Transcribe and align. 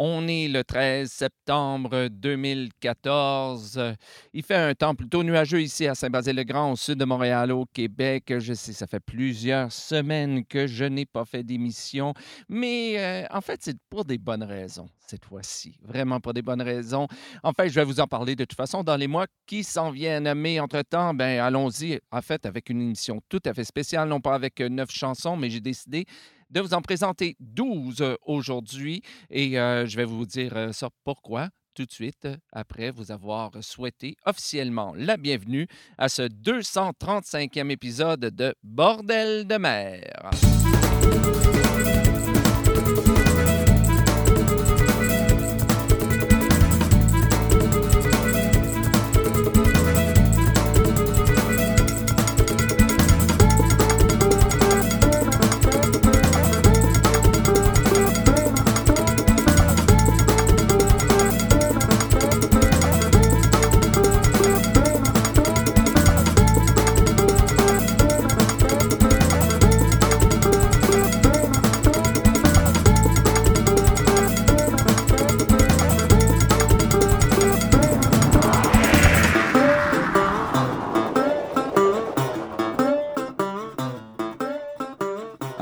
On 0.00 0.28
est 0.28 0.46
le 0.46 0.62
13 0.62 1.10
septembre 1.10 2.06
2014. 2.06 3.80
Il 4.32 4.44
fait 4.44 4.54
un 4.54 4.72
temps 4.72 4.94
plutôt 4.94 5.24
nuageux 5.24 5.60
ici 5.60 5.88
à 5.88 5.96
Saint-Basile-le-Grand, 5.96 6.70
au 6.70 6.76
sud 6.76 7.00
de 7.00 7.04
Montréal, 7.04 7.50
au 7.50 7.66
Québec. 7.66 8.32
Je 8.38 8.54
sais, 8.54 8.72
ça 8.72 8.86
fait 8.86 9.00
plusieurs 9.00 9.72
semaines 9.72 10.44
que 10.44 10.68
je 10.68 10.84
n'ai 10.84 11.04
pas 11.04 11.24
fait 11.24 11.42
d'émission, 11.42 12.14
mais 12.48 12.94
euh, 12.96 13.26
en 13.32 13.40
fait, 13.40 13.58
c'est 13.60 13.76
pour 13.90 14.04
des 14.04 14.18
bonnes 14.18 14.44
raisons 14.44 14.88
cette 15.04 15.24
fois-ci. 15.24 15.80
Vraiment 15.82 16.20
pour 16.20 16.32
des 16.32 16.42
bonnes 16.42 16.62
raisons. 16.62 17.08
En 17.42 17.52
fait, 17.52 17.68
je 17.68 17.74
vais 17.74 17.84
vous 17.84 17.98
en 17.98 18.06
parler 18.06 18.36
de 18.36 18.44
toute 18.44 18.56
façon 18.56 18.84
dans 18.84 18.96
les 18.96 19.08
mois 19.08 19.26
qui 19.46 19.64
s'en 19.64 19.90
viennent. 19.90 20.32
Mais 20.34 20.60
entre-temps, 20.60 21.14
ben, 21.14 21.40
allons-y, 21.40 21.98
en 22.12 22.22
fait, 22.22 22.46
avec 22.46 22.70
une 22.70 22.82
émission 22.82 23.20
tout 23.28 23.40
à 23.46 23.54
fait 23.54 23.64
spéciale, 23.64 24.08
non 24.08 24.20
pas 24.20 24.34
avec 24.34 24.60
neuf 24.60 24.90
chansons, 24.90 25.36
mais 25.36 25.50
j'ai 25.50 25.60
décidé 25.60 26.04
de 26.50 26.60
vous 26.60 26.74
en 26.74 26.82
présenter 26.82 27.36
12 27.40 28.00
euh, 28.00 28.16
aujourd'hui 28.26 29.02
et 29.30 29.58
euh, 29.58 29.86
je 29.86 29.96
vais 29.96 30.04
vous 30.04 30.26
dire 30.26 30.56
euh, 30.56 30.72
ça 30.72 30.88
pourquoi 31.04 31.48
tout 31.74 31.84
de 31.84 31.92
suite 31.92 32.26
après 32.52 32.90
vous 32.90 33.12
avoir 33.12 33.52
souhaité 33.60 34.16
officiellement 34.26 34.92
la 34.96 35.16
bienvenue 35.16 35.66
à 35.96 36.08
ce 36.08 36.22
235e 36.22 37.70
épisode 37.70 38.20
de 38.20 38.54
Bordel 38.62 39.46
de 39.46 39.56
mer. 39.56 40.30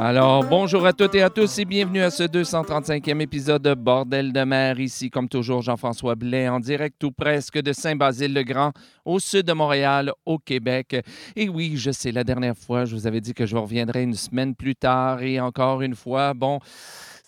Alors, 0.09 0.45
bonjour 0.45 0.87
à 0.87 0.93
toutes 0.93 1.17
et 1.17 1.23
à 1.23 1.31
tous 1.31 1.59
et 1.59 1.65
bienvenue 1.65 2.01
à 2.01 2.11
ce 2.11 2.23
235e 2.23 3.21
épisode 3.21 3.62
de 3.62 3.75
Bordel 3.75 4.33
de 4.33 4.45
mer. 4.45 4.79
Ici, 4.79 5.11
comme 5.11 5.29
toujours, 5.29 5.62
Jean-François 5.62 6.15
Blais 6.15 6.49
en 6.49 6.61
direct 6.61 7.03
ou 7.03 7.11
presque 7.11 7.61
de 7.61 7.73
Saint-Basile-le-Grand, 7.73 8.71
au 9.05 9.19
sud 9.19 9.47
de 9.47 9.53
Montréal, 9.53 10.12
au 10.25 10.39
Québec. 10.39 11.05
Et 11.34 11.49
oui, 11.49 11.73
je 11.75 11.91
sais, 11.91 12.12
la 12.12 12.23
dernière 12.23 12.57
fois, 12.57 12.84
je 12.84 12.95
vous 12.95 13.09
avais 13.09 13.21
dit 13.21 13.34
que 13.34 13.47
je 13.47 13.57
reviendrai 13.57 14.05
une 14.05 14.15
semaine 14.15 14.55
plus 14.55 14.77
tard 14.77 15.23
et 15.23 15.41
encore 15.41 15.83
une 15.83 15.97
fois, 15.97 16.34
bon. 16.34 16.61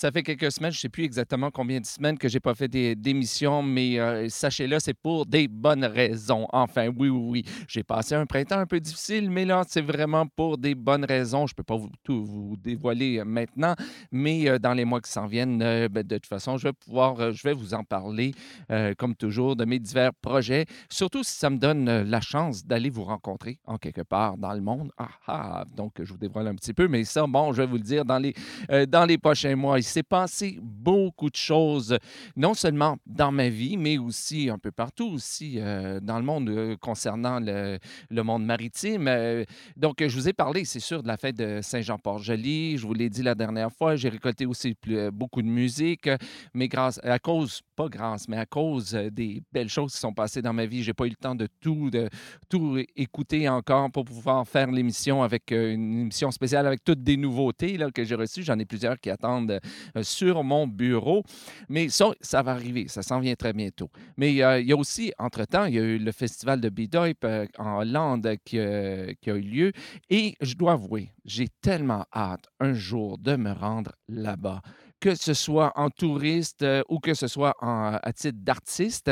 Ça 0.01 0.13
fait 0.13 0.23
quelques 0.23 0.53
semaines, 0.53 0.71
je 0.71 0.79
ne 0.79 0.83
sais 0.83 0.89
plus 0.89 1.03
exactement 1.03 1.51
combien 1.51 1.81
de 1.81 1.85
semaines 1.85 2.17
que 2.17 2.29
je 2.29 2.37
n'ai 2.37 2.41
pas 2.41 2.55
fait 2.55 2.69
d'émissions, 2.69 3.65
mais 3.65 3.99
euh, 3.99 4.29
sachez-le, 4.29 4.79
c'est 4.79 4.95
pour 4.95 5.27
des 5.27 5.49
bonnes 5.49 5.85
raisons. 5.85 6.47
Enfin, 6.53 6.87
oui, 6.87 7.09
oui, 7.09 7.43
oui. 7.43 7.45
J'ai 7.67 7.83
passé 7.83 8.15
un 8.15 8.25
printemps 8.25 8.61
un 8.61 8.67
peu 8.67 8.79
difficile, 8.79 9.29
mais 9.29 9.45
là, 9.45 9.65
c'est 9.67 9.81
vraiment 9.81 10.25
pour 10.25 10.57
des 10.57 10.77
bonnes 10.77 11.05
raisons. 11.05 11.49
Je 11.49 11.53
ne 11.55 11.57
peux 11.57 11.65
pas 11.65 11.81
tout 12.05 12.25
vous 12.25 12.57
dévoiler 12.57 13.19
euh, 13.19 13.25
maintenant, 13.25 13.75
mais 14.13 14.49
euh, 14.49 14.61
dans 14.61 14.73
les 14.73 14.85
mois 14.85 15.01
qui 15.01 15.11
s'en 15.11 15.27
viennent, 15.27 15.59
ben, 15.59 15.89
de 15.91 16.15
toute 16.15 16.27
façon, 16.27 16.59
je 16.59 16.69
vais 16.69 16.73
pouvoir, 16.73 17.33
je 17.33 17.43
vais 17.43 17.53
vous 17.53 17.75
en 17.75 17.83
parler, 17.83 18.35
comme 18.99 19.17
toujours, 19.17 19.57
de 19.57 19.65
mes 19.65 19.81
divers 19.81 20.15
projets, 20.15 20.67
surtout 20.89 21.25
si 21.25 21.33
ça 21.37 21.51
me 21.51 21.57
donne 21.57 22.03
la 22.03 22.21
chance 22.21 22.65
d'aller 22.65 22.91
vous 22.91 23.05
rencontrer 23.05 23.59
en 23.65 23.79
quelque 23.79 24.03
part 24.03 24.37
dans 24.37 24.53
le 24.53 24.61
monde. 24.61 24.93
Ah, 24.97 25.09
ah, 25.27 25.65
donc, 25.77 25.95
je 26.01 26.13
vous 26.13 26.19
dévoile 26.19 26.47
un 26.47 26.55
petit 26.55 26.73
peu, 26.73 26.87
mais 26.87 27.03
ça, 27.03 27.27
bon, 27.27 27.53
je 27.53 27.63
vais 27.63 27.67
vous 27.67 27.77
le 27.77 27.83
dire 27.83 28.05
dans 28.05 28.19
les, 28.19 28.35
dans 28.87 29.05
les 29.05 29.19
prochains 29.19 29.57
mois 29.57 29.79
s'est 29.89 30.03
passé 30.03 30.59
beaucoup 30.63 31.31
de 31.31 31.37
choses, 31.37 31.99
non 32.37 32.55
seulement 32.55 32.97
dans 33.07 33.33
ma 33.33 33.49
vie, 33.49 33.77
mais 33.77 33.99
aussi 33.99 34.51
un 34.51 34.59
peu 34.59 34.71
partout, 34.71 35.09
aussi 35.09 35.55
euh, 35.59 36.01
dans 36.01 36.19
le 36.19 36.25
monde 36.25 36.49
euh, 36.49 36.77
concernant 36.77 37.41
le, 37.41 37.79
monde 38.23 38.45
maritime. 38.45 39.09
Euh, 39.09 39.45
donc, 39.77 39.97
je 40.01 40.15
vous 40.15 40.29
ai 40.29 40.33
parlé, 40.33 40.65
c'est 40.65 40.81
sûr, 40.81 41.03
de 41.03 41.09
la 41.09 41.17
fête 41.17 41.37
de 41.37 41.61
Saint-Jean-Port-Joli. 41.63 42.79
Je 42.79 42.87
vous 42.87 42.95
l'ai 42.95 43.09
dit 43.09 43.23
la 43.23 43.35
dernière 43.35 43.73
fois, 43.73 43.97
j'ai 43.97 44.09
récolté 44.09 44.47
aussi 44.47 44.77
beaucoup 45.13 45.43
de 45.43 45.49
musique, 45.49 46.09
mais 46.55 46.69
grâce 46.69 47.01
à 47.03 47.19
cause, 47.19 47.63
pas 47.79 47.89
grâce, 47.89 48.27
mais 48.27 48.39
à 48.39 48.45
cause 48.45 48.91
des 49.13 49.41
belles 49.53 49.69
choses 49.69 49.93
qui 49.93 50.01
sont 50.01 50.13
passées 50.13 50.43
dans 50.43 50.53
ma 50.53 50.67
vie, 50.67 50.83
j'ai 50.83 50.95
pas 50.95 51.07
eu 51.07 51.11
le 51.11 51.15
temps 51.15 51.37
de 51.37 51.47
tout, 51.61 51.91
de 51.91 52.09
tout 52.49 52.77
écouter 52.97 53.49
encore 53.49 53.89
pour 53.93 54.05
pouvoir 54.05 54.49
faire 54.49 54.69
l'émission 54.73 55.23
avec 55.23 55.53
une 55.53 56.01
émission 56.01 56.33
spéciale 56.33 56.67
avec 56.67 56.83
toutes 56.83 57.05
des 57.05 57.17
nouveautés 57.17 57.79
là, 57.79 57.93
que 57.93 58.03
j'ai 58.03 58.17
reçues. 58.17 58.43
J'en 58.43 58.59
ai 58.59 58.65
plusieurs 58.65 58.99
qui 58.99 59.11
attendent 59.11 59.61
euh, 59.97 60.03
sur 60.03 60.43
mon 60.43 60.67
bureau. 60.67 61.23
Mais 61.69 61.89
ça, 61.89 62.11
ça 62.21 62.43
va 62.43 62.51
arriver, 62.51 62.89
ça 62.89 63.03
s'en 63.03 63.21
vient 63.21 63.37
très 63.37 63.53
bientôt. 63.53 63.91
Mais 64.17 64.43
euh, 64.43 64.59
il 64.61 64.67
y 64.67 64.73
a 64.73 64.77
aussi, 64.77 65.13
entre-temps, 65.17 65.67
il 65.67 65.75
y 65.75 65.79
a 65.79 65.83
eu 65.83 65.99
le 65.99 66.11
festival 66.11 66.61
de 66.61 66.71
Bidoip 66.71 67.23
euh, 67.23 67.47
en 67.59 67.79
Hollande 67.79 68.29
qui, 68.45 68.59
qui 69.21 69.31
a 69.31 69.37
eu 69.37 69.41
lieu. 69.41 69.73
Et 70.11 70.35
je 70.41 70.55
dois 70.55 70.73
avouer, 70.73 71.13
j'ai 71.25 71.47
tellement 71.61 72.07
hâte 72.13 72.49
un 72.59 72.73
jour 72.73 73.19
de 73.19 73.37
me 73.37 73.53
rendre 73.53 73.93
là-bas 74.09 74.63
que 75.01 75.15
ce 75.15 75.35
soit 75.35 75.73
en 75.77 75.91
touriste 75.91 76.63
euh, 76.63 76.83
ou 76.89 76.99
que 76.99 77.15
ce 77.15 77.29
soit 77.29 77.55
en, 77.61 77.99
à 78.03 78.13
titre 78.13 78.39
d'artiste. 78.41 79.11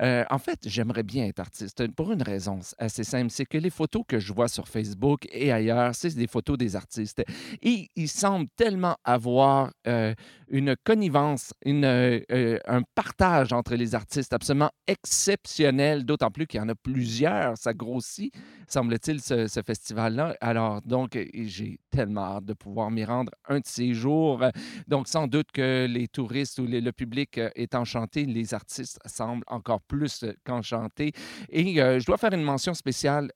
Euh, 0.00 0.24
en 0.30 0.38
fait, 0.38 0.60
j'aimerais 0.66 1.02
bien 1.02 1.26
être 1.26 1.40
artiste 1.40 1.86
pour 1.92 2.12
une 2.12 2.22
raison 2.22 2.60
assez 2.78 3.04
simple, 3.04 3.30
c'est 3.30 3.46
que 3.46 3.58
les 3.58 3.70
photos 3.70 4.02
que 4.06 4.18
je 4.18 4.32
vois 4.32 4.48
sur 4.48 4.68
Facebook 4.68 5.26
et 5.30 5.52
ailleurs, 5.52 5.94
c'est 5.94 6.14
des 6.14 6.26
photos 6.26 6.58
des 6.58 6.76
artistes. 6.76 7.22
Et 7.62 7.88
ils 7.94 8.08
semblent 8.08 8.48
tellement 8.56 8.96
avoir 9.04 9.70
euh, 9.86 10.14
une 10.48 10.74
connivence, 10.84 11.52
un 11.64 12.82
partage 12.94 13.52
entre 13.52 13.74
les 13.74 13.94
artistes 13.94 14.32
absolument 14.32 14.70
exceptionnel, 14.86 16.04
d'autant 16.04 16.30
plus 16.30 16.46
qu'il 16.46 16.58
y 16.58 16.62
en 16.62 16.68
a 16.68 16.74
plusieurs, 16.74 17.56
ça 17.58 17.74
grossit, 17.74 18.32
semble-t-il, 18.66 19.20
ce, 19.20 19.46
ce 19.46 19.60
festival-là. 19.62 20.36
Alors, 20.40 20.80
donc, 20.82 21.18
j'ai 21.34 21.78
tellement 21.90 22.36
hâte 22.36 22.46
de 22.46 22.54
pouvoir 22.54 22.90
m'y 22.90 23.04
rendre 23.04 23.32
un 23.48 23.58
de 23.58 23.66
ces 23.66 23.92
jours. 23.92 24.42
Donc, 24.86 25.06
sans 25.06 25.27
doute 25.28 25.52
que 25.52 25.86
les 25.86 26.08
touristes 26.08 26.58
ou 26.58 26.66
le 26.66 26.90
public 26.92 27.38
euh, 27.38 27.50
est 27.54 27.74
enchanté, 27.74 28.24
les 28.24 28.54
artistes 28.54 28.98
semblent 29.04 29.44
encore 29.46 29.80
plus 29.80 30.22
euh, 30.22 30.32
qu'enchantés. 30.44 31.12
Et 31.50 31.80
euh, 31.80 31.98
je 31.98 32.06
dois 32.06 32.16
faire 32.16 32.32
une 32.32 32.42
mention 32.42 32.74
spéciale 32.74 33.30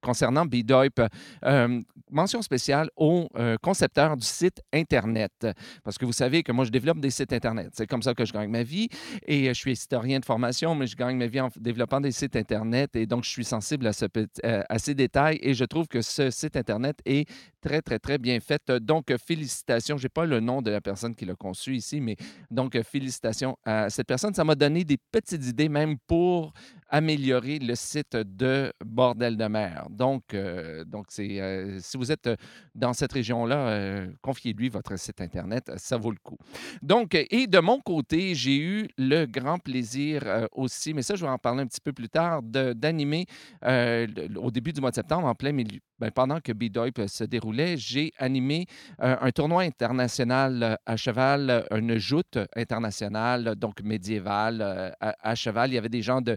concernant 0.00 0.46
B-Doip, 0.46 1.00
mention 2.10 2.42
spéciale 2.42 2.88
au 2.96 3.28
concepteur 3.62 4.16
du 4.16 4.26
site 4.26 4.62
Internet. 4.72 5.46
Parce 5.84 5.98
que 5.98 6.04
vous 6.04 6.12
savez 6.12 6.42
que 6.42 6.52
moi, 6.52 6.64
je 6.64 6.70
développe 6.70 7.00
des 7.00 7.10
sites 7.10 7.32
Internet. 7.32 7.70
C'est 7.74 7.86
comme 7.86 8.02
ça 8.02 8.14
que 8.14 8.24
je 8.24 8.32
gagne 8.32 8.50
ma 8.50 8.62
vie. 8.62 8.88
Et 9.26 9.48
je 9.48 9.52
suis 9.52 9.72
historien 9.72 10.20
de 10.20 10.24
formation, 10.24 10.74
mais 10.74 10.86
je 10.86 10.96
gagne 10.96 11.16
ma 11.16 11.26
vie 11.26 11.40
en 11.40 11.50
développant 11.56 12.00
des 12.00 12.12
sites 12.12 12.36
Internet. 12.36 12.96
Et 12.96 13.06
donc, 13.06 13.24
je 13.24 13.30
suis 13.30 13.44
sensible 13.44 13.86
à 13.86 14.78
ces 14.78 14.94
détails. 14.94 15.38
Et 15.42 15.54
je 15.54 15.64
trouve 15.64 15.88
que 15.88 16.02
ce 16.02 16.30
site 16.30 16.56
Internet 16.56 16.98
est 17.04 17.28
très, 17.62 17.80
très, 17.80 17.98
très 17.98 18.18
bien 18.18 18.38
fait. 18.40 18.70
Donc, 18.70 19.14
félicitations. 19.16 19.96
Je 19.96 20.04
n'ai 20.04 20.08
pas 20.10 20.26
le 20.26 20.40
nom 20.40 20.60
de 20.60 20.70
la 20.70 20.80
personne 20.80 21.14
qui 21.14 21.24
l'a 21.24 21.34
conçu 21.34 21.76
ici, 21.76 22.00
mais 22.00 22.16
donc, 22.50 22.78
félicitations 22.82 23.56
à 23.64 23.88
cette 23.88 24.06
personne. 24.06 24.34
Ça 24.34 24.44
m'a 24.44 24.54
donné 24.54 24.84
des 24.84 24.98
petites 24.98 25.46
idées 25.46 25.68
même 25.68 25.96
pour 26.06 26.52
améliorer 26.92 27.58
le 27.58 27.74
site 27.74 28.16
de 28.16 28.70
Bordel 28.84 29.38
de 29.38 29.46
mer. 29.46 29.86
Donc, 29.88 30.34
euh, 30.34 30.84
donc 30.84 31.06
euh, 31.18 31.78
si 31.80 31.96
vous 31.96 32.12
êtes 32.12 32.28
dans 32.74 32.92
cette 32.92 33.12
région-là, 33.12 33.56
euh, 33.56 34.12
confiez-lui 34.20 34.68
votre 34.68 34.98
site 34.98 35.22
Internet, 35.22 35.72
ça 35.76 35.96
vaut 35.96 36.10
le 36.10 36.18
coup. 36.22 36.36
Donc, 36.82 37.14
et 37.14 37.46
de 37.46 37.58
mon 37.60 37.80
côté, 37.80 38.34
j'ai 38.34 38.58
eu 38.58 38.88
le 38.98 39.24
grand 39.24 39.58
plaisir 39.58 40.48
aussi, 40.52 40.92
mais 40.92 41.00
ça, 41.00 41.14
je 41.14 41.24
vais 41.24 41.30
en 41.30 41.38
parler 41.38 41.62
un 41.62 41.66
petit 41.66 41.80
peu 41.80 41.94
plus 41.94 42.10
tard, 42.10 42.42
d'animer 42.42 43.24
au 43.64 44.50
début 44.50 44.72
du 44.72 44.80
mois 44.82 44.90
de 44.90 44.96
septembre, 44.96 45.26
en 45.26 45.34
plein 45.34 45.52
milieu, 45.52 45.80
ben, 45.98 46.10
pendant 46.10 46.40
que 46.40 46.52
B-Doip 46.52 47.06
se 47.06 47.24
déroulait, 47.24 47.76
j'ai 47.78 48.12
animé 48.18 48.66
un 48.98 49.30
tournoi 49.30 49.62
international 49.62 50.78
à 50.84 50.96
cheval, 50.96 51.64
une 51.70 51.96
joute 51.96 52.38
internationale, 52.54 53.54
donc 53.56 53.80
médiévale 53.82 54.94
à, 55.00 55.34
cheval. 55.34 55.70
Il 55.70 55.74
y 55.74 55.78
avait 55.78 55.88
des 55.88 56.02
gens 56.02 56.20
de 56.20 56.36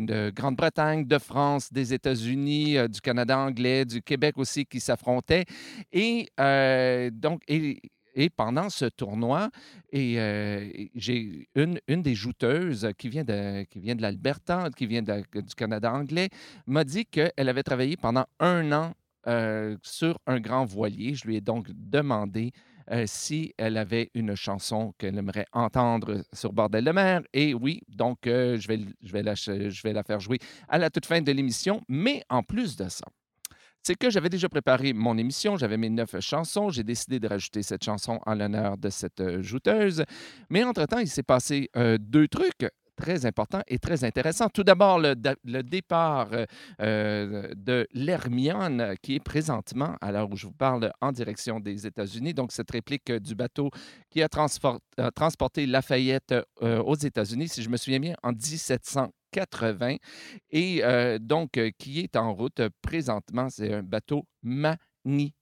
de 0.00 0.30
Grande-Bretagne, 0.30 1.06
de 1.06 1.18
France, 1.18 1.72
des 1.72 1.94
États-Unis, 1.94 2.76
euh, 2.76 2.88
du 2.88 3.00
Canada 3.00 3.38
anglais, 3.38 3.84
du 3.84 4.02
Québec 4.02 4.38
aussi 4.38 4.64
qui 4.66 4.80
s'affrontaient. 4.80 5.44
Et 5.92 6.28
euh, 6.40 7.10
donc, 7.12 7.42
et, 7.48 7.80
pendant 8.36 8.68
ce 8.68 8.84
tournoi, 8.84 9.50
et, 9.90 10.20
euh, 10.20 10.68
j'ai 10.94 11.48
une, 11.54 11.80
une 11.88 12.02
des 12.02 12.14
jouteuses 12.14 12.90
qui 12.98 13.08
vient 13.08 13.24
de, 13.24 13.64
qui 13.64 13.80
vient 13.80 13.94
de 13.94 14.02
l'Alberta, 14.02 14.68
qui 14.76 14.86
vient 14.86 15.02
du 15.02 15.54
Canada 15.56 15.92
anglais, 15.92 16.28
m'a 16.66 16.84
dit 16.84 17.06
qu'elle 17.06 17.32
avait 17.48 17.62
travaillé 17.62 17.96
pendant 17.96 18.26
un 18.38 18.70
an 18.72 18.92
sur 19.82 20.18
un 20.26 20.40
grand 20.40 20.64
voilier. 20.64 21.14
Je 21.14 21.26
lui 21.26 21.36
ai 21.36 21.40
donc 21.40 21.68
demandé 21.70 22.52
euh, 22.90 23.04
si 23.06 23.54
elle 23.58 23.76
avait 23.76 24.10
une 24.14 24.34
chanson 24.34 24.92
qu'elle 24.98 25.16
aimerait 25.18 25.46
entendre 25.52 26.24
sur 26.32 26.52
Bordel 26.52 26.84
de 26.84 26.90
mer. 26.90 27.22
Et 27.32 27.54
oui, 27.54 27.80
donc 27.88 28.26
euh, 28.26 28.58
je, 28.58 28.68
vais, 28.68 28.80
je, 29.02 29.12
vais 29.12 29.22
la, 29.22 29.34
je 29.34 29.82
vais 29.82 29.92
la 29.92 30.02
faire 30.02 30.20
jouer 30.20 30.38
à 30.68 30.78
la 30.78 30.90
toute 30.90 31.06
fin 31.06 31.20
de 31.20 31.32
l'émission. 31.32 31.82
Mais 31.88 32.22
en 32.28 32.42
plus 32.42 32.76
de 32.76 32.88
ça, 32.88 33.06
c'est 33.82 33.96
que 33.96 34.10
j'avais 34.10 34.28
déjà 34.28 34.48
préparé 34.48 34.92
mon 34.92 35.18
émission, 35.18 35.56
j'avais 35.56 35.76
mes 35.76 35.90
neuf 35.90 36.18
chansons, 36.20 36.70
j'ai 36.70 36.84
décidé 36.84 37.18
de 37.18 37.26
rajouter 37.26 37.62
cette 37.62 37.84
chanson 37.84 38.20
en 38.26 38.34
l'honneur 38.34 38.78
de 38.78 38.90
cette 38.90 39.20
euh, 39.20 39.42
jouteuse. 39.42 40.04
Mais 40.50 40.62
entre-temps, 40.64 40.98
il 40.98 41.08
s'est 41.08 41.22
passé 41.22 41.68
deux 41.98 42.28
trucs 42.28 42.66
très 42.96 43.26
importants 43.26 43.62
et 43.66 43.78
très 43.78 44.04
intéressants. 44.04 44.48
Tout 44.48 44.64
d'abord, 44.64 44.98
le, 44.98 45.14
départ 45.62 46.30
euh, 46.80 47.48
de 47.56 47.86
l'Hermione, 47.92 48.94
qui 49.02 49.16
est 49.16 49.24
présentement, 49.24 49.96
à 50.00 50.12
l'heure 50.12 50.30
où 50.30 50.36
je 50.36 50.46
vous 50.46 50.52
parle, 50.52 50.92
en 51.00 51.12
direction 51.12 51.60
des 51.60 51.86
États-Unis. 51.86 52.34
Donc, 52.34 52.52
cette 52.52 52.70
réplique 52.70 53.12
du 53.12 53.34
bateau 53.34 53.70
qui 54.10 54.22
a, 54.22 54.28
transporté 54.28 55.66
Lafayette 55.66 56.34
aux 56.60 56.96
États-Unis, 56.96 57.48
si 57.48 57.62
je 57.62 57.68
me 57.68 57.76
souviens 57.76 58.00
bien, 58.00 58.14
en 58.22 58.32
1700. 58.32 59.10
80 59.32 59.96
et 60.50 60.82
donc 61.18 61.58
qui 61.78 62.00
est 62.00 62.16
en 62.16 62.34
route 62.34 62.60
présentement. 62.82 63.48
C'est 63.48 63.72
un 63.72 63.82
bateau 63.82 64.26
magnifique, 64.42 65.34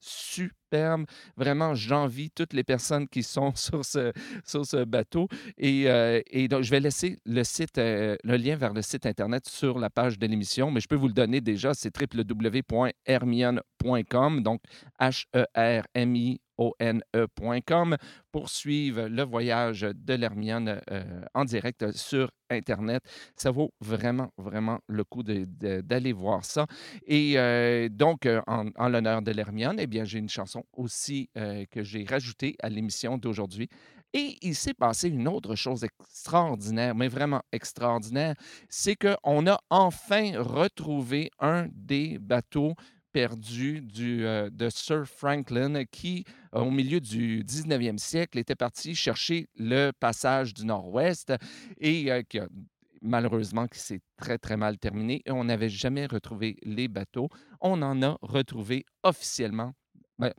superbe. 0.00 1.06
Vraiment, 1.36 1.74
j'envie 1.74 2.30
toutes 2.30 2.52
les 2.52 2.64
personnes 2.64 3.08
qui 3.08 3.22
sont 3.22 3.54
sur 3.56 3.84
ce, 3.84 4.84
bateau. 4.84 5.28
Et, 5.58 5.86
et, 6.30 6.48
donc, 6.48 6.62
je 6.62 6.70
vais 6.70 6.80
laisser 6.80 7.18
le 7.24 7.44
site, 7.44 7.78
le 7.78 8.36
lien 8.36 8.56
vers 8.56 8.72
le 8.72 8.82
site 8.82 9.06
Internet 9.06 9.48
sur 9.48 9.78
la 9.78 9.90
page 9.90 10.18
de 10.18 10.26
l'émission, 10.26 10.70
mais 10.70 10.80
je 10.80 10.88
peux 10.88 10.96
vous 10.96 11.08
le 11.08 11.14
donner 11.14 11.40
déjà, 11.40 11.72
c'est 11.74 11.92
www.hermione.com, 11.96 14.42
donc 14.42 14.60
H-E-R-M-I 15.00 16.40
one.com 16.58 17.96
pour 18.32 18.48
suivre 18.48 19.08
le 19.08 19.22
voyage 19.22 19.82
de 19.82 20.14
l'Hermione 20.14 20.80
euh, 20.90 21.22
en 21.34 21.44
direct 21.44 21.92
sur 21.92 22.30
Internet. 22.50 23.02
Ça 23.34 23.50
vaut 23.50 23.72
vraiment, 23.80 24.30
vraiment 24.36 24.78
le 24.86 25.04
coup 25.04 25.22
d'aller 25.22 26.12
voir 26.12 26.44
ça. 26.44 26.66
Et 27.06 27.38
euh, 27.38 27.88
donc, 27.88 28.26
euh, 28.26 28.40
en, 28.46 28.88
l'honneur 28.88 29.22
de 29.22 29.32
l'Hermione, 29.32 29.76
eh 29.78 29.86
bien, 29.86 30.04
j'ai 30.04 30.18
une 30.18 30.28
chanson 30.28 30.64
aussi 30.72 31.30
que 31.34 31.82
j'ai 31.82 32.04
rajoutée 32.04 32.56
à 32.62 32.68
l'émission 32.68 33.18
d'aujourd'hui. 33.18 33.68
Et 34.12 34.38
il 34.40 34.54
s'est 34.54 34.74
passé 34.74 35.08
une 35.08 35.28
autre 35.28 35.56
chose 35.56 35.84
extraordinaire, 35.84 36.94
mais 36.94 37.08
vraiment 37.08 37.42
extraordinaire, 37.52 38.34
c'est 38.68 38.96
qu'on 38.96 39.46
a 39.46 39.58
enfin 39.68 40.32
retrouvé 40.40 41.30
un 41.38 41.68
des 41.72 42.18
bateaux 42.18 42.74
perdu 43.16 43.80
du, 43.80 44.26
euh, 44.26 44.50
de 44.50 44.68
Sir 44.68 45.06
Franklin 45.06 45.86
qui, 45.86 46.26
euh, 46.54 46.60
au 46.60 46.70
milieu 46.70 47.00
du 47.00 47.42
19e 47.44 47.96
siècle, 47.96 48.38
était 48.38 48.54
parti 48.54 48.94
chercher 48.94 49.48
le 49.56 49.90
passage 49.90 50.52
du 50.52 50.66
Nord-Ouest 50.66 51.32
et 51.78 52.12
euh, 52.12 52.20
qui 52.28 52.38
malheureusement 53.00 53.68
qui 53.68 53.78
s'est 53.78 54.02
très 54.18 54.36
très 54.36 54.58
mal 54.58 54.76
terminé 54.76 55.22
et 55.24 55.30
on 55.30 55.44
n'avait 55.44 55.70
jamais 55.70 56.04
retrouvé 56.04 56.58
les 56.62 56.88
bateaux. 56.88 57.30
On 57.62 57.80
en 57.80 58.02
a 58.02 58.18
retrouvé 58.20 58.84
officiellement. 59.02 59.72
Ben, 60.18 60.34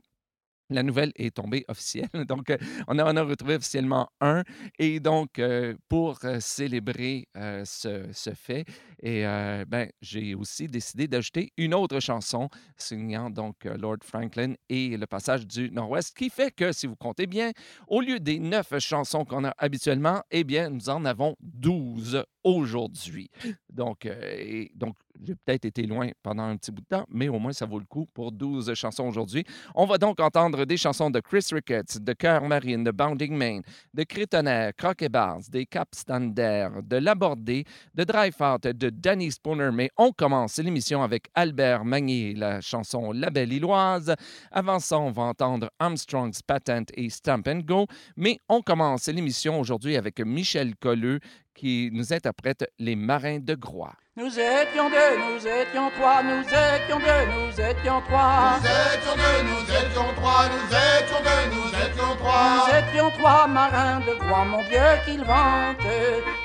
la 0.70 0.82
nouvelle 0.82 1.12
est 1.16 1.34
tombée 1.34 1.64
officielle. 1.68 2.08
Donc, 2.28 2.54
on, 2.86 2.98
en 2.98 3.16
a 3.16 3.22
retrouvé 3.22 3.56
officiellement 3.56 4.08
un. 4.20 4.42
Et 4.78 5.00
donc, 5.00 5.40
pour 5.88 6.20
célébrer 6.40 7.28
ce, 7.64 8.32
fait, 8.34 8.64
et, 9.02 9.22
ben, 9.66 9.88
j'ai 10.00 10.34
aussi 10.34 10.66
décidé 10.66 11.08
d'ajouter 11.08 11.52
une 11.56 11.74
autre 11.74 12.00
chanson 12.00 12.48
signant 12.76 13.30
donc 13.30 13.64
Lord 13.64 13.98
Franklin 14.02 14.54
et 14.68 14.96
le 14.96 15.06
passage 15.06 15.46
du 15.46 15.70
Nord-Ouest, 15.70 16.16
qui 16.16 16.30
fait 16.30 16.50
que, 16.50 16.72
si 16.72 16.86
vous 16.86 16.96
comptez 16.96 17.26
bien, 17.26 17.52
au 17.86 18.00
lieu 18.00 18.20
des 18.20 18.38
neuf 18.38 18.72
chansons 18.78 19.24
qu'on 19.24 19.44
a 19.44 19.54
habituellement, 19.58 20.22
eh 20.30 20.44
bien, 20.44 20.70
nous 20.70 20.88
en 20.88 21.04
avons 21.04 21.36
douze 21.40 22.24
aujourd'hui. 22.56 23.30
Donc, 23.70 24.06
et, 24.06 24.70
donc 24.74 24.96
j'ai 25.24 25.34
peut-être 25.34 25.64
été 25.64 25.82
loin 25.86 26.08
pendant 26.22 26.44
un 26.44 26.56
petit 26.56 26.70
bout 26.70 26.82
de 26.82 26.86
temps, 26.86 27.04
mais 27.08 27.28
au 27.28 27.38
moins 27.38 27.52
ça 27.52 27.66
vaut 27.66 27.78
le 27.78 27.84
coup 27.84 28.06
pour 28.12 28.32
12 28.32 28.72
chansons 28.74 29.04
aujourd'hui. 29.04 29.44
On 29.74 29.86
va 29.86 29.98
donc 29.98 30.20
entendre 30.20 30.64
des 30.64 30.76
chansons 30.76 31.10
de 31.10 31.20
Chris 31.20 31.46
Ricketts, 31.52 31.98
de 31.98 32.12
Cœur 32.12 32.44
Marine, 32.44 32.84
de 32.84 32.90
Bounding 32.90 33.34
Main, 33.34 33.60
de 33.94 34.02
Crétonnerre, 34.04 34.72
Croquet 34.76 35.08
Bars, 35.08 35.40
des 35.50 35.66
Capstander, 35.66 36.68
de 36.82 36.96
Labordé, 36.96 37.64
de 37.94 38.04
Dryfart, 38.04 38.60
de 38.60 38.90
Danny 38.90 39.30
Spooner. 39.32 39.70
Mais 39.72 39.90
on 39.96 40.12
commence 40.12 40.58
l'émission 40.58 41.02
avec 41.02 41.26
Albert 41.34 41.84
Magnier, 41.84 42.34
la 42.34 42.60
chanson 42.60 43.12
La 43.12 43.30
Belle 43.30 43.52
Illoise. 43.52 44.14
Avant 44.50 44.78
ça, 44.78 44.98
on 44.98 45.10
va 45.10 45.22
entendre 45.22 45.70
Armstrong's 45.78 46.42
Patent 46.42 46.90
et 46.94 47.10
Stamp 47.10 47.42
and 47.46 47.60
Go. 47.64 47.86
Mais 48.16 48.38
on 48.48 48.62
commence 48.62 49.08
l'émission 49.08 49.60
aujourd'hui 49.60 49.96
avec 49.96 50.20
Michel 50.20 50.76
Colleux 50.76 51.20
qui 51.58 51.90
nous 51.92 52.12
interprète 52.12 52.72
Les 52.78 52.94
Marins 52.94 53.40
de 53.40 53.54
Groix. 53.56 53.94
Nous 54.18 54.36
étions 54.36 54.90
deux, 54.90 55.16
nous 55.16 55.46
étions 55.46 55.92
trois, 55.96 56.24
nous 56.24 56.40
étions 56.40 56.98
deux, 56.98 57.24
nous 57.36 57.52
étions 57.52 58.02
trois. 58.08 58.58
Nous 58.58 58.66
étions 58.66 59.14
deux, 59.14 59.42
nous 59.44 59.62
étions 59.62 60.12
trois, 60.16 60.46
nous 60.50 60.66
étions 60.76 61.22
deux, 61.22 61.54
nous 61.54 61.68
étions 61.68 62.16
trois. 62.18 62.66
Nous 62.66 62.74
étions 62.78 63.10
trois 63.16 63.46
marins 63.46 64.00
de 64.00 64.14
Groix, 64.18 64.44
mon 64.44 64.60
Dieu 64.64 64.82
qu'ils 65.04 65.24
vantent. 65.24 65.86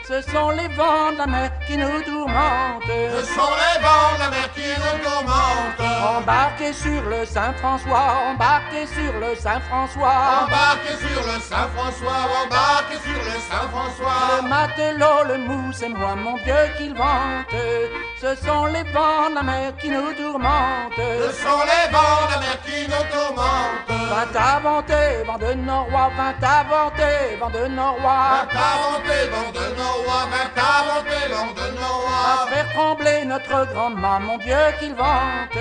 Ce 0.08 0.22
sont 0.22 0.52
les 0.52 0.68
vents 0.75 1.14
de 1.14 1.18
la 1.18 1.25
mer 1.25 1.52
qui 1.66 1.75
nous 1.78 2.02
tourmentent. 2.04 2.84
Ce 2.86 3.25
sont 3.34 3.54
les 3.64 3.81
vents 3.81 4.14
de 4.14 4.19
la 4.19 4.30
mer 4.30 4.54
qui 4.54 4.68
nous 4.68 5.10
tourmentent. 5.10 6.18
Embarqués 6.18 6.74
sur 6.74 7.02
le 7.10 7.26
Saint-François, 7.26 8.14
embarqués 8.30 8.86
sur 8.86 9.14
le 9.19 9.34
Saint-François. 9.36 10.44
Embarqués 10.44 10.98
sur 11.00 11.22
le 11.24 11.40
Saint-François, 11.40 12.19
embarqués 12.44 13.00
sur 13.02 13.18
le 13.18 13.40
Saint-François. 13.50 14.19
Le 14.38 14.48
matelot, 14.48 15.24
le 15.28 15.38
mousse 15.40 15.81
et 15.81 15.90
moi, 15.90 16.16
mon 16.16 16.36
Dieu 16.44 16.54
qu'ils 16.78 16.94
vantent. 16.94 17.62
Ce 18.21 18.36
sont 18.36 18.65
les 18.65 18.83
vents 18.94 19.30
de 19.30 19.36
la 19.36 19.44
mer 19.44 19.74
qui 19.81 19.89
nous 19.89 20.13
tourmentent. 20.13 20.94
Ce 20.95 21.31
sont 21.44 21.63
les 21.71 21.92
vents 21.92 22.25
de 22.27 22.31
la 22.33 22.39
mer 22.39 22.57
qui 22.65 22.88
nous 22.88 23.06
tourmentent. 23.12 23.88
Vingt 23.89 24.36
avantés, 24.56 25.24
vent 25.27 25.38
de 25.38 25.54
Nord-Roi, 25.54 26.10
vingt 26.18 26.42
avantés, 26.42 27.36
vent 27.39 27.50
de 27.50 27.68
Nord-Roi. 27.68 28.19
Vingt 28.31 28.60
avantés, 28.71 29.27
vent 29.33 29.51
de 29.51 29.65
Nord-Roi, 29.75 30.19
vingt 30.33 30.57
avantés, 30.77 31.27
vent 31.33 31.54
de 31.60 31.68
Nord-Roi. 31.80 32.19
À 32.31 32.48
faire 32.48 32.69
trembler 32.74 33.25
notre 33.25 33.74
grand-mère, 33.74 34.19
mon 34.21 34.38
Dieu 34.38 34.63
qu'il 34.80 34.95
vente. 34.95 35.57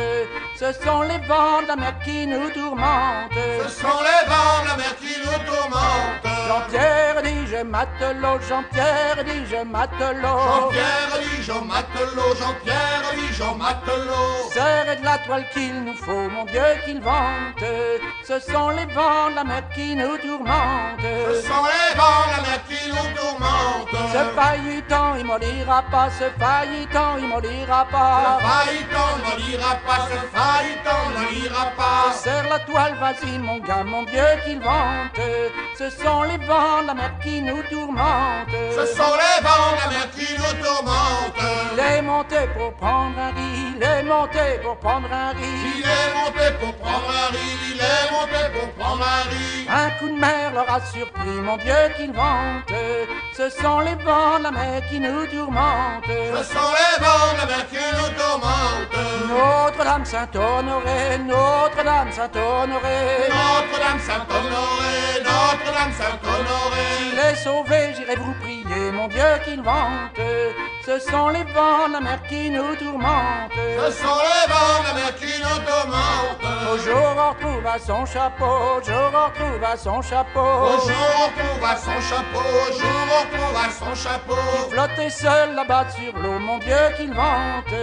Ce 0.60 0.72
sont 0.84 1.02
les 1.02 1.18
vents 1.26 1.62
de 1.62 1.68
la 1.68 1.76
mer 1.76 1.94
qui 2.04 2.26
nous 2.26 2.50
tourmentent. 2.50 3.32
Ce 3.64 3.68
sont 3.80 4.00
les 4.08 4.22
vents 4.28 4.62
de 4.62 4.68
la 4.68 4.76
mer 4.76 4.94
qui 5.00 5.14
nous 5.18 5.38
tourmentent. 5.50 6.28
Jean-Pierre 6.46 7.22
dit 7.22 7.46
je 7.46 7.62
matelot, 7.64 8.38
Jean-Pierre 8.48 9.24
dit 9.24 9.44
je 9.50 9.64
matelot. 9.64 10.22
Jean-Pierre 10.22 11.18
dit 11.20 11.42
je 11.42 11.52
matelot, 11.52 11.91
Jean-Pierre 11.94 13.12
dit 13.14 13.32
je 13.32 13.44
matelot. 13.58 14.50
Serre 14.52 14.96
de 14.96 15.04
la 15.04 15.18
toile 15.18 15.46
qu'il 15.52 15.84
nous 15.84 15.94
faut, 15.94 16.28
mon 16.28 16.44
Dieu 16.44 16.62
qu'il 16.84 17.00
vente. 17.00 17.64
Ce 18.26 18.38
sont 18.40 18.70
les 18.70 18.86
vents 18.94 19.30
de 19.30 19.36
la 19.36 19.44
mer 19.44 19.62
qui 19.74 19.94
nous 19.94 20.16
tourmentent. 20.18 21.00
Ce 21.00 21.42
sont 21.48 21.64
les 21.64 21.94
vents 21.98 22.24
de 22.26 22.36
la 22.36 22.42
mer 22.48 22.60
qui 22.68 22.88
nous 22.88 23.08
tourmentent. 23.16 23.72
Ce 24.12 24.22
faillitant, 24.36 25.14
il 25.18 25.24
m'olira 25.24 25.82
pas, 25.90 26.08
ce 26.10 26.28
faillitant, 26.38 27.16
il 27.18 27.28
m'olira 27.28 27.86
pas. 27.86 28.38
Ce 28.38 28.46
faillitant, 28.46 29.08
il 29.16 29.22
m'olira 29.24 29.74
pas, 29.86 30.08
ce 30.10 30.36
faillitant, 30.36 31.04
il 31.32 31.48
pas. 31.76 32.12
Serre 32.14 32.48
la 32.48 32.58
toile, 32.60 32.96
vas-y 33.00 33.38
mon 33.38 33.58
gars, 33.58 33.84
mon 33.84 34.02
Dieu 34.04 34.24
qu'il 34.44 34.60
vente. 34.60 35.18
Ce 35.78 35.90
sont 35.90 36.22
les 36.22 36.38
vents 36.46 36.82
de 36.82 36.86
la 36.88 36.94
mer 36.94 37.12
qui 37.22 37.42
nous 37.42 37.62
tourmentent. 37.70 38.48
Ce 38.76 38.86
sont 38.94 39.14
les 39.22 39.42
vents 39.42 39.72
de 39.72 39.80
la 39.84 39.88
mer 39.90 40.10
qui 40.16 40.32
nous 40.36 40.62
tourmentent. 40.62 41.71
Il 41.72 41.78
est 41.78 42.02
monté 42.02 42.36
pour 42.54 42.74
prendre 42.74 43.18
un 43.18 43.30
riz, 43.30 43.74
il 43.76 43.82
est 43.82 44.02
monté 44.02 44.60
pour 44.62 44.76
prendre 44.76 45.10
un 45.10 45.30
riz. 45.30 45.42
Il 45.78 45.84
est 45.84 46.12
monté 46.14 46.54
pour 46.60 46.74
prendre 46.74 47.08
un 47.08 47.30
riz, 47.32 47.56
il 47.72 47.80
est 47.80 48.10
monté 48.12 48.40
pour 48.52 48.68
prendre 48.72 49.02
un 49.02 49.22
riz. 49.30 49.66
Un 49.68 49.90
coup 49.98 50.08
de 50.08 50.20
mer 50.20 50.52
leur 50.52 50.70
a 50.70 50.80
surpris, 50.80 51.40
mon 51.40 51.56
Dieu 51.56 51.74
qu'il 51.96 52.12
vente. 52.12 52.72
Ce 53.34 53.48
sont 53.48 53.80
les 53.80 53.94
vents 54.04 54.38
de 54.38 54.42
la 54.42 54.50
mer 54.50 54.82
qui 54.90 55.00
nous 55.00 55.26
tourmentent. 55.26 56.04
Ce 56.06 56.42
sont 56.44 56.72
les 56.78 57.02
vents 57.02 57.32
de 57.32 57.38
la 57.38 57.46
mer 57.46 57.66
qui 57.70 57.76
nous 57.96 58.10
tourmentent. 58.20 58.98
Notre-Dame 59.30 60.04
Saint-Honoré, 60.04 61.18
Notre-Dame 61.26 62.12
Saint-Honoré. 62.12 63.30
Notre-Dame 63.30 64.00
Saint-Honoré, 64.08 65.22
Notre-Dame 65.24 65.92
Saint-Honoré. 66.00 66.84
S'il 66.98 67.18
est 67.18 67.36
sauvé, 67.36 67.94
j'irai 67.96 68.16
vous 68.16 68.34
prier, 68.42 68.61
mon 68.92 69.02
mon 69.02 69.08
Dieu, 69.08 69.22
qu'ils 69.44 69.62
vantent. 69.62 70.20
Ce 70.84 70.98
sont 70.98 71.28
les 71.28 71.44
vents 71.44 71.86
de 71.88 71.92
la 71.92 72.00
mer 72.00 72.20
qui 72.28 72.50
nous 72.50 72.74
tourmentent. 72.76 73.52
Ce 73.54 73.90
sont 74.02 74.18
les 74.30 74.52
vents 74.52 74.80
de 74.82 74.86
la 74.88 74.94
mer 74.94 75.14
qui 75.16 75.40
nous 75.40 75.58
tourmentent. 75.66 76.72
Au 76.72 76.78
jour 76.78 77.14
on 77.16 77.30
retrouve 77.30 77.66
à 77.66 77.78
son 77.78 78.04
chapeau, 78.06 78.44
au 78.44 78.82
jour 78.82 79.10
on 79.12 79.26
retrouve 79.26 79.64
à 79.64 79.76
son 79.76 80.02
chapeau. 80.02 80.40
Au 80.40 80.80
jour 80.88 81.06
on 81.18 81.26
retrouve 81.26 81.64
à 81.64 81.76
son 81.76 82.00
chapeau, 82.00 82.38
au 82.38 82.72
jour 82.72 82.98
on 83.10 83.20
retrouve 83.20 83.56
à 83.56 83.70
son 83.70 83.94
chapeau. 83.94 84.36
Flotter 84.70 85.10
seul 85.10 85.54
là-bas 85.54 85.86
sur 85.90 86.18
l'eau, 86.18 86.38
mon 86.40 86.58
Dieu, 86.58 86.82
qu'il 86.96 87.14
vente. 87.14 87.74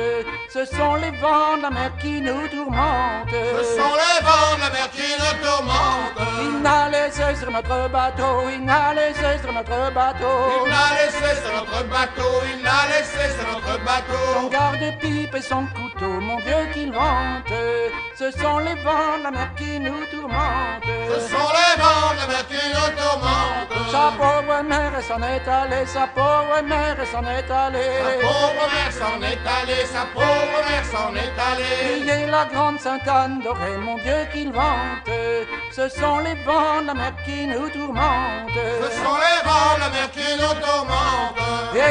Ce 0.50 0.66
sont 0.66 0.96
les 0.96 1.12
vents 1.22 1.58
de 1.58 1.62
la 1.62 1.70
mer 1.70 1.92
qui 2.02 2.20
nous 2.20 2.48
tourmentent. 2.50 3.30
Ce 3.32 3.64
sont 3.78 3.96
les 4.04 4.26
vents 4.26 4.56
de 4.56 4.62
la 4.62 4.70
mer 4.72 4.90
qui 4.92 5.10
nous 5.20 5.46
tourmentent. 5.46 6.30
Il 6.42 6.62
n'a 6.62 6.90
laissé 6.90 7.36
sur 7.40 7.52
notre 7.52 7.90
bateau, 7.90 8.50
il 8.52 8.66
n'a 8.66 8.94
laissé 8.94 9.40
sur 9.42 9.54
notre 9.54 9.94
bateau. 9.94 10.66
Il 10.66 10.72
n'a 10.80 10.96
laissé 10.98 11.42
sur 11.42 11.54
notre 11.54 11.84
bateau, 11.90 12.32
il 12.52 12.64
n'a 12.64 12.82
laissé 12.92 13.24
sur 13.38 13.48
notre 13.54 13.76
Son 13.78 13.86
bateau. 13.86 14.50
garde-pipe 14.50 15.36
et 15.36 15.42
son 15.42 15.66
couteau, 15.78 16.14
mon 16.28 16.38
Dieu, 16.40 16.62
qu'il 16.74 16.92
vente. 16.92 17.52
Ce 18.18 18.32
sont 18.32 18.60
les 18.60 18.76
vents 18.86 19.18
de 19.18 19.24
la 19.24 19.32
mer 19.32 19.50
qui 19.58 19.80
nous 19.80 20.06
tourmentent. 20.12 20.84
Ce 21.12 21.20
sont 21.32 21.50
les 21.60 21.74
vents 21.82 22.12
de 22.14 22.20
la 22.22 22.28
mer 22.28 22.48
qui 22.52 22.64
nous 22.76 22.90
tourmentent. 23.00 23.92
Sa 23.92 24.12
pauvre 24.22 24.62
mère 24.64 25.02
s'en 25.08 25.22
est 25.22 25.48
allée, 25.48 25.86
sa 25.86 26.08
pauvre 26.08 26.62
mère 26.64 26.98
s'en 27.12 27.24
est 27.38 27.52
allée. 27.64 27.98
Sa 28.06 28.14
pauvre 28.28 28.66
mère 28.74 28.94
s'en 29.02 29.18
est 29.32 29.46
allée, 29.58 29.86
sa 29.96 30.04
pauvre 30.14 30.60
mère 30.70 30.86
s'en 30.94 31.12
est 31.16 31.38
allée. 31.50 32.02
Priez 32.02 32.28
la 32.28 32.46
grande 32.46 32.80
Sainte-Anne 32.80 33.42
dorée, 33.44 33.78
mon 33.78 33.98
Dieu, 33.98 34.28
qu'il 34.32 34.52
vente. 34.52 35.10
Ce 35.72 35.88
sont 35.90 36.20
les 36.20 36.36
vents 36.44 36.82
de 36.82 36.88
la 36.88 36.94
mer 36.94 37.14
qui 37.26 37.48
nous 37.48 37.70
tourmentent. 37.70 38.60
Ce 38.84 38.90
sont 39.02 39.18
les 39.26 39.40
vents 39.48 39.76
de 39.76 39.80
la 39.80 39.90
mer 39.90 40.12
qui 40.12 40.30
nous 40.40 40.54
tourmentent. 40.62 40.69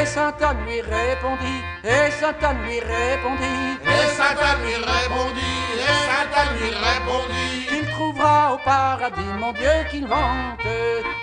Et 0.01 0.05
Sainte-Anne 0.05 0.57
lui 0.67 0.81
répondit, 0.81 1.61
et 1.83 2.11
Sainte-Anne 2.11 2.57
lui 2.65 2.79
répondit, 2.79 3.77
Et 3.85 4.07
Satan 4.15 4.55
lui 4.63 4.75
répondit, 4.75 5.59
et 5.75 5.99
Satan 6.07 6.47
lui 6.59 6.69
répondit. 6.69 7.65
qu'il 7.67 7.85
trouvera 7.91 8.53
au 8.53 8.57
paradis, 8.63 9.21
mon 9.39 9.51
Dieu, 9.53 9.69
qu'il 9.89 10.05
vente. 10.07 10.59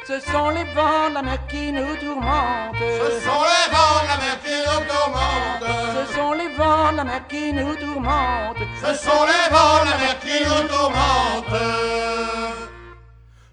Ce 0.06 0.18
sont 0.20 0.50
les 0.50 0.64
vents 0.74 1.08
de 1.10 1.14
la 1.14 1.22
mer 1.22 1.38
qui 1.48 1.70
nous 1.72 1.96
tourmentent. 1.96 2.76
Ce 2.78 3.20
sont 3.20 3.42
les 3.52 3.66
vents 3.72 4.02
de 4.02 4.08
la 4.08 4.16
mer 4.24 4.38
qui 4.44 4.56
nous 4.66 4.80
Ce 4.80 4.88
tourmentent. 4.92 6.14
sont 6.14 6.32
les 6.32 6.48
vents 6.56 6.92
de 6.92 6.96
la 6.96 7.04
mer 7.04 7.26
qui 7.28 7.52
nous 7.52 7.76
tourmentent. 7.76 8.56
Ce 8.82 8.94
sont 8.94 9.24
les 9.32 9.54
vents 9.54 9.80
de 9.84 9.90
la 9.90 9.96
mer 9.98 10.18
qui 10.20 10.44
nous 10.44 10.68
tourmentent. 10.68 11.62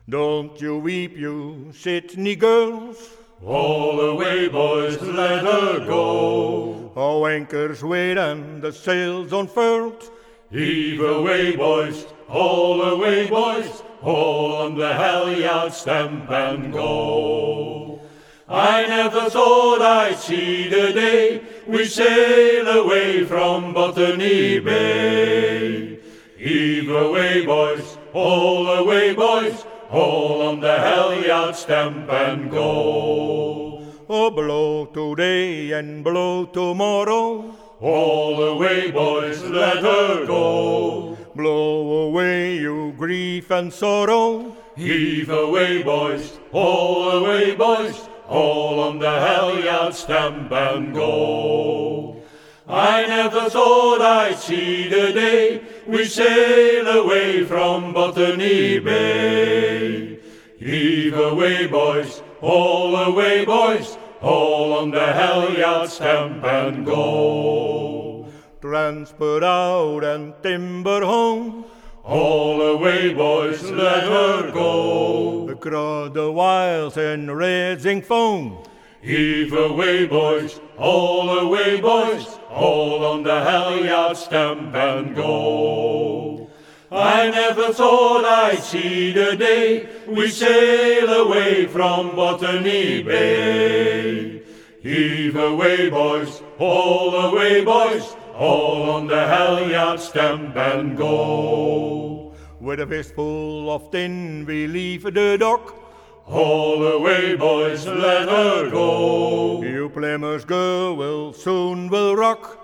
Don't 0.08 0.60
you 0.60 0.80
weep, 0.80 1.18
you 1.18 1.72
Sydney 1.74 2.36
girls. 2.36 2.98
All 3.46 4.00
away, 4.00 4.48
boys, 4.48 5.02
let 5.02 5.44
her 5.44 5.86
go. 5.86 6.92
Our 6.96 7.30
anchor's 7.30 7.84
weighed 7.84 8.18
and 8.18 8.62
the 8.62 8.72
sails 8.72 9.34
unfurled. 9.34 10.10
Heave 10.50 11.02
away, 11.02 11.54
boys, 11.58 12.06
all 12.30 12.82
away, 12.82 13.28
boys, 13.28 13.84
all 14.02 14.56
on 14.56 14.76
the 14.76 14.94
halyard 14.94 15.74
stamp 15.74 16.32
and 16.32 16.72
go. 16.72 18.00
I 18.48 18.86
never 18.88 19.30
thought 19.30 19.82
I'd 19.82 20.18
see 20.18 20.70
the 20.70 20.94
day 20.94 21.42
we 21.68 21.84
sail 21.84 22.68
away 22.68 23.26
from 23.26 23.74
Botany 23.74 24.60
Bay. 24.60 26.00
Heave 26.38 26.90
away, 26.90 27.46
boys, 27.46 27.98
all 28.14 28.70
away, 28.70 29.14
boys, 29.14 29.66
all 29.94 30.42
on 30.42 30.60
the 30.60 30.76
halyard 30.76 31.56
stamp 31.56 32.10
and 32.10 32.50
go. 32.50 33.86
Oh, 34.10 34.32
blow 34.32 34.88
today 34.88 35.72
and 35.72 36.04
blow 36.04 36.46
tomorrow. 36.46 37.56
All 37.80 38.44
away, 38.44 38.90
boys, 38.90 39.44
let 39.44 39.78
her 39.78 40.26
go. 40.26 41.18
Blow 41.36 42.08
away 42.08 42.58
you 42.58 42.94
grief 42.98 43.52
and 43.52 43.72
sorrow. 43.72 44.56
Heave 44.76 45.30
away, 45.30 45.84
boys, 45.84 46.40
all 46.52 47.12
away, 47.12 47.56
boys, 47.56 48.08
all 48.28 48.80
on 48.80 48.98
the 48.98 49.12
halyard 49.12 49.94
stamp 49.94 50.52
and 50.52 50.94
go. 50.94 52.24
I 52.68 53.06
never 53.06 53.50
thought 53.50 54.02
I'd 54.02 54.40
see 54.40 54.88
the 54.88 55.12
day 55.12 55.62
we 55.88 56.06
sail 56.06 56.88
away 56.88 57.44
from 57.44 57.94
Botany 57.94 58.80
Bay. 58.80 60.20
Heave 60.58 61.18
away, 61.18 61.68
boys, 61.68 62.22
all 62.42 62.96
away, 62.96 63.44
boys, 63.46 63.98
all 64.22 64.74
on 64.74 64.92
the 64.92 65.06
halyard 65.06 65.90
stamp 65.90 66.44
and 66.44 66.86
go. 66.86 68.28
Transport 68.62 69.44
out 69.44 70.04
and 70.04 70.34
timber 70.42 71.02
home. 71.02 71.66
All 72.04 72.62
away, 72.62 73.14
boys, 73.14 73.64
let 73.72 74.04
her 74.04 74.52
go. 74.52 75.50
Across 75.50 76.14
the 76.14 76.32
wiles 76.32 76.98
and 76.98 77.36
raging 77.36 78.02
foam. 78.02 78.64
Heave 79.02 79.52
away, 79.52 80.06
boys, 80.06 80.62
all 80.78 81.30
away, 81.30 81.82
boys, 81.82 82.40
all 82.54 83.06
on 83.06 83.24
the 83.24 83.42
halyard 83.44 84.16
stamp 84.16 84.76
and 84.76 85.16
go. 85.16 86.50
I 86.92 87.30
never 87.32 87.74
thought 87.74 88.24
I'd 88.24 88.62
see 88.62 89.12
the 89.12 89.36
day 89.36 89.90
we 90.08 90.30
sail 90.30 91.10
away 91.26 91.66
from 91.66 92.16
Botany 92.16 93.02
Bay. 93.02 94.44
Heave 94.82 95.36
away, 95.36 95.90
boys, 95.90 96.44
all 96.60 97.16
away, 97.16 97.64
boys, 97.64 98.16
all 98.36 98.92
on 98.92 99.08
the 99.08 99.28
halyard 99.28 100.00
stamp 100.00 100.56
and 100.56 100.96
go. 100.96 102.36
With 102.60 102.80
a 102.80 102.86
fistful 102.88 103.72
of 103.72 103.90
tin 103.90 104.46
we 104.46 104.68
leave 104.68 105.04
the 105.04 105.38
dock. 105.40 105.83
All 106.26 106.86
away, 106.86 107.36
boys, 107.36 107.86
let 107.86 108.30
her 108.30 108.70
go. 108.70 109.62
You 109.62 109.90
Plymouth 109.90 110.48
girl 110.48 110.96
will 110.96 111.34
soon 111.34 111.90
will 111.90 112.16
rock. 112.16 112.60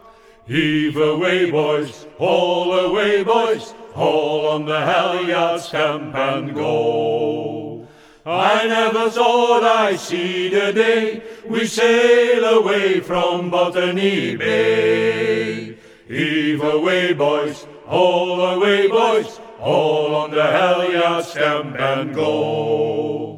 Heave 0.47 0.97
away, 0.97 1.51
boys, 1.51 2.07
haul 2.17 2.73
away, 2.73 3.23
boys, 3.23 3.73
haul 3.93 4.47
on 4.47 4.65
the 4.65 4.79
halyard 4.79 5.61
stamp 5.61 6.15
and 6.15 6.55
go. 6.55 7.87
I 8.25 8.65
never 8.67 9.09
thought 9.09 9.63
I'd 9.63 9.99
see 9.99 10.49
the 10.49 10.73
day 10.73 11.21
we 11.47 11.67
sail 11.67 12.45
away 12.45 12.99
from 12.99 13.49
Botany 13.51 14.35
Bay. 14.37 15.77
Heave 16.07 16.63
away, 16.63 17.13
boys, 17.13 17.67
haul 17.85 18.41
away, 18.41 18.87
boys, 18.87 19.39
haul 19.59 20.15
on 20.15 20.31
the 20.31 20.43
halyard 20.43 21.25
stamp 21.25 21.75
and 21.79 22.15
go. 22.15 23.28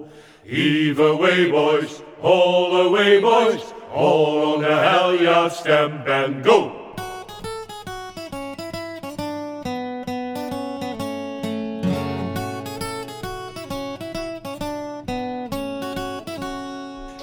Heave 0.52 1.00
away, 1.00 1.50
boys, 1.50 2.04
all 2.22 2.76
away, 2.76 3.22
boys, 3.22 3.64
all 3.94 4.56
on 4.56 4.62
the 4.62 4.68
halyard 4.68 5.54
and 5.66 6.44
go. 6.44 6.74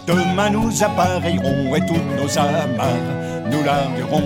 Demain 0.07 0.49
nous 0.49 0.83
appareillerons 0.83 1.77
et 1.77 1.81
toutes 1.81 1.99
nos 2.17 2.39
amarres 2.39 3.51
nous 3.51 3.63
larguerons 3.63 4.25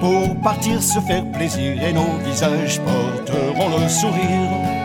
pour 0.00 0.42
partir 0.42 0.82
se 0.82 1.00
faire 1.00 1.24
plaisir 1.32 1.82
et 1.82 1.94
nos 1.94 2.18
visages 2.22 2.82
porteront 2.82 3.78
le 3.78 3.88
sourire. 3.88 4.83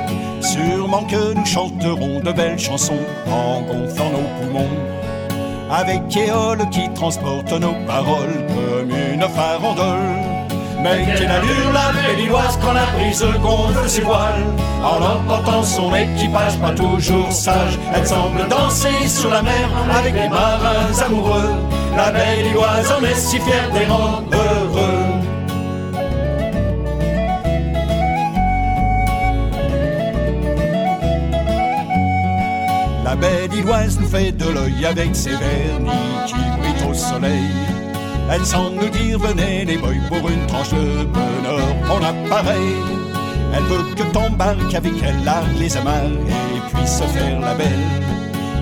Sûrement 0.50 1.04
que 1.04 1.36
nous 1.36 1.46
chanterons 1.46 2.22
de 2.22 2.32
belles 2.32 2.58
chansons 2.58 3.06
en 3.28 3.62
gonflant 3.62 4.10
nos 4.10 4.28
poumons. 4.42 4.68
Avec 5.70 6.02
éole 6.18 6.68
qui 6.72 6.92
transporte 6.96 7.52
nos 7.52 7.76
paroles 7.86 8.48
comme 8.48 8.90
une 8.90 9.22
farandole. 9.22 10.18
Mais 10.82 11.06
quelle 11.16 11.30
allure 11.30 11.72
la 11.72 11.92
béninoise 11.92 12.58
quand 12.64 12.74
la 12.74 12.88
brise 12.98 13.24
gonfle 13.44 13.88
ses 13.88 14.02
voiles. 14.02 14.44
En 14.84 14.98
emportant 15.04 15.62
son 15.62 15.94
équipage 15.94 16.58
pas 16.58 16.72
toujours 16.72 17.32
sage 17.32 17.78
Elle 17.94 18.08
semble 18.08 18.48
danser 18.50 19.08
sur 19.08 19.30
la 19.30 19.44
mer 19.44 19.70
avec 19.96 20.16
les 20.16 20.30
marins 20.30 21.00
amoureux. 21.06 21.54
La 21.96 22.12
béninoise 22.12 22.92
en 22.92 23.04
est 23.04 23.14
si 23.14 23.38
fière 23.40 23.70
des 23.72 23.86
rendre 23.86 24.26
heureux 24.34 25.29
La 33.10 33.16
baie 33.16 33.48
d'Iloise 33.48 34.00
nous 34.00 34.08
fait 34.08 34.32
de 34.32 34.48
l'œil 34.48 34.86
avec 34.86 35.16
ses 35.16 35.32
vernis 35.32 35.90
qui 36.28 36.36
brillent 36.60 36.92
au 36.92 36.94
soleil. 36.94 37.50
Elle 38.32 38.46
semble 38.46 38.76
nous 38.76 38.90
dire 38.90 39.18
venez 39.18 39.66
les 39.66 39.78
boys 39.80 40.06
pour 40.10 40.30
une 40.30 40.46
tranche 40.46 40.70
de 40.70 41.06
bonheur 41.06 41.66
on 41.90 42.04
appareil. 42.04 42.76
Elle 43.56 43.64
veut 43.64 43.96
que 43.96 44.04
t'embarques 44.14 44.76
avec 44.76 44.94
elle 45.02 45.24
là 45.24 45.42
les 45.58 45.76
amarres 45.76 46.04
et 46.06 46.62
puis 46.72 46.86
se 46.86 47.02
faire 47.02 47.40
la 47.40 47.56
belle. 47.56 47.90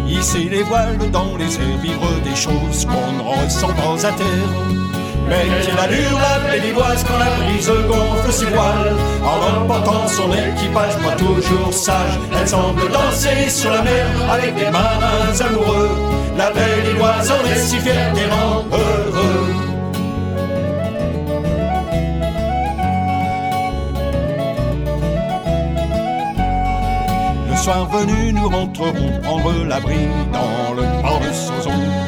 hisser 0.07 0.47
les 0.49 0.63
voiles 0.63 1.11
dans 1.11 1.35
les 1.35 1.53
airs, 1.57 1.81
vivre 1.83 2.07
des 2.23 2.35
choses 2.37 2.85
qu'on 2.85 3.11
ne 3.17 3.43
ressent 3.43 3.73
pas 3.73 4.07
à 4.07 4.11
terre. 4.13 5.06
Mais 5.29 5.45
quelle 5.61 5.77
allure 5.77 6.19
la 6.19 6.51
bélivoise 6.51 7.03
quand 7.03 7.17
la 7.17 7.31
brise 7.35 7.71
gonfle 7.87 8.31
ses 8.31 8.45
voiles. 8.45 8.95
En 9.23 9.61
emportant 9.61 10.07
son 10.07 10.31
équipage 10.31 10.97
pas 11.03 11.15
toujours 11.17 11.73
sage 11.73 12.17
Elle 12.39 12.47
semble 12.47 12.89
danser 12.89 13.49
sur 13.49 13.71
la 13.71 13.81
mer 13.81 14.05
avec 14.31 14.55
des 14.55 14.69
marins 14.69 15.35
amoureux. 15.47 15.89
La 16.37 16.51
bélivoise 16.51 17.31
en 17.31 17.45
est 17.45 17.57
si 17.57 17.77
fière 17.79 18.13
des 18.13 18.25
rangs 18.25 18.63
heureux. 18.71 19.53
Le 27.49 27.55
soir 27.57 27.85
venu, 27.89 28.33
nous 28.33 28.47
rentrerons 28.47 29.19
prendre 29.23 29.65
l'abri 29.65 30.07
dans 30.31 30.73
le 30.73 30.83
port 31.01 31.19
de 31.19 31.33
Sauzon. 31.33 32.06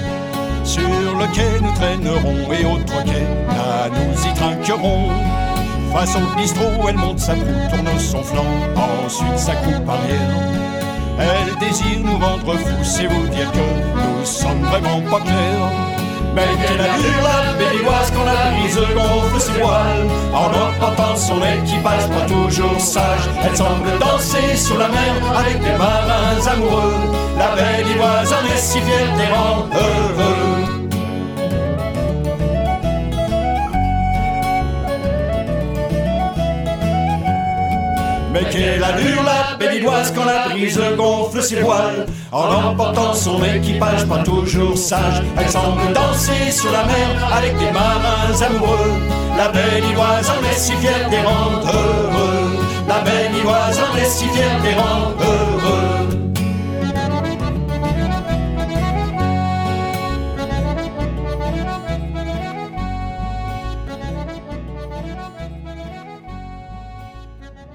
Le 1.20 1.28
quai, 1.34 1.60
nous 1.62 1.74
traînerons 1.74 2.54
et 2.54 2.66
autres 2.66 3.04
quais, 3.04 3.28
là 3.54 3.90
nous 3.90 4.26
y 4.26 4.34
trinquerons. 4.34 5.10
Face 5.94 6.16
au 6.16 6.36
bistrot, 6.38 6.88
elle 6.88 6.96
monte 6.96 7.20
sa 7.20 7.34
proue, 7.34 7.68
tourne 7.70 8.00
son 8.00 8.24
flanc, 8.24 8.46
ensuite 9.04 9.38
sa 9.38 9.54
coupe 9.56 9.90
arrière. 9.90 10.70
Elle 11.20 11.60
désire 11.60 12.00
nous 12.06 12.18
rendre 12.26 12.56
fous, 12.56 12.84
c'est 12.84 13.08
vous 13.08 13.28
dire 13.28 13.52
que 13.52 13.58
nous 13.58 14.26
sommes 14.26 14.62
vraiment 14.64 15.02
pas 15.10 15.20
clairs. 15.20 15.90
Mais 16.36 16.48
quelle 16.66 16.80
allure 16.80 17.24
la 17.24 17.54
bélivoise 17.58 18.12
quand 18.16 18.24
la 18.24 18.52
brise 18.52 18.80
gonfle 18.96 19.42
ses 19.42 19.60
voiles 19.60 20.08
En 20.34 20.48
emportant 20.48 21.18
son 21.18 21.38
équipage 21.38 22.08
pas 22.08 22.26
toujours 22.28 22.80
sage 22.80 23.28
Elle 23.44 23.58
semble 23.58 23.90
danser 24.00 24.56
sur 24.56 24.78
la 24.78 24.88
mer 24.88 25.16
avec 25.38 25.60
des 25.60 25.78
marins 25.78 26.48
amoureux 26.54 26.94
La 27.38 27.56
bélivoise 27.56 28.32
en 28.32 28.46
est 28.54 28.58
si 28.58 28.80
fière 28.80 29.18
des 29.18 29.34
rangs 29.34 29.66
heureux 29.74 30.49
Mais 38.32 38.44
quelle 38.52 38.84
allure 38.84 39.24
la 39.24 39.58
bélivoise 39.58 40.14
quand 40.16 40.26
la 40.26 40.50
brise 40.50 40.80
gonfle 40.98 41.42
ses 41.42 41.62
voiles 41.62 42.06
En 42.32 42.70
emportant 42.70 43.14
son 43.14 43.44
équipage 43.44 44.06
pas 44.06 44.20
toujours 44.20 44.78
sage. 44.78 45.24
Elle 45.38 45.50
semble 45.50 45.94
danser 45.94 46.52
sur 46.52 46.72
la 46.72 46.86
mer 46.86 47.34
avec 47.36 47.58
des 47.58 47.72
marins 47.72 48.42
amoureux. 48.48 48.94
La 49.38 49.50
bélivoise 49.50 50.30
en 50.30 50.44
est 50.48 50.58
si 50.58 50.74
fière 50.74 51.10
des 51.10 51.22
rangs 51.22 51.62
heureux. 51.64 52.60
La 52.88 53.00
bélivoise 53.00 53.80
en 53.80 53.98
est 53.98 54.10
si 54.10 54.26
fière 54.26 54.62
des 54.62 54.74
rangs 54.74 55.14
heureux 55.20 55.49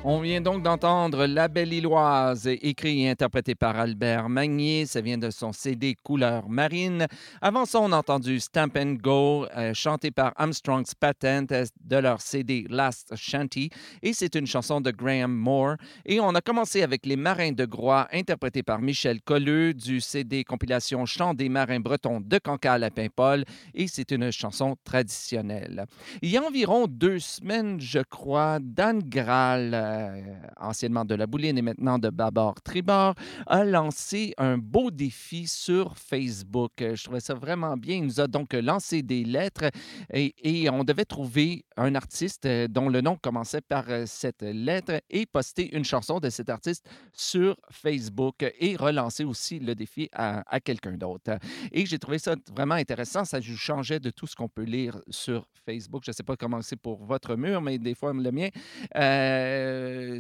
On 0.07 0.21
vient 0.21 0.43
donc 0.43 0.63
d'entendre 0.63 1.25
La 1.25 1.49
Belle 1.49 1.73
Illoise, 1.73 2.47
écrit 2.47 3.05
et 3.05 3.09
interprété 3.09 3.55
par 3.55 3.79
Albert 3.79 4.29
Magnier. 4.29 4.85
Ça 4.85 5.01
vient 5.01 5.17
de 5.17 5.31
son 5.31 5.55
CD 5.55 5.95
Couleur 5.95 6.47
marine. 6.47 7.07
Avant 7.41 7.65
ça, 7.65 7.81
on 7.81 7.91
a 7.91 7.97
entendu 7.97 8.39
Stamp 8.39 8.73
and 8.77 8.97
Go, 9.03 9.47
euh, 9.57 9.73
chanté 9.73 10.11
par 10.11 10.35
Armstrong's 10.37 10.95
Patent 10.95 11.53
euh, 11.53 11.65
de 11.83 11.97
leur 11.97 12.21
CD 12.21 12.67
Last 12.69 13.17
Shanty. 13.17 13.71
Et 14.03 14.13
c'est 14.13 14.35
une 14.35 14.47
chanson 14.47 14.83
de 14.83 14.91
Graham 14.91 15.33
Moore. 15.33 15.77
Et 16.05 16.21
on 16.21 16.35
a 16.35 16.43
commencé 16.43 16.83
avec 16.83 17.07
Les 17.07 17.17
Marins 17.17 17.53
de 17.53 17.65
Groix, 17.65 18.07
interprété 18.13 18.63
par 18.63 18.83
Michel 18.83 19.23
Colleux 19.23 19.73
du 19.73 20.03
CD 20.03 20.45
compilation 20.45 21.07
Chant 21.07 21.33
des 21.33 21.49
marins 21.49 21.81
bretons 21.81 22.21
de 22.21 22.37
Cancale 22.37 22.85
à 22.85 22.91
Paimpol. 22.91 23.47
Et 23.73 23.89
c'est 23.89 24.11
une 24.11 24.31
chanson 24.31 24.77
traditionnelle. 24.85 25.87
Il 26.21 26.29
y 26.29 26.37
a 26.37 26.43
environ 26.43 26.89
deux 26.89 27.21
semaines, 27.21 27.81
je 27.81 28.01
crois, 28.01 28.59
Dan 28.61 28.99
Graal, 29.03 29.94
euh, 29.95 30.21
anciennement 30.57 31.05
de 31.05 31.15
la 31.15 31.27
Bouline 31.27 31.59
et 31.59 31.63
maintenant 31.63 31.99
de 31.99 32.11
Babord 32.11 32.61
Tribord, 32.63 33.15
a 33.47 33.65
lancé 33.65 34.35
un 34.39 34.59
beau 34.59 34.91
défi 34.91 35.47
sur 35.47 35.97
Facebook. 35.97 36.73
Euh, 36.81 36.95
Je 36.95 37.05
trouvais 37.05 37.21
ça 37.21 37.35
vraiment 37.35 37.77
bien. 37.77 37.97
Il 37.97 38.05
nous 38.05 38.21
a 38.21 38.27
donc 38.27 38.53
lancé 38.53 39.03
des 39.03 39.25
lettres 39.25 39.71
et, 40.13 40.69
on 40.71 40.85
devait 40.85 41.05
trouver 41.05 41.65
un 41.77 41.95
artiste 41.95 42.47
euh, 42.47 42.69
dont 42.69 42.89
le 42.89 43.01
nom 43.01 43.17
commençait 43.17 43.61
par 43.61 43.85
cette 44.07 44.43
lettre 44.43 45.01
et 45.11 45.27
poster 45.27 45.75
une 45.77 45.85
chanson 45.85 46.21
de 46.21 46.31
cet 46.31 46.49
artiste 46.49 46.89
sur 47.13 47.57
Facebook 47.71 48.45
et 48.59 48.77
relancer 48.77 49.25
aussi 49.25 49.59
le 49.59 49.75
défi 49.75 50.09
à, 50.13 50.43
quelqu'un 50.61 50.93
d'autre. 50.93 51.39
Et 51.73 51.87
j'ai 51.87 51.99
trouvé 51.99 52.19
ça 52.19 52.35
vraiment 52.55 52.75
intéressant. 52.75 53.25
Ça 53.25 53.41
changeait 53.41 54.01
de 54.01 54.11
tout 54.11 54.27
ce 54.27 54.35
qu'on 54.35 54.49
peut 54.49 54.63
lire 54.63 55.01
sur 55.11 55.47
Facebook. 55.65 56.03
Je 56.05 56.11
ne 56.11 56.15
sais 56.15 56.23
pas 56.23 56.37
comment 56.37 56.63
c'est 56.63 56.77
pour 56.77 57.05
votre 57.05 57.37
mur, 57.37 57.61
mais 57.61 57.79
des 57.79 57.95
fois, 57.95 58.13
le 58.13 58.33
mien, 58.33 58.49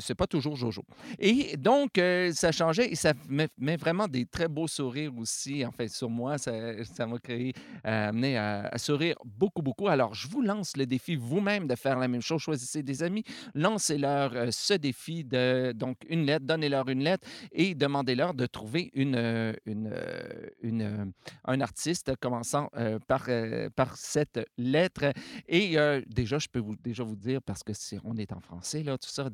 c'est 0.00 0.14
pas 0.14 0.26
toujours 0.26 0.56
Jojo. 0.56 0.84
Et 1.18 1.56
donc, 1.56 1.98
euh, 1.98 2.32
ça 2.32 2.52
changeait 2.52 2.90
et 2.90 2.94
ça 2.94 3.12
met, 3.28 3.48
vraiment 3.76 4.08
des 4.08 4.26
très 4.26 4.48
beaux 4.48 4.68
sourires 4.68 5.16
aussi. 5.18 5.64
En 5.64 5.72
fait, 5.72 5.88
sur 5.88 6.10
moi, 6.10 6.38
ça 6.38 7.06
m'a 7.06 7.18
créé, 7.18 7.52
euh, 7.86 8.08
amené 8.08 8.36
à, 8.38 8.76
sourire 8.78 9.16
beaucoup, 9.24 9.62
beaucoup. 9.62 9.88
Alors, 9.88 10.14
je 10.14 10.28
vous 10.28 10.42
lance 10.42 10.76
le 10.76 10.86
défi 10.86 11.16
vous-même 11.16 11.66
de 11.66 11.74
faire 11.74 11.98
la 11.98 12.08
même 12.08 12.22
chose. 12.22 12.40
Choisissez 12.42 12.82
des 12.82 13.02
amis, 13.02 13.24
lancez-leur 13.54 14.32
euh, 14.34 14.48
ce 14.50 14.74
défi 14.74 15.24
de, 15.24 15.72
donc, 15.72 15.96
une 16.08 16.26
lettre, 16.26 16.44
donnez-leur 16.46 16.88
une 16.88 17.02
lettre 17.02 17.26
et 17.52 17.74
demandez-leur 17.74 18.34
de 18.34 18.46
trouver 18.46 18.90
une, 18.94 19.16
euh, 19.16 19.52
une, 19.66 19.90
euh, 19.92 20.48
une, 20.62 20.82
euh, 20.82 21.04
un 21.44 21.60
artiste 21.60 22.16
commençant 22.16 22.70
euh, 22.76 22.98
par, 23.06 23.24
euh, 23.28 23.68
par 23.74 23.96
cette 23.96 24.40
lettre. 24.58 25.12
Et 25.48 25.78
euh, 25.78 26.00
déjà, 26.06 26.38
je 26.38 26.48
peux 26.48 26.58
vous, 26.58 26.76
déjà 26.76 27.02
vous 27.02 27.16
dire, 27.16 27.42
parce 27.42 27.62
que 27.62 27.72
si 27.72 27.98
on 28.04 28.16
est 28.16 28.32
en 28.32 28.40
français, 28.40 28.82
là, 28.82 28.98
tout 28.98 29.08
ça, 29.08 29.30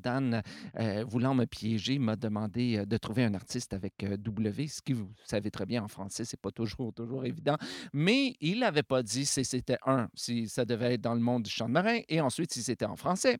Euh, 0.78 1.04
voulant 1.06 1.35
me 1.35 1.44
piéger, 1.44 1.98
m'a 1.98 2.16
demandé 2.16 2.78
euh, 2.78 2.87
de 2.87 2.96
trouver 2.96 3.24
un 3.24 3.35
artiste 3.35 3.72
avec 3.72 4.02
euh, 4.02 4.16
W, 4.16 4.68
ce 4.68 4.83
qui, 4.83 4.92
vous 4.92 5.11
savez 5.24 5.50
très 5.50 5.66
bien, 5.66 5.83
en 5.83 5.88
français, 5.88 6.24
c'est 6.24 6.40
pas 6.40 6.50
toujours, 6.50 6.92
toujours 6.92 7.24
évident. 7.24 7.56
Mais 7.92 8.37
il 8.40 8.61
n'avait 8.61 8.83
pas 8.83 9.02
dit 9.02 9.26
si 9.26 9.44
c'était 9.44 9.78
un, 9.87 10.09
si 10.14 10.48
ça 10.48 10.64
devait 10.64 10.94
être 10.94 11.00
dans 11.00 11.14
le 11.14 11.20
monde 11.20 11.44
du 11.44 11.50
chant 11.50 11.66
de 11.66 11.72
marin, 11.72 12.00
et 12.09 12.20
ensuite 12.20 12.52
si 12.52 12.62
c'était 12.62 12.87
en 12.87 12.96
français. 12.96 13.38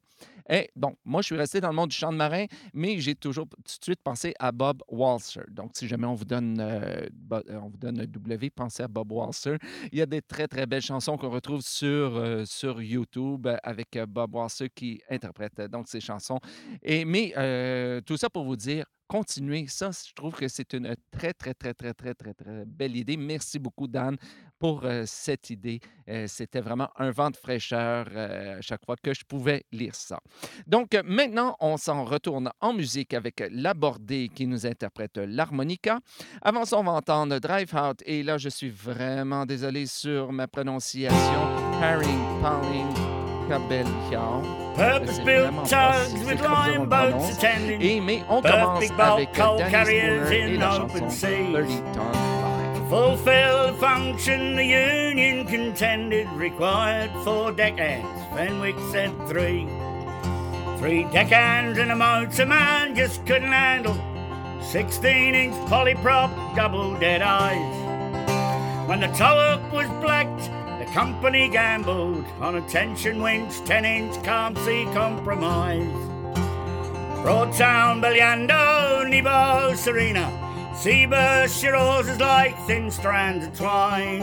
Et 0.51 0.69
bon, 0.75 0.97
moi, 1.05 1.23
je 1.23 1.27
suis 1.27 1.37
resté 1.37 1.61
dans 1.61 1.69
le 1.69 1.75
monde 1.75 1.91
du 1.91 1.97
chant 1.97 2.11
de 2.11 2.17
marin, 2.17 2.47
mais 2.75 2.99
j'ai 2.99 3.15
toujours 3.15 3.47
tout 3.49 3.79
de 3.79 3.85
suite 3.85 4.01
pensé 4.03 4.35
à 4.41 4.51
Bob 4.51 4.83
Walser. 4.89 5.43
Donc, 5.49 5.71
si 5.75 5.87
jamais 5.87 6.07
on 6.07 6.15
vous 6.15 6.25
donne, 6.25 6.59
euh, 6.61 7.07
euh, 7.33 7.61
on 7.63 7.69
vous 7.69 7.79
donne 7.79 8.01
un 8.01 8.07
W, 8.07 8.51
pensez 8.51 8.83
à 8.83 8.89
Bob 8.89 9.13
Walser. 9.13 9.59
Il 9.93 9.99
y 9.99 10.03
a 10.03 10.07
des 10.07 10.21
très, 10.21 10.49
très 10.49 10.67
belles 10.67 10.83
chansons 10.83 11.17
qu'on 11.17 11.31
retrouve 11.31 11.63
sur, 11.63 12.17
euh, 12.17 12.45
YouTube 12.81 13.47
avec 13.63 13.97
Bob 14.09 14.35
Walser 14.35 14.71
qui 14.75 15.01
interprète 15.09 15.61
donc 15.63 15.87
ces 15.87 16.01
chansons. 16.01 16.41
Et, 16.83 17.05
mais 17.05 17.33
tout 18.05 18.17
ça 18.17 18.29
pour 18.29 18.45
vous 18.45 18.57
dire, 18.57 18.87
continuez. 19.11 19.67
Ça, 19.67 19.91
je 19.91 20.15
trouve 20.15 20.35
que 20.35 20.47
c'est 20.47 20.73
une 20.73 20.95
très, 21.11 21.33
très, 21.33 21.53
très, 21.53 21.75
très, 21.75 21.93
très, 21.93 22.15
très, 22.15 22.33
très 22.33 22.65
belle 22.65 22.97
idée. 22.97 23.17
Merci 23.17 23.59
beaucoup, 23.59 23.89
Dan, 23.89 24.17
pour 24.57 24.85
euh, 24.85 25.03
cette 25.05 25.51
idée. 25.51 25.81
Euh, 26.09 26.27
C'était 26.29 26.61
vraiment 26.61 26.89
un 26.97 27.11
vent 27.11 27.31
de 27.31 27.37
fraîcheur 27.37 28.07
euh, 28.13 28.59
chaque 28.61 28.85
fois 28.87 28.95
que 29.03 29.13
je 29.13 29.25
pouvais 29.25 29.65
lire 29.73 29.97
ça. 29.97 30.21
Donc, 30.65 30.97
maintenant, 31.05 31.57
on 31.59 31.77
s'en 31.77 32.05
retourne 32.05 32.51
en 32.61 32.73
musique 32.73 33.13
avec 33.13 33.43
Labordé 33.51 34.31
qui 34.33 34.47
nous 34.47 34.65
interprète 34.65 35.17
l'harmonica. 35.17 35.99
Avant 36.41 36.65
ça, 36.65 36.79
on 36.79 36.85
va 36.85 36.93
entendre 36.93 37.41
Drive 37.41 37.75
Out. 37.75 38.03
Et 38.07 38.23
là, 38.23 38.39
je 38.39 38.49
suis 38.49 38.71
vraiment 38.71 39.45
désolé 39.45 39.87
sur 39.87 40.31
ma 40.31 40.47
prononciation. 40.47 41.41
Cabellion. 43.51 44.77
Purpose 44.77 45.19
built 45.19 45.67
tugs 45.67 46.15
with 46.25 46.41
line 46.41 46.89
boats 46.89 47.37
attending. 47.37 47.83
Et 47.83 48.01
mais 48.01 48.23
on 48.29 48.41
commence 48.41 48.89
bulk 48.91 49.01
avec 49.01 49.35
coal 49.35 49.59
carriers 49.69 50.31
et 50.31 50.55
in 50.55 50.61
la 50.61 50.77
open 50.77 50.89
chanson 50.89 51.11
seas. 51.11 51.53
30 51.53 51.93
Ton 51.93 52.13
Line. 52.13 52.89
Fulfill 52.89 53.67
the 53.67 53.79
function 53.81 54.55
the 54.55 54.65
union 54.65 55.45
contended 55.47 56.29
required 56.37 57.11
four 57.25 57.51
deckhands. 57.51 58.07
Fenwick 58.37 58.77
said 58.93 59.11
three. 59.27 59.67
Three 60.79 61.03
deckhands 61.11 61.77
and 61.77 61.91
a 61.91 61.97
motor 61.97 62.47
man 62.47 62.95
just 62.95 63.27
couldn't 63.27 63.51
handle 63.51 63.97
16 64.63 65.35
inch 65.35 65.55
polyprop 65.69 66.31
double 66.55 66.97
dead 67.01 67.21
eyes. 67.21 68.89
When 68.89 69.01
the 69.01 69.09
tow 69.09 69.37
up 69.37 69.73
was 69.73 69.89
blacked, 70.01 70.49
company 70.93 71.49
gambled 71.49 72.25
on 72.41 72.57
a 72.57 72.69
tension 72.69 73.23
winch 73.23 73.65
10 73.65 73.85
inch 73.85 74.23
can't 74.25 74.59
see 74.59 74.85
compromise. 74.93 75.87
Broadtown, 77.23 78.01
Beliando, 78.03 79.09
Nebo, 79.09 79.75
Serena. 79.77 80.31
Seaburst, 80.75 81.63
your 81.63 81.75
roses 81.75 82.19
like 82.19 82.59
thin 82.67 82.91
strands 82.91 83.47
of 83.47 83.55
twine. 83.57 84.23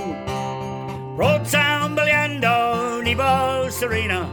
Broadtown, 1.15 1.95
Beliando, 1.95 3.03
Nebo, 3.03 3.69
Serena. 3.69 4.25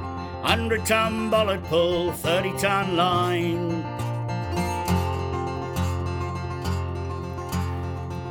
100 0.42 0.86
ton 0.86 1.30
bollard 1.30 1.62
pull, 1.64 2.12
30 2.12 2.52
ton 2.58 2.96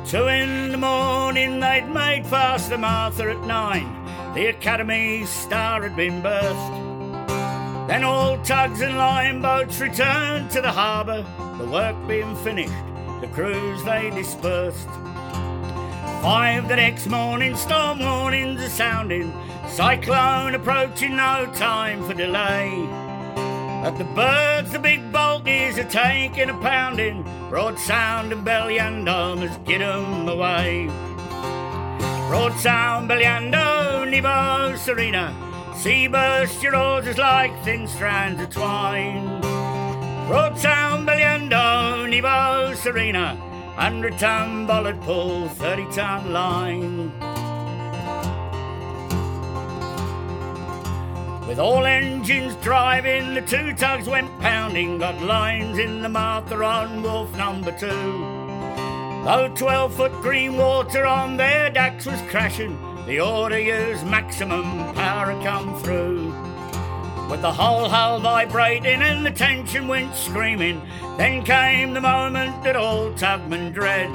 Two 0.06 0.26
in 0.28 0.70
the 0.70 0.76
morning 0.76 1.60
they'd 1.60 1.88
made 1.88 2.26
fast 2.26 2.68
the 2.68 2.76
Martha 2.76 3.30
at 3.30 3.40
nine. 3.46 3.88
The 4.34 4.48
Academy 4.48 5.24
star 5.24 5.82
had 5.82 5.96
been 5.96 6.20
burst. 6.20 6.72
Then 7.88 8.04
all 8.04 8.36
tugs 8.42 8.82
and 8.82 8.98
line 8.98 9.40
boats 9.40 9.80
returned 9.80 10.50
to 10.50 10.60
the 10.60 10.70
harbour, 10.70 11.24
the 11.56 11.64
work 11.64 11.96
being 12.06 12.36
finished, 12.36 12.72
the 13.22 13.28
crews 13.28 13.82
they 13.84 14.10
dispersed. 14.10 14.88
Five 16.20 16.68
the 16.68 16.76
next 16.76 17.06
morning, 17.06 17.56
storm 17.56 18.00
warnings 18.00 18.62
are 18.62 18.68
sounding, 18.68 19.32
cyclone 19.68 20.54
approaching, 20.54 21.16
no 21.16 21.50
time 21.54 22.04
for 22.06 22.12
delay. 22.12 22.70
At 23.84 23.96
the 23.96 24.04
birds, 24.04 24.70
the 24.70 24.78
big 24.78 25.12
bulkies 25.12 25.78
are 25.78 25.84
taking 25.84 26.50
a 26.50 26.54
pounding, 26.58 27.24
Broad 27.54 27.78
Sound 27.78 28.32
and 28.32 28.44
Belyando 28.44 29.38
must 29.38 29.64
get 29.64 29.80
'em 29.80 30.26
away. 30.28 30.88
Broad 32.26 32.52
Sound, 32.58 33.08
Belyando, 33.08 34.04
Nebo, 34.10 34.74
Serena, 34.74 35.32
sea 35.76 36.08
burst 36.08 36.60
your 36.64 36.74
oars 36.74 37.06
is 37.06 37.16
like 37.16 37.52
thin 37.62 37.86
strands 37.86 38.42
of 38.42 38.50
twine. 38.50 39.40
Broad 40.26 40.58
Sound, 40.58 41.06
Belyando, 41.06 42.10
Nebo, 42.10 42.74
Serena, 42.74 43.36
hundred 43.76 44.18
ton 44.18 44.66
bollard 44.66 45.00
pull, 45.02 45.48
thirty 45.50 45.86
ton 45.92 46.32
line. 46.32 47.12
With 51.54 51.60
all 51.60 51.86
engines 51.86 52.56
driving, 52.56 53.32
the 53.32 53.40
two 53.40 53.74
tugs 53.74 54.08
went 54.08 54.28
pounding, 54.40 54.98
got 54.98 55.22
lines 55.22 55.78
in 55.78 56.02
the 56.02 56.08
Martha 56.08 56.56
on 56.56 57.00
Wolf 57.00 57.32
number 57.36 57.70
two. 57.70 57.86
Though 59.24 59.52
12 59.54 59.94
foot 59.94 60.12
green 60.14 60.56
water 60.56 61.06
on 61.06 61.36
their 61.36 61.70
decks 61.70 62.06
was 62.06 62.20
crashing, 62.22 62.76
the 63.06 63.20
order 63.20 63.60
use 63.60 64.02
maximum 64.02 64.92
power 64.94 65.40
come 65.44 65.78
through. 65.78 66.34
With 67.30 67.40
the 67.42 67.52
whole 67.52 67.88
hull 67.88 68.18
vibrating 68.18 69.00
and 69.00 69.24
the 69.24 69.30
tension 69.30 69.86
went 69.86 70.12
screaming, 70.16 70.82
then 71.18 71.44
came 71.44 71.94
the 71.94 72.00
moment 72.00 72.64
that 72.64 72.74
all 72.74 73.12
tugmen 73.12 73.72
dread. 73.72 74.10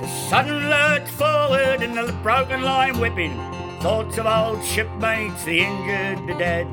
The 0.00 0.06
sudden 0.28 0.70
lurch 0.70 1.10
forward 1.10 1.82
and 1.82 1.98
the 1.98 2.12
broken 2.22 2.62
line 2.62 3.00
whipping, 3.00 3.36
thoughts 3.80 4.18
of 4.18 4.26
old 4.26 4.62
shipmates, 4.62 5.44
the 5.44 5.60
injured, 5.60 6.26
the 6.28 6.34
dead. 6.34 6.66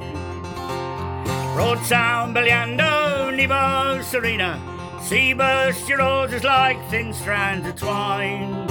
Broad 1.55 1.79
Sound, 1.85 2.35
Belyando, 2.35 3.33
Nebo, 3.33 4.01
Serena, 4.03 4.59
sea 5.01 5.33
burst 5.33 5.87
your 5.87 6.01
oars 6.01 6.33
is 6.33 6.43
like 6.43 6.77
thin 6.89 7.13
strands 7.13 7.65
of 7.65 7.75
twine. 7.77 8.67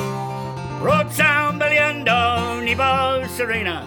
Broad 0.80 1.10
Sound, 1.12 1.60
Belyando, 1.60 2.62
Nebo, 2.62 3.26
Serena, 3.26 3.80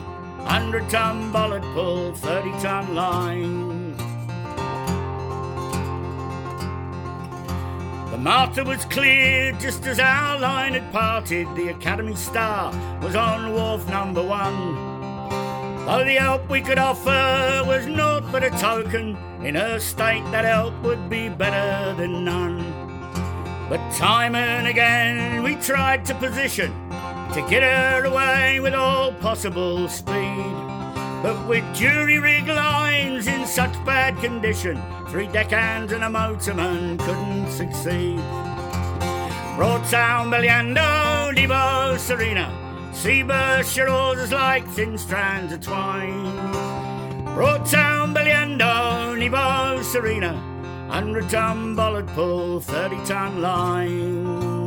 hundred 0.45 0.89
ton 0.89 1.31
bollard 1.31 1.63
pull, 1.73 2.13
thirty 2.13 2.51
ton 2.59 2.95
line. 2.95 3.68
Martha 8.19 8.65
was 8.65 8.83
cleared 8.85 9.61
just 9.61 9.85
as 9.87 9.97
our 9.97 10.37
line 10.37 10.73
had 10.73 10.91
parted. 10.91 11.47
The 11.55 11.69
Academy 11.69 12.15
Star 12.15 12.73
was 13.01 13.15
on 13.15 13.53
wharf 13.53 13.87
number 13.87 14.21
one. 14.21 14.75
Though 15.85 16.03
the 16.03 16.15
help 16.15 16.49
we 16.49 16.59
could 16.59 16.77
offer 16.77 17.63
was 17.65 17.87
naught 17.87 18.29
but 18.29 18.43
a 18.43 18.49
token, 18.49 19.17
in 19.41 19.55
her 19.55 19.79
state 19.79 20.23
that 20.31 20.43
help 20.43 20.73
would 20.83 21.09
be 21.09 21.29
better 21.29 21.95
than 21.95 22.25
none. 22.25 22.59
But 23.69 23.79
time 23.95 24.35
and 24.35 24.67
again 24.67 25.41
we 25.41 25.55
tried 25.55 26.03
to 26.07 26.15
position 26.15 26.73
to 27.33 27.45
get 27.49 27.63
her 27.63 28.03
away 28.03 28.59
with 28.59 28.73
all 28.73 29.13
possible 29.13 29.87
speed. 29.87 30.78
But 31.21 31.47
with 31.49 31.65
jury 31.75 32.17
rig 32.17 32.47
lines 32.47 33.27
in 33.27 33.45
such 33.45 33.73
bad 33.85 34.17
condition, 34.19 34.81
three 35.09 35.27
deckhands 35.27 35.91
and 35.91 36.03
a 36.03 36.07
motorman 36.07 36.97
couldn't 36.97 37.51
succeed. 37.51 38.21
Broad 39.57 39.85
Sound, 39.85 40.31
Belyando, 40.31 41.33
Nebo, 41.35 41.97
Serena, 41.97 42.47
sea 42.93 43.23
burst 43.23 43.75
your 43.75 43.89
oars 43.89 44.31
like 44.31 44.65
thin 44.69 44.97
strands 44.97 45.51
of 45.51 45.59
twine. 45.59 46.35
Broad 47.35 47.67
Sound, 47.67 48.15
Belyando, 48.15 49.19
Nebo, 49.19 49.81
Serena, 49.81 50.33
hundred 50.87 51.29
ton 51.29 51.75
bollard 51.75 52.07
pull, 52.07 52.61
thirty 52.61 52.95
ton 53.05 53.41
line. 53.41 54.58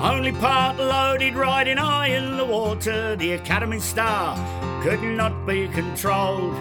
Only 0.00 0.32
part 0.32 0.76
loaded, 0.76 1.34
riding 1.34 1.78
high 1.78 2.08
in 2.08 2.36
the 2.36 2.44
water, 2.44 3.16
the 3.16 3.32
Academy 3.32 3.80
Star 3.80 4.36
could 4.82 5.02
not 5.02 5.46
be 5.46 5.68
controlled. 5.68 6.54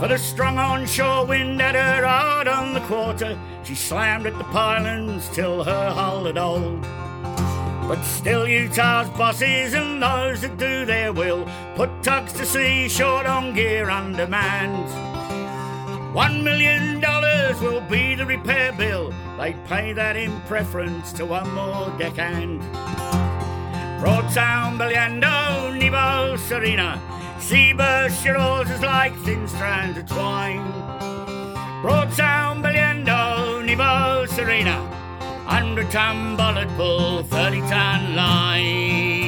For 0.00 0.08
the 0.08 0.18
strong 0.18 0.58
onshore 0.58 1.26
wind 1.26 1.60
had 1.60 1.74
her 1.74 2.06
hard 2.06 2.48
on 2.48 2.74
the 2.74 2.80
quarter, 2.80 3.38
she 3.62 3.74
slammed 3.74 4.26
at 4.26 4.36
the 4.38 4.44
pilings 4.44 5.28
till 5.30 5.64
her 5.64 5.90
hull 5.90 6.24
had 6.24 6.38
old. 6.38 6.82
But 7.88 8.02
still 8.02 8.48
Utah's 8.48 9.08
bosses 9.10 9.74
and 9.74 10.02
those 10.02 10.40
that 10.40 10.56
do 10.56 10.84
their 10.84 11.12
will 11.12 11.46
put 11.76 12.02
tugs 12.02 12.32
to 12.34 12.44
sea 12.44 12.88
short 12.88 13.26
on 13.26 13.54
gear 13.54 13.90
undermanned. 13.90 15.15
One 16.16 16.42
million 16.42 16.98
dollars 16.98 17.60
will 17.60 17.82
be 17.82 18.14
the 18.14 18.24
repair 18.24 18.72
bill. 18.72 19.12
They'd 19.36 19.62
pay 19.66 19.92
that 19.92 20.16
in 20.16 20.40
preference 20.48 21.12
to 21.12 21.26
one 21.26 21.52
more 21.52 21.90
deckhand. 21.98 22.62
Broad 24.00 24.32
Sound, 24.32 24.80
Belyando, 24.80 25.78
Nebo, 25.78 26.36
Serena. 26.38 26.98
Sea 27.38 27.74
burst 27.74 28.24
your 28.24 28.62
is 28.62 28.80
like 28.80 29.14
thin 29.26 29.46
strands 29.46 29.98
of 29.98 30.06
twine. 30.06 30.64
Broad 31.82 32.10
Sound, 32.14 32.64
Belyando, 32.64 33.62
Nebo, 33.62 34.24
Serena. 34.24 34.78
Hundred 35.44 35.90
ton 35.90 36.34
bollard 36.34 36.70
pull, 36.78 37.24
thirty 37.24 37.60
ton 37.60 38.16
line. 38.16 39.25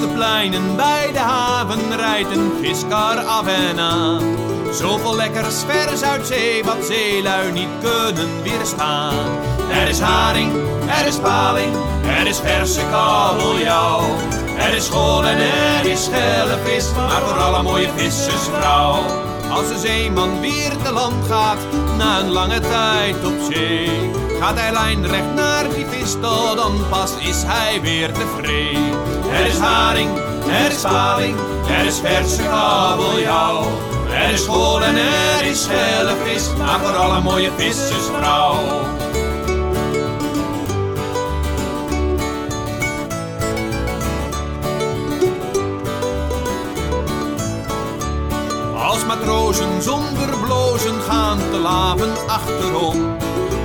De 0.00 0.08
pleinen 0.14 0.76
bij 0.76 1.12
de 1.12 1.18
haven 1.18 1.96
rijdt 1.96 2.30
een 2.30 2.52
viskar 2.62 3.18
af 3.18 3.46
en 3.46 3.78
aan. 3.78 4.36
Zoveel 4.72 5.16
lekkers 5.16 5.62
vers 5.66 6.02
uit 6.02 6.26
zee, 6.26 6.64
wat 6.64 6.84
zeelui 6.84 7.52
niet 7.52 7.68
kunnen 7.82 8.42
weerstaan. 8.42 9.14
Er 9.70 9.88
is 9.88 10.00
haring, 10.00 10.52
er 11.00 11.06
is 11.06 11.16
paling, 11.16 11.76
er 12.18 12.26
is 12.26 12.38
verse 12.38 12.80
kabeljauw. 12.90 14.02
Er 14.58 14.74
is 14.74 14.84
school 14.84 15.26
en 15.26 15.38
er 15.38 15.90
is 15.90 16.04
schelle 16.04 16.58
vis, 16.64 16.92
maar 16.96 17.22
vooral 17.22 17.54
een 17.54 17.64
mooie 17.64 17.88
vissersvrouw. 17.96 19.04
Als 19.50 19.68
de 19.68 19.78
zeeman 19.78 20.40
weer 20.40 20.76
te 20.84 20.92
land 20.92 21.26
gaat, 21.28 21.58
na 21.96 22.20
een 22.20 22.30
lange 22.30 22.60
tijd 22.60 23.16
op 23.24 23.52
zee, 23.52 24.10
gaat 24.40 24.58
hij 24.58 24.72
lijnrecht 24.72 25.34
naar 25.34 25.74
die 25.74 25.86
visstal, 25.86 26.54
dan 26.56 26.72
pas 26.90 27.10
is 27.18 27.42
hij 27.46 27.80
weer 27.80 28.12
tevreden. 28.12 28.98
Er 29.32 29.46
is 29.46 29.58
haring, 29.58 30.10
er 30.48 30.70
is 30.70 30.80
paling, 30.80 31.36
er 31.68 31.84
is 31.84 31.98
verse 31.98 32.42
kabeljauw. 32.42 33.66
Er 34.12 34.30
is 34.30 34.42
school 34.42 34.82
en 34.82 34.96
er 34.96 35.44
is 35.44 35.62
schelle 35.62 36.16
vis, 36.24 36.48
maar 36.58 36.80
vooral 36.80 37.12
een 37.12 37.22
mooie 37.22 37.50
vissersvrouw. 37.56 38.54
Matrozen 49.20 49.82
zonder 49.82 50.38
blozen 50.44 51.00
gaan 51.00 51.38
te 51.50 51.58
laven 51.58 52.12
achterom. 52.26 53.16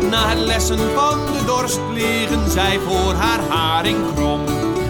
Na 0.09 0.27
het 0.27 0.39
lessen 0.39 0.79
van 0.95 1.19
de 1.33 1.45
dorst 1.45 1.79
liggen 1.93 2.51
zij 2.51 2.79
voor 2.87 3.13
haar 3.13 3.39
haring 3.49 3.97
krom. 4.15 4.41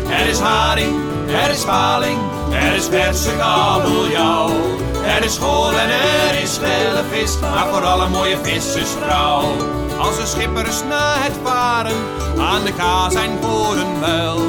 Er 0.10 0.28
is 0.28 0.40
haring, 0.40 0.96
er 1.28 1.50
is 1.50 1.64
paling, 1.64 2.20
er 2.52 2.76
is 2.76 2.86
verse 2.86 3.30
kabeljauw. 3.38 4.50
Er 5.06 5.24
is 5.24 5.34
school 5.34 5.72
en 5.72 5.90
er 5.90 6.42
is 6.42 6.54
schelle 6.54 7.04
vis, 7.12 7.40
maar 7.40 7.68
vooral 7.68 8.02
een 8.02 8.12
mooie 8.12 8.38
vissersvrouw. 8.42 9.44
Als 9.98 10.18
de 10.18 10.26
schippers 10.26 10.84
na 10.90 11.14
het 11.18 11.34
varen 11.44 11.98
aan 12.40 12.64
de 12.64 12.74
kaas 12.74 13.14
zijn 13.14 13.32
voor 13.42 13.76
een 13.76 14.00
muil, 14.00 14.42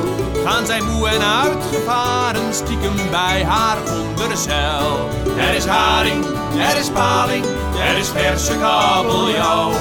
gaan 0.47 0.67
zij 0.67 0.81
moe 0.81 1.09
en 1.09 1.23
uitgevaren 1.23 2.55
stiekem 2.55 2.95
bij 3.11 3.45
haar 3.45 3.79
onder 3.93 4.37
zeil. 4.37 5.09
Er 5.39 5.55
is 5.55 5.65
haring, 5.65 6.25
er 6.59 6.79
is 6.79 6.91
paling, 6.91 7.45
er 7.89 7.97
is 7.99 8.09
verse 8.09 8.59
kabeljauw. 8.59 9.73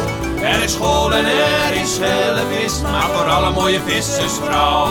Er 0.42 0.64
is 0.64 0.72
school 0.72 1.14
en 1.14 1.26
er 1.26 1.74
is 1.82 2.00
vis, 2.50 2.82
maar 2.82 3.10
voor 3.14 3.30
alle 3.30 3.52
mooie 3.52 3.80
vissersvrouw. 3.86 4.88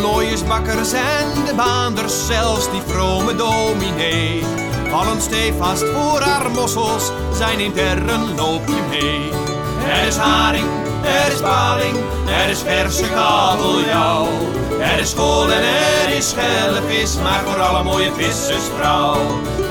Looiers, 0.00 0.44
bakkers 0.44 0.92
en 0.92 1.44
de 1.46 1.54
baanders, 1.56 2.26
zelfs 2.26 2.70
die 2.70 2.82
vrome 2.86 3.36
dominee 3.36 4.68
Vallen 4.90 5.20
stevast 5.20 5.84
voor 5.84 6.20
haar 6.20 6.50
mossels, 6.50 7.10
zij 7.32 7.56
neemt 7.56 7.78
er 7.78 8.08
een 8.08 8.34
loopje 8.36 8.82
mee. 8.88 9.30
Er 9.90 10.06
is 10.06 10.16
haring, 10.16 10.66
er 11.02 11.32
is 11.32 11.40
paling, 11.40 11.96
er 12.42 12.48
is 12.48 12.58
verse 12.58 13.02
kabeljauw. 13.02 14.28
Er 14.80 14.98
is 14.98 15.10
school 15.10 15.52
en 15.52 15.62
er 15.62 16.16
is 16.16 16.28
schellevis, 16.28 17.16
maar 17.22 17.42
vooral 17.46 17.76
een 17.76 17.84
mooie 17.84 18.12
vissersvrouw. 18.16 19.16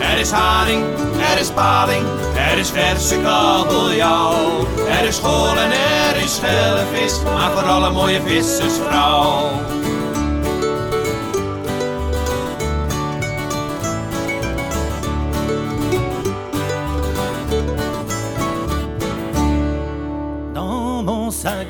Er 0.02 0.18
is 0.18 0.32
haring, 0.32 0.84
er 1.32 1.40
is 1.40 1.52
paling, 1.52 2.06
er 2.52 2.58
is 2.58 2.70
verse 2.70 3.16
kabeljauw. 3.22 4.68
Er 4.90 5.06
is 5.06 5.16
school 5.16 5.58
en 5.58 5.72
er 5.72 6.24
is 6.24 6.36
schellevis, 6.36 7.14
maar 7.24 7.52
vooral 7.52 7.84
een 7.84 7.94
mooie 7.94 8.22
vissersvrouw. 8.26 9.79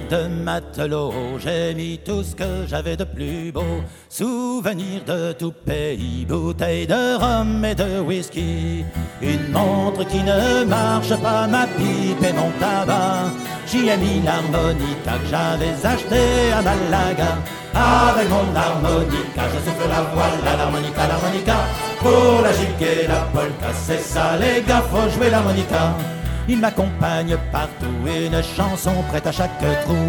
De 0.10 0.28
matelot, 0.28 1.13
j'ai 1.39 1.74
mis 1.76 2.00
tout 2.00 2.24
ce 2.24 2.36
que 2.36 2.65
j'avais 2.67 2.98
de 2.98 3.04
plus 3.04 3.52
beau. 3.52 3.84
Souvenirs 4.10 5.04
de 5.06 5.32
tout 5.34 5.54
pays, 5.65 6.26
bouteilles 6.28 6.88
de 6.88 7.17
rhum 7.17 7.63
et 7.63 7.76
de 7.76 8.00
whisky. 8.00 8.84
Une 9.22 9.52
montre 9.52 10.06
qui 10.08 10.24
ne 10.24 10.65
marche 10.65 11.15
pas, 11.22 11.48
ma 11.48 11.67
pipe 11.67 12.24
et 12.24 12.34
mon 12.34 12.52
tabac. 12.60 13.32
J'y 13.67 13.88
ai 13.89 13.98
mis 13.98 14.22
l'harmonica 14.22 15.13
que 15.22 15.28
j'avais 15.30 15.86
acheté 15.86 16.52
à 16.58 16.62
Malaga. 16.62 17.38
Avec 17.74 18.30
mon 18.30 18.56
harmonica, 18.56 19.43
je 19.54 19.60
souffle 19.60 19.89
la 19.89 20.02
voile 20.13 20.58
l'harmonica, 20.58 21.08
l'harmonica. 21.08 21.58
Pour 22.00 22.41
la 22.43 22.52
gigue 22.52 22.82
et 22.82 23.08
la 23.08 23.22
polka, 23.34 23.69
c'est 23.74 24.00
ça 24.00 24.38
les 24.39 24.63
gars, 24.63 24.84
faut 24.89 25.10
jouer 25.12 25.30
l'harmonica. 25.30 25.93
Il 26.51 26.57
m'accompagne 26.57 27.38
partout, 27.51 27.85
une 28.07 28.41
chanson 28.41 29.03
prête 29.09 29.27
à 29.27 29.31
chaque 29.31 29.59
trou. 29.83 30.03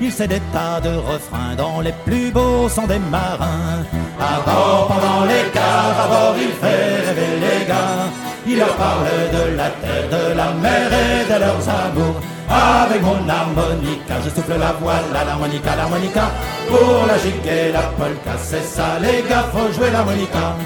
Il 0.00 0.10
sait 0.10 0.26
des 0.26 0.40
tas 0.52 0.80
de 0.80 0.96
refrains 0.96 1.54
dont 1.56 1.80
les 1.80 1.94
plus 2.04 2.32
beaux 2.32 2.68
sont 2.68 2.88
des 2.88 2.98
marins. 2.98 3.84
À 4.18 4.40
bord, 4.44 4.88
pendant 4.88 5.24
les 5.26 5.48
quarts, 5.54 6.00
à 6.04 6.08
bord, 6.08 6.34
il 6.36 6.52
fait 6.60 7.06
rêver 7.06 7.34
les 7.40 7.66
gars. 7.66 8.10
Il 8.48 8.58
leur 8.58 8.74
parle 8.74 9.06
de 9.32 9.56
la 9.56 9.70
terre, 9.70 10.08
de 10.10 10.34
la 10.34 10.50
mer 10.54 10.88
et 10.92 11.32
de 11.32 11.38
leurs 11.38 11.68
amours. 11.68 12.20
Avec 12.48 13.02
mon 13.02 13.28
harmonica, 13.28 14.14
je 14.24 14.30
souffle 14.30 14.58
la 14.58 14.72
voile 14.72 15.04
à 15.14 15.24
l'harmonica, 15.24 15.76
l'harmonica. 15.76 16.32
Pour 16.68 17.06
la 17.06 17.16
gigue 17.18 17.46
et 17.46 17.70
la 17.70 17.82
polka, 17.96 18.34
c'est 18.42 18.64
ça 18.64 18.98
les 19.00 19.22
gars, 19.28 19.46
faut 19.52 19.72
jouer 19.72 19.90
l'harmonica. 19.92 20.56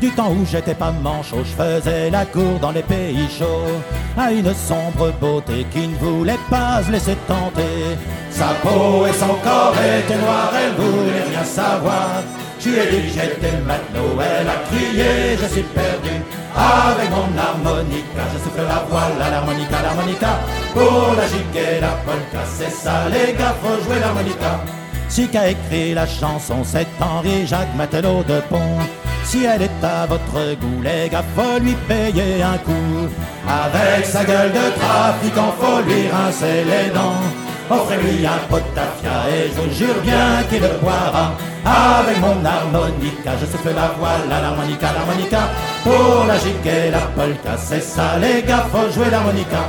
Du 0.00 0.10
temps 0.10 0.30
où 0.30 0.46
j'étais 0.46 0.74
pas 0.74 0.92
manchot, 0.92 1.42
je 1.44 1.62
faisais 1.62 2.10
la 2.10 2.24
cour 2.24 2.58
dans 2.60 2.70
les 2.70 2.82
pays 2.82 3.28
chauds. 3.36 3.82
À 4.16 4.30
une 4.30 4.54
sombre 4.54 5.12
beauté 5.20 5.66
qui 5.72 5.88
ne 5.88 5.96
voulait 5.96 6.38
pas 6.48 6.82
se 6.84 6.92
laisser 6.92 7.16
tenter. 7.26 7.98
Sa 8.30 8.48
peau 8.62 9.06
et 9.06 9.12
son 9.12 9.34
corps 9.42 9.74
étaient 9.74 10.18
noirs, 10.18 10.52
elle 10.54 10.74
voulait 10.74 11.24
rien 11.30 11.42
savoir. 11.42 12.22
Lui 12.64 12.76
ai 12.76 12.86
dit 12.90 13.08
j'étais 13.08 13.56
matelot, 13.66 14.20
elle 14.20 14.46
a 14.46 14.58
crié, 14.70 15.36
je 15.40 15.46
suis 15.46 15.62
perdu. 15.62 16.22
Avec 16.54 17.10
mon 17.10 17.36
harmonica, 17.36 18.22
je 18.32 18.38
souffle 18.44 18.66
la 18.68 18.84
voile 18.90 19.22
à 19.22 19.30
l'harmonica, 19.30 19.82
l'harmonica. 19.82 20.38
Pour 20.74 21.14
la 21.16 21.26
gigue 21.26 21.56
et 21.56 21.80
la 21.80 21.92
polka, 22.04 22.44
c'est 22.46 22.70
ça 22.70 23.08
les 23.08 23.32
gars, 23.32 23.54
faut 23.62 23.82
jouer 23.84 24.00
l'harmonica. 24.00 24.60
Si 25.08 25.28
qu'a 25.28 25.48
écrit 25.48 25.94
la 25.94 26.06
chanson, 26.06 26.62
c'est 26.62 26.86
Henri-Jacques 27.00 27.74
Matelot 27.74 28.22
de 28.24 28.40
Pont. 28.50 28.78
Si 29.24 29.44
elle 29.44 29.62
est 29.62 29.84
à 29.84 30.06
votre 30.06 30.54
goût, 30.60 30.82
les 30.82 31.08
gars, 31.08 31.24
faut 31.36 31.58
lui 31.60 31.74
payer 31.86 32.42
un 32.42 32.58
coup. 32.58 33.08
Avec 33.46 34.06
sa 34.06 34.24
gueule 34.24 34.52
de 34.52 34.80
trafiquant, 34.80 35.54
faut 35.60 35.82
lui 35.82 36.08
rincer 36.08 36.64
les 36.64 36.90
dents. 36.92 37.22
Offrez-lui 37.70 38.26
un 38.26 38.38
pot 38.48 38.56
de 38.56 38.74
tafia 38.74 39.28
et 39.30 39.48
je 39.48 39.60
vous 39.60 39.74
jure 39.74 40.00
bien 40.02 40.42
qu'il 40.48 40.62
le 40.62 40.68
boira. 40.80 41.32
Avec 41.64 42.18
mon 42.20 42.42
harmonica, 42.42 43.32
je 43.38 43.44
souffle 43.44 43.74
la 43.74 43.88
voile 43.98 44.32
à 44.32 44.40
l'harmonica, 44.40 44.86
l'harmonica. 44.94 45.50
Pour 45.84 46.24
la 46.26 46.38
gigue 46.38 46.66
et 46.66 46.90
la 46.90 47.00
polka, 47.14 47.56
c'est 47.58 47.82
ça 47.82 48.16
les 48.18 48.42
gars, 48.42 48.66
faut 48.72 48.90
jouer 48.90 49.10
l'harmonica. 49.10 49.68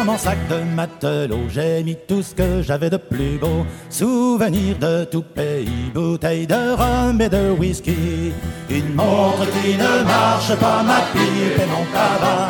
Dans 0.00 0.12
mon 0.12 0.16
sac 0.16 0.38
de 0.48 0.62
matelot, 0.74 1.50
j'ai 1.50 1.82
mis 1.82 1.94
tout 2.08 2.22
ce 2.22 2.34
que 2.34 2.62
j'avais 2.62 2.88
de 2.88 2.96
plus 2.96 3.36
beau. 3.36 3.66
Souvenirs 3.90 4.78
de 4.78 5.04
tout 5.04 5.20
pays, 5.20 5.90
bouteilles 5.92 6.46
de 6.46 6.72
rhum 6.72 7.20
et 7.20 7.28
de 7.28 7.50
whisky. 7.50 8.32
Une 8.70 8.94
montre 8.94 9.44
qui 9.52 9.74
ne 9.74 10.02
marche 10.04 10.54
pas, 10.56 10.82
ma 10.82 11.02
pipe 11.12 11.60
et 11.60 11.66
mon 11.66 11.84
tabac. 11.92 12.48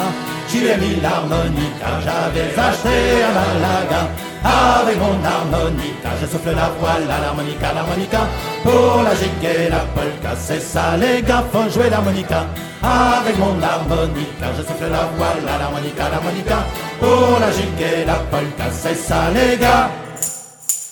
J'y 0.49 0.59
ai 0.59 0.77
mis 0.77 1.01
l'harmonica, 1.01 1.91
j'avais 2.05 2.57
acheté 2.57 3.25
à 3.25 3.33
Malaga. 3.35 4.30
Avec 4.43 4.99
mon 4.99 5.23
harmonica, 5.23 6.11
je 6.21 6.27
souffle 6.27 6.55
la 6.55 6.71
voile 6.79 7.05
à 7.11 7.21
l'harmonica, 7.21 7.73
l'harmonica. 7.75 8.21
Pour 8.63 9.03
la 9.03 9.15
gigue 9.15 9.69
la 9.71 9.81
polka, 9.95 10.35
c'est 10.37 10.61
ça 10.61 10.97
les 10.99 11.23
gars, 11.23 11.45
faut 11.53 11.69
jouer 11.71 11.91
l'harmonica. 11.91 12.47
Avec 12.83 13.39
mon 13.39 13.61
harmonica, 13.63 14.47
je 14.57 14.63
souffle 14.63 14.91
la 14.91 15.05
voile 15.17 15.47
à 15.47 15.59
l'harmonica, 15.59 16.09
l'harmonica. 16.11 16.65
Pour 16.99 17.39
la 17.39 17.51
gigue 17.51 18.07
la 18.07 18.15
polka, 18.31 18.65
c'est 18.73 18.95
ça 18.95 19.31
les 19.35 19.59
gars, 19.59 19.91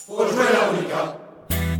faut 0.07 0.27
jouer 0.27 0.45
l'harmonica. 0.53 0.88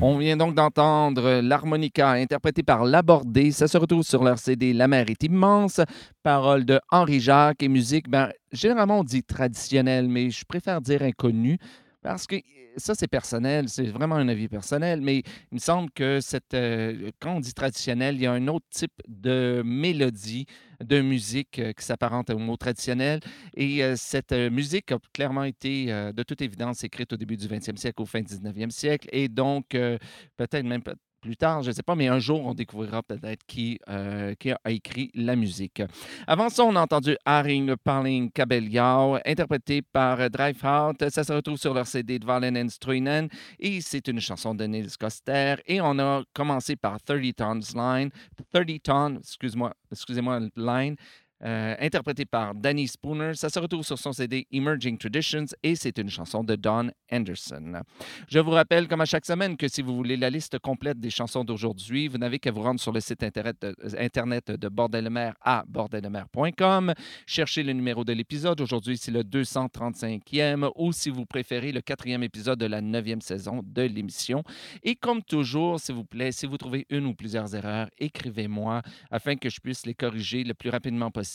On 0.01 0.17
vient 0.17 0.37
donc 0.37 0.55
d'entendre 0.55 1.41
l'harmonica 1.41 2.11
interprété 2.11 2.63
par 2.63 2.85
Labordé. 2.85 3.51
Ça 3.51 3.67
se 3.67 3.77
retrouve 3.77 4.05
sur 4.05 4.23
leur 4.23 4.39
CD 4.39 4.73
La 4.73 4.87
mer 4.87 5.11
est 5.11 5.25
immense. 5.25 5.81
Paroles 6.23 6.65
de 6.65 6.79
Henri 6.93 7.19
Jacques 7.19 7.65
et 7.65 7.69
musique, 7.69 8.09
ben, 8.09 8.31
généralement 8.53 9.01
on 9.01 9.05
dit 9.05 9.25
traditionnelle, 9.25 10.07
mais 10.07 10.31
je 10.31 10.45
préfère 10.45 10.81
dire 10.81 11.03
inconnue 11.03 11.59
parce 12.01 12.29
que 12.29 12.37
ça, 12.77 12.95
c'est 12.95 13.09
personnel, 13.09 13.69
c'est 13.69 13.87
vraiment 13.87 14.15
un 14.15 14.29
avis 14.29 14.47
personnel, 14.47 15.01
mais 15.01 15.19
il 15.51 15.55
me 15.55 15.59
semble 15.59 15.91
que 15.91 16.21
cette, 16.21 16.55
euh, 16.55 17.11
quand 17.19 17.35
on 17.35 17.41
dit 17.41 17.53
traditionnel, 17.53 18.15
il 18.15 18.23
y 18.23 18.27
a 18.27 18.33
un 18.33 18.47
autre 18.47 18.67
type 18.71 19.03
de 19.09 19.63
mélodie, 19.65 20.47
de 20.85 21.01
musique 21.01 21.59
euh, 21.59 21.73
qui 21.73 21.85
s'apparente 21.85 22.31
au 22.31 22.39
mot 22.39 22.57
traditionnel. 22.57 23.21
Et 23.55 23.83
euh, 23.83 23.95
cette 23.97 24.33
euh, 24.33 24.51
musique 24.51 24.93
a 24.93 24.99
clairement 25.13 25.45
été, 25.45 25.87
de 25.87 26.23
toute 26.23 26.41
évidence, 26.43 26.85
écrite 26.85 27.13
au 27.13 27.17
début 27.17 27.37
du 27.37 27.47
20e 27.47 27.77
siècle, 27.77 28.03
au 28.03 28.07
fin 28.07 28.21
du 28.21 28.27
19e 28.27 28.71
siècle. 28.71 29.09
Et 29.13 29.29
donc, 29.29 29.69
peut-être 29.71 30.65
même 30.65 30.83
plus 31.21 31.37
tard, 31.37 31.63
je 31.63 31.69
ne 31.69 31.73
sais 31.73 31.83
pas, 31.83 31.95
mais 31.95 32.09
un 32.09 32.19
jour, 32.19 32.45
on 32.45 32.55
découvrira 32.55 33.03
peut-être 33.03 33.45
qui, 33.47 33.79
euh, 33.89 34.35
qui 34.35 34.51
a 34.51 34.59
écrit 34.69 35.11
la 35.15 35.37
musique. 35.37 35.83
Avant 36.27 36.49
ça, 36.49 36.65
on 36.65 36.77
a 36.77 36.81
entendu 36.81 37.17
Haring 37.25 37.75
Parling 37.77 38.31
Kabeljau, 38.31 39.19
interprété 39.25 39.83
par 39.83 40.31
Drivehout. 40.31 40.95
Ça 41.11 41.25
se 41.25 41.33
retrouve 41.33 41.57
sur 41.57 41.75
leur 41.75 41.87
CD 41.87 42.19
de 42.19 42.27
Valen 42.27 42.57
and 42.57 42.69
Struinen 42.69 43.29
et 43.59 43.81
c'est 43.81 44.07
une 44.09 44.21
chanson 44.21 44.55
de 44.55 44.65
Nils 44.65 44.97
Koster. 44.99 45.57
Et 45.67 45.81
on 45.81 45.99
a 45.99 46.23
commencé 46.33 46.77
par 46.77 47.03
30 47.03 47.35
Tons 47.37 47.61
Line, 47.75 48.11
30 48.53 48.83
Tons, 48.83 49.17
excuse-moi, 49.19 49.75
excusez-moi, 49.91 50.41
Line, 50.57 50.97
euh, 51.45 51.77
interprété 51.79 52.25
par 52.25 52.53
Danny 52.53 52.89
Spooner. 52.89 53.35
Ça 53.35 53.49
se 53.49 53.61
retrouve 53.61 53.85
sur 53.85 53.97
son 53.97 54.13
CD 54.13 54.49
Emerging 54.51 54.99
Traditions 54.99 55.45
et 55.63 55.77
c'est 55.77 55.97
une 55.99 56.11
chanson 56.11 56.43
de 56.43 56.57
Don 56.57 56.91
Anderson. 57.13 57.83
Je 58.27 58.41
vous 58.41 58.51
rappelle, 58.51 58.89
comme 58.89 59.03
à 59.03 59.05
chaque 59.05 59.25
semaine, 59.25 59.57
que 59.57 59.69
si 59.69 59.81
vous 59.81 59.95
voulez 59.95 60.17
la 60.17 60.31
liste 60.31 60.59
complète 60.59 60.99
des 60.99 61.11
chansons 61.11 61.45
d'aujourd'hui, 61.45 62.09
vous 62.09 62.19
n'avez 62.19 62.41
qu'à 62.41 62.51
vous 62.51 62.63
rendre 62.63 62.81
sur 62.81 62.91
le 62.91 62.99
site 62.99 63.23
internet 63.23 63.57
de, 63.63 63.77
internet 63.99 64.51
de 64.51 64.69
Bordel 64.69 65.05
de 65.05 65.11
mer 65.11 65.35
à 65.41 65.63
bordeldemer.com. 65.69 66.93
Cherchez 67.25 67.63
le 67.63 67.73
numéro 67.73 68.03
de 68.03 68.13
l'épisode. 68.13 68.61
Aujourd'hui, 68.61 68.99
c'est 68.99 69.13
le 69.13 69.23
235e 69.23 70.73
ou 70.75 70.93
si 70.93 71.09
vous 71.09 71.25
préférez, 71.25 71.71
le 71.71 71.83
quatrième 71.83 72.25
épisode 72.25 72.59
de 72.59 72.67
la 72.67 72.81
neuvième 72.81 73.21
saison 73.21 73.61
de 73.65 73.83
l'émission. 73.83 74.43
Et 74.83 74.97
comme 74.97 75.23
toujours, 75.23 75.79
s'il 75.79 75.95
vous 75.95 76.05
plaît, 76.05 76.33
si 76.33 76.47
vous 76.47 76.57
trouvez 76.57 76.85
une 76.91 77.07
ou 77.07 77.15
plusieurs 77.15 77.55
erreurs, 77.55 77.89
écrivez-moi 77.99 78.83
afin 79.13 79.37
que 79.37 79.49
je 79.49 79.61
puisse 79.61 79.87
les 79.87 79.95
corriger 79.95 80.43
le 80.43 80.55
plus 80.55 80.71
rapidement 80.71 81.13
possible 81.13 81.28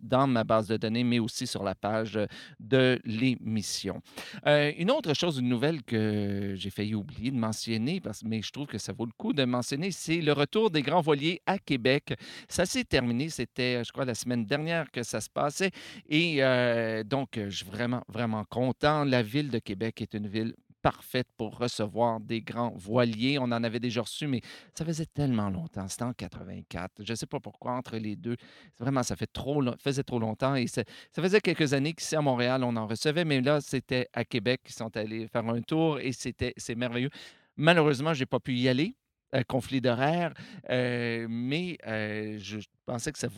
dans 0.00 0.26
ma 0.26 0.44
base 0.44 0.68
de 0.68 0.76
données, 0.76 1.04
mais 1.04 1.18
aussi 1.18 1.46
sur 1.46 1.62
la 1.62 1.74
page 1.74 2.18
de 2.60 3.00
l'émission. 3.04 4.00
Euh, 4.46 4.72
une 4.78 4.90
autre 4.90 5.14
chose, 5.14 5.38
une 5.38 5.48
nouvelle 5.48 5.82
que 5.82 6.54
j'ai 6.56 6.70
failli 6.70 6.94
oublier 6.94 7.30
de 7.30 7.36
mentionner, 7.36 8.00
parce, 8.00 8.22
mais 8.22 8.42
je 8.42 8.50
trouve 8.50 8.66
que 8.66 8.78
ça 8.78 8.92
vaut 8.92 9.06
le 9.06 9.12
coup 9.16 9.32
de 9.32 9.44
mentionner, 9.44 9.90
c'est 9.90 10.20
le 10.20 10.32
retour 10.32 10.70
des 10.70 10.82
grands 10.82 11.00
voiliers 11.00 11.40
à 11.46 11.58
Québec. 11.58 12.14
Ça 12.48 12.66
s'est 12.66 12.84
terminé, 12.84 13.28
c'était, 13.28 13.82
je 13.84 13.92
crois, 13.92 14.04
la 14.04 14.14
semaine 14.14 14.44
dernière 14.44 14.90
que 14.90 15.02
ça 15.02 15.20
se 15.20 15.30
passait. 15.30 15.70
Et 16.08 16.42
euh, 16.42 17.02
donc, 17.04 17.38
euh, 17.38 17.50
je 17.50 17.58
suis 17.58 17.66
vraiment, 17.66 18.02
vraiment 18.08 18.44
content. 18.44 19.04
La 19.04 19.22
ville 19.22 19.50
de 19.50 19.58
Québec 19.58 20.00
est 20.02 20.14
une 20.14 20.26
ville 20.26 20.54
parfaite 20.84 21.28
pour 21.38 21.56
recevoir 21.56 22.20
des 22.20 22.42
grands 22.42 22.74
voiliers. 22.76 23.38
On 23.38 23.44
en 23.44 23.64
avait 23.64 23.80
déjà 23.80 24.02
reçu, 24.02 24.26
mais 24.26 24.42
ça 24.74 24.84
faisait 24.84 25.06
tellement 25.06 25.48
longtemps. 25.48 25.88
C'était 25.88 26.02
en 26.04 26.12
84. 26.12 27.02
Je 27.02 27.10
ne 27.12 27.16
sais 27.16 27.26
pas 27.26 27.40
pourquoi, 27.40 27.72
entre 27.72 27.96
les 27.96 28.16
deux. 28.16 28.36
Vraiment, 28.78 29.02
ça 29.02 29.16
fait 29.16 29.32
trop, 29.32 29.64
faisait 29.78 30.02
trop 30.02 30.18
longtemps. 30.18 30.54
Et 30.56 30.66
ça 30.66 30.84
faisait 31.14 31.40
quelques 31.40 31.72
années 31.72 31.94
qu'ici 31.94 32.16
à 32.16 32.20
Montréal, 32.20 32.62
on 32.64 32.76
en 32.76 32.86
recevait, 32.86 33.24
mais 33.24 33.40
là, 33.40 33.62
c'était 33.62 34.08
à 34.12 34.26
Québec 34.26 34.60
qu'ils 34.62 34.74
sont 34.74 34.94
allés 34.94 35.26
faire 35.26 35.48
un 35.48 35.62
tour 35.62 35.98
et 36.00 36.12
c'était 36.12 36.52
c'est 36.58 36.74
merveilleux. 36.74 37.10
Malheureusement, 37.56 38.12
je 38.12 38.20
n'ai 38.20 38.26
pas 38.26 38.40
pu 38.40 38.52
y 38.54 38.68
aller. 38.68 38.94
euh, 39.34 39.42
conflit 39.48 39.80
d'horaire, 39.80 40.32
euh, 40.70 41.26
mais 41.28 41.76
euh, 41.86 42.38
je 42.38 42.58
pensais 42.86 43.10
que 43.10 43.18
ça, 43.18 43.28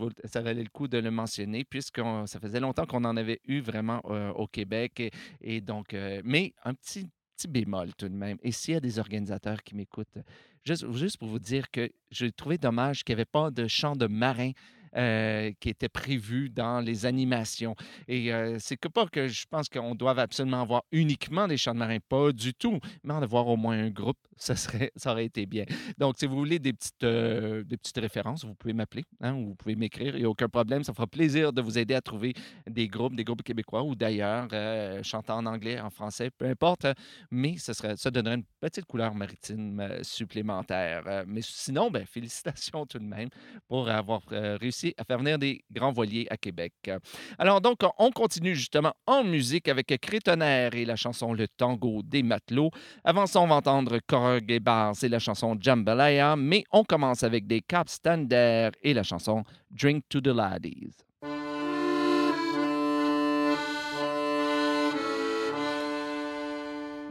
valait 0.40 0.62
le 0.62 0.68
coup 0.68 0.88
de 0.88 0.98
le 0.98 1.10
mentionner, 1.10 1.64
puisque 1.64 2.00
ça 2.26 2.38
faisait 2.40 2.60
longtemps 2.60 2.84
qu'on 2.86 3.04
en 3.04 3.16
avait 3.16 3.40
eu 3.46 3.60
vraiment 3.60 4.00
au 4.36 4.46
Québec. 4.46 5.10
Et, 5.40 5.60
donc, 5.60 5.96
mais 6.24 6.52
un 6.64 6.74
petit, 6.74 7.08
petit 7.36 7.48
bémol 7.48 7.94
tout 7.94 8.08
de 8.08 8.14
même. 8.14 8.38
Et 8.42 8.52
s'il 8.52 8.74
y 8.74 8.76
a 8.76 8.80
des 8.80 8.98
organisateurs 8.98 9.62
qui 9.62 9.74
m'écoutent, 9.74 10.18
juste, 10.64 11.18
pour 11.18 11.28
vous 11.28 11.38
dire 11.38 11.70
que 11.70 11.90
j'ai 12.10 12.32
trouvé 12.32 12.58
dommage 12.58 13.04
qu'il 13.04 13.14
n'y 13.14 13.20
avait 13.20 13.24
pas 13.26 13.50
de 13.50 13.66
chant 13.68 13.94
de 13.94 14.06
marin 14.06 14.52
euh, 14.96 15.52
qui 15.60 15.68
était 15.68 15.88
prévu 15.88 16.48
dans 16.48 16.80
les 16.80 17.06
animations. 17.06 17.74
Et 18.08 18.32
euh, 18.32 18.56
c'est 18.58 18.76
que 18.76 18.88
pas 18.88 19.06
que 19.06 19.28
je 19.28 19.44
pense 19.48 19.68
qu'on 19.68 19.94
doit 19.94 20.18
absolument 20.18 20.62
avoir 20.62 20.82
uniquement 20.92 21.46
des 21.46 21.56
chants 21.56 21.74
de 21.74 21.78
marins, 21.78 21.98
pas 22.08 22.32
du 22.32 22.54
tout, 22.54 22.78
mais 23.04 23.14
en 23.14 23.22
avoir 23.22 23.46
au 23.48 23.56
moins 23.56 23.78
un 23.78 23.90
groupe, 23.90 24.18
ça, 24.36 24.56
serait, 24.56 24.92
ça 24.96 25.12
aurait 25.12 25.26
été 25.26 25.46
bien. 25.46 25.64
Donc, 25.98 26.16
si 26.18 26.26
vous 26.26 26.36
voulez 26.36 26.58
des 26.58 26.72
petites, 26.72 27.04
euh, 27.04 27.62
des 27.64 27.76
petites 27.76 27.98
références, 27.98 28.44
vous 28.44 28.54
pouvez 28.54 28.72
m'appeler 28.72 29.04
hein, 29.20 29.34
ou 29.34 29.48
vous 29.48 29.54
pouvez 29.54 29.76
m'écrire, 29.76 30.14
il 30.14 30.20
n'y 30.20 30.26
a 30.26 30.30
aucun 30.30 30.48
problème. 30.48 30.82
Ça 30.82 30.92
fera 30.92 31.06
plaisir 31.06 31.52
de 31.52 31.62
vous 31.62 31.78
aider 31.78 31.94
à 31.94 32.00
trouver 32.00 32.34
des 32.68 32.88
groupes, 32.88 33.14
des 33.14 33.24
groupes 33.24 33.42
québécois 33.42 33.82
ou 33.82 33.94
d'ailleurs, 33.94 34.48
euh, 34.52 35.02
chantant 35.02 35.38
en 35.38 35.46
anglais, 35.46 35.80
en 35.80 35.90
français, 35.90 36.30
peu 36.30 36.46
importe, 36.46 36.86
mais 37.30 37.56
ce 37.58 37.72
serait, 37.72 37.96
ça 37.96 38.10
donnerait 38.10 38.36
une 38.36 38.44
petite 38.60 38.84
couleur 38.84 39.14
maritime 39.14 39.86
supplémentaire. 40.02 41.24
Mais 41.26 41.40
sinon, 41.42 41.90
ben, 41.90 42.06
félicitations 42.16 42.86
tout 42.86 42.98
de 42.98 43.04
même 43.04 43.28
pour 43.68 43.88
avoir 43.88 44.22
euh, 44.32 44.56
à 44.96 45.04
faire 45.04 45.18
venir 45.18 45.38
des 45.38 45.64
grands 45.72 45.92
voiliers 45.92 46.26
à 46.30 46.36
Québec. 46.36 46.72
Alors 47.38 47.60
donc, 47.60 47.78
on 47.98 48.10
continue 48.10 48.54
justement 48.54 48.92
en 49.06 49.24
musique 49.24 49.68
avec 49.68 49.86
Crétonnerre 50.00 50.74
et 50.74 50.84
la 50.84 50.96
chanson 50.96 51.32
Le 51.32 51.48
Tango 51.48 52.02
des 52.02 52.22
Matelots. 52.22 52.70
Avant 53.04 53.26
ça, 53.26 53.40
on 53.40 53.46
va 53.46 53.56
entendre 53.56 53.98
Korg 54.06 54.50
et 54.50 54.60
Bar, 54.60 54.94
c'est 54.94 55.08
la 55.08 55.18
chanson 55.18 55.56
Jambalaya, 55.58 56.36
mais 56.36 56.64
on 56.72 56.84
commence 56.84 57.22
avec 57.22 57.46
des 57.46 57.60
Caps 57.60 57.92
Standard 57.92 58.72
et 58.82 58.94
la 58.94 59.02
chanson 59.02 59.44
Drink 59.70 60.04
to 60.08 60.20
the 60.20 60.28
Laddies. 60.28 60.92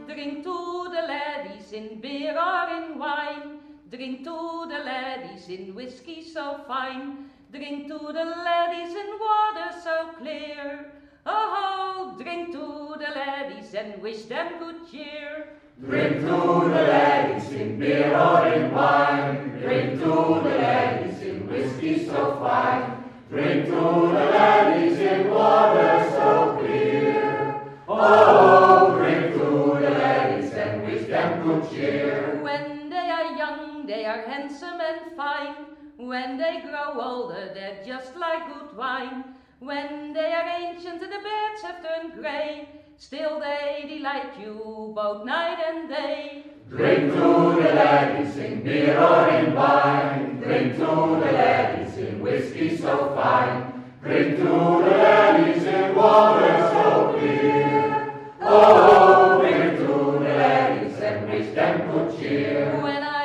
Drink 0.06 0.44
to 0.44 0.88
the 0.88 1.02
ladies 1.06 1.72
in 1.72 2.00
beer 2.00 2.34
or 2.38 2.68
in 2.70 2.98
wine. 2.98 3.58
Drink 3.90 4.24
to 4.24 4.66
the 4.68 4.84
ladies 4.84 5.48
in 5.48 5.74
whiskey 5.74 6.22
so 6.22 6.58
fine. 6.66 7.30
Drink 7.52 7.86
to 7.86 7.98
the 7.98 8.24
ladies 8.44 8.94
in 8.94 9.18
water 9.20 9.70
so 9.82 10.10
clear. 10.18 10.90
Oh, 11.24 12.14
drink 12.18 12.52
to 12.52 12.96
the 12.98 13.10
ladies 13.14 13.72
and 13.74 14.02
wish 14.02 14.24
them 14.24 14.58
good 14.58 14.90
cheer. 14.90 15.48
Drink 15.80 16.20
to 16.20 16.26
the 16.26 16.82
ladies 16.90 17.52
in 17.52 17.78
beer 17.78 18.16
or 18.18 18.48
in 18.48 18.74
wine. 18.74 19.58
Drink 19.60 20.00
to 20.00 20.40
the 20.42 20.58
ladies 20.58 21.22
in 21.22 21.46
whiskey 21.48 22.06
so 22.06 22.36
fine. 22.40 23.04
Drink 23.30 23.66
to 23.66 23.70
the 23.70 24.26
ladies 24.38 24.98
in 24.98 25.30
water 25.30 26.10
so 26.10 26.56
clear. 26.58 27.62
Oh, 27.88 28.96
drink 28.98 29.34
to 29.34 29.78
the 29.80 29.90
ladies 29.90 30.52
and 30.52 30.82
wish 30.84 31.06
them 31.06 31.42
good 31.44 31.70
cheer. 31.70 32.40
When 32.42 32.90
they 32.90 33.08
are 33.10 33.36
young, 33.36 33.86
they 33.86 34.04
are 34.04 34.22
handsome 34.22 34.80
and 34.80 35.16
fine. 35.16 35.54
When 35.96 36.36
they 36.36 36.60
grow 36.60 37.00
older, 37.00 37.50
they're 37.54 37.82
just 37.86 38.16
like 38.16 38.52
good 38.52 38.76
wine. 38.76 39.24
When 39.60 40.12
they 40.12 40.30
are 40.34 40.46
ancient 40.46 41.00
and 41.02 41.10
the 41.10 41.22
beards 41.24 41.62
have 41.62 41.82
turned 41.82 42.20
grey, 42.20 42.68
still 42.98 43.40
they 43.40 43.86
delight 43.88 44.38
you 44.38 44.92
both 44.94 45.24
night 45.24 45.58
and 45.66 45.88
day. 45.88 46.44
Drink 46.68 47.14
to 47.14 47.18
the 47.62 47.72
ladies 47.74 48.36
in 48.36 48.62
beer 48.62 49.00
or 49.00 49.28
in 49.30 49.54
wine. 49.54 50.42
Drink 50.42 50.74
to 50.74 50.84
the 50.84 51.32
ladies 51.32 51.96
in 51.96 52.20
whiskey 52.20 52.76
so 52.76 53.14
fine. 53.14 53.82
Drink 54.02 54.36
to 54.36 54.42
the 54.44 54.96
ladies 55.00 55.64
in 55.64 55.94
water 55.94 56.68
so 56.72 57.16
clear. 57.18 58.12
Oh, 58.42 59.40
drink 59.40 59.78
to 59.78 59.86
the 59.86 60.36
ladies 60.36 61.00
and 61.00 61.30
wish 61.30 61.54
them 61.54 61.90
good 61.90 62.18
cheer. 62.18 63.15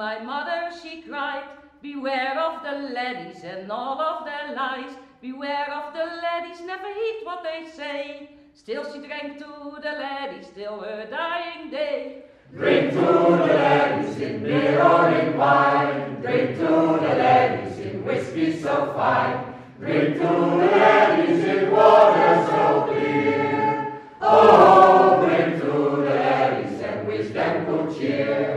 My 0.00 0.18
mother 0.18 0.70
she 0.82 1.02
cried, 1.02 1.44
Beware 1.82 2.38
of 2.38 2.62
the 2.62 2.94
laddies 2.94 3.44
and 3.44 3.70
all 3.70 4.00
of 4.00 4.24
their 4.24 4.54
lies. 4.56 4.92
Beware 5.20 5.70
of 5.74 5.92
the 5.92 6.06
laddies, 6.22 6.60
never 6.62 6.88
heed 6.88 7.20
what 7.24 7.42
they 7.42 7.70
say. 7.70 8.30
Still 8.54 8.90
she 8.90 9.06
drank 9.06 9.38
to 9.38 9.76
the 9.82 9.92
laddies 9.92 10.46
till 10.54 10.80
her 10.80 11.06
dying 11.10 11.70
day. 11.70 12.22
Drink 12.54 12.92
to 12.92 12.96
the 12.96 13.46
ladies 13.46 14.16
in 14.20 14.42
beer 14.42 14.82
or 14.82 15.10
in 15.10 15.36
wine. 15.36 16.20
Drink 16.22 16.56
to 16.58 16.98
the 17.04 17.14
ladies 17.26 17.78
in 17.80 18.04
whiskey 18.04 18.58
so 18.58 18.92
fine. 18.96 19.52
Drink 19.80 20.14
to 20.14 20.28
the 20.28 20.66
ladies 20.80 21.44
in 21.44 21.70
water 21.72 22.46
so 22.48 22.86
clear. 22.88 24.00
Oh, 24.22 25.26
drink 25.26 25.60
to 25.60 25.66
the 25.66 26.14
ladies 26.14 26.80
and 26.80 27.06
wish 27.06 27.28
them 27.30 27.66
good 27.66 27.98
cheer. 27.98 28.49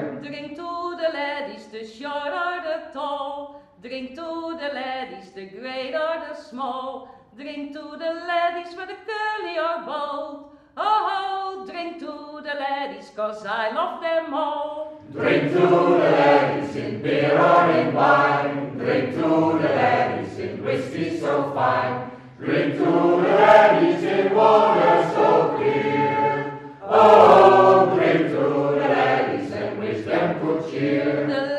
The 1.73 1.87
short 1.87 2.27
or 2.27 2.61
the 2.61 2.93
tall. 2.93 3.63
Drink 3.81 4.11
to 4.11 4.57
the 4.61 4.69
ladies, 4.75 5.31
the 5.31 5.45
great 5.45 5.95
or 5.95 6.21
the 6.29 6.35
small. 6.35 7.09
Drink 7.35 7.73
to 7.73 7.97
the 7.97 8.11
ladies, 8.31 8.77
whether 8.77 8.95
curly 9.09 9.57
or 9.57 9.81
bold. 9.83 10.51
Oh, 10.77 11.65
drink 11.67 11.97
to 11.97 12.41
the 12.43 12.55
ladies, 12.61 13.09
cause 13.15 13.43
I 13.43 13.71
love 13.73 14.01
them 14.01 14.35
all. 14.35 15.01
Drink 15.11 15.51
to 15.53 15.61
the 15.61 15.81
ladies 15.97 16.75
in 16.75 17.01
beer 17.01 17.39
or 17.39 17.71
in 17.71 17.93
wine. 17.95 18.77
Drink 18.77 19.15
to 19.15 19.57
the 19.63 19.69
ladies 19.81 20.37
in 20.37 20.63
whiskey 20.63 21.19
so 21.19 21.51
fine. 21.55 22.11
Drink 22.37 22.77
to 22.77 22.85
the 22.85 23.33
ladies 23.47 24.03
in 24.03 24.35
water 24.35 25.11
so 25.15 25.55
clear. 25.57 26.59
Oh, 26.83 27.95
drink 27.95 28.27
to 28.27 28.43
the 28.77 28.87
ladies 28.93 29.51
and 29.51 29.79
wish 29.79 30.05
them 30.05 30.39
good 30.39 30.71
cheer. 30.71 31.25
The 31.27 31.52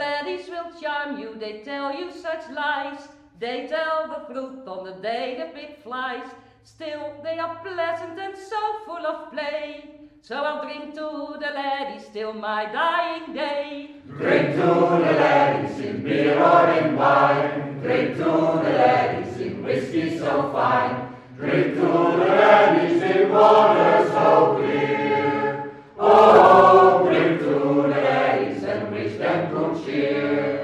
they 1.44 1.60
tell 1.60 1.94
you 1.94 2.10
such 2.10 2.44
lies. 2.50 3.00
They 3.38 3.66
tell 3.66 4.08
the 4.08 4.20
truth 4.32 4.66
on 4.66 4.84
the 4.84 4.96
day 5.08 5.36
the 5.38 5.48
pig 5.56 5.76
flies. 5.82 6.28
Still, 6.62 7.02
they 7.22 7.38
are 7.38 7.56
pleasant 7.62 8.18
and 8.18 8.34
so 8.50 8.60
full 8.86 9.04
of 9.12 9.30
play. 9.30 9.90
So 10.22 10.36
I'll 10.36 10.62
drink 10.64 10.94
to 10.94 11.36
the 11.44 11.50
ladies 11.62 12.08
till 12.14 12.32
my 12.32 12.64
dying 12.72 13.34
day. 13.34 13.96
Drink 14.22 14.54
to 14.56 14.68
the 15.04 15.12
ladies 15.24 15.78
in 15.80 16.02
beer 16.02 16.42
or 16.42 16.66
in 16.78 16.96
wine. 16.96 17.80
Drink 17.82 18.16
to 18.22 18.30
the 18.64 18.72
ladies 18.82 19.36
in 19.46 19.62
whiskey 19.62 20.18
so 20.18 20.50
fine. 20.50 21.14
Drink 21.36 21.74
to 21.74 21.88
the 22.20 22.30
ladies 22.42 23.02
in 23.02 23.30
water 23.30 24.08
so 24.14 24.56
clear. 24.56 25.72
Oh, 25.98 27.06
drink 27.06 27.40
to 27.40 27.54
the 27.82 27.88
ladies 27.88 28.64
and 28.64 28.90
wish 28.94 29.18
them 29.18 29.52
good 29.52 29.84
cheer. 29.84 30.63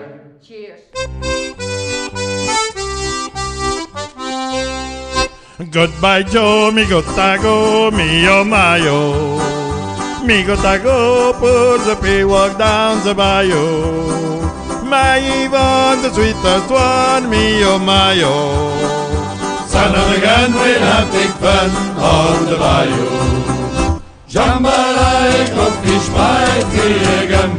Goodbye 5.71 6.23
Joe, 6.23 6.73
me 6.73 6.85
go-to-go, 6.89 7.91
me 7.93 8.27
oh 8.27 8.45
my 8.45 8.81
oh. 8.85 10.25
Me 10.27 10.43
gotta 10.43 10.83
go, 10.83 11.33
put 11.35 11.85
the 11.85 11.97
pay 12.03 12.25
walk 12.25 12.59
down 12.59 13.05
the 13.05 13.15
bayou. 13.15 14.41
My 14.85 15.19
even 15.19 16.03
the 16.03 16.11
sweetest 16.13 16.71
one, 16.71 17.31
me 17.31 17.63
oh 17.63 17.79
my 17.79 18.21
oh. 18.25 19.67
Son 19.69 19.95
of 19.95 20.11
a 20.11 20.21
gun, 20.21 20.53
we'll 20.55 20.81
have 20.81 21.13
big 21.13 21.31
fun 21.39 21.71
on 21.99 22.47
the 22.47 22.57
bayou. 22.57 24.01
Jambalaya, 24.29 25.71
fish 25.83 26.09
my 26.11 26.61
three-egg 26.73 27.31
and 27.31 27.59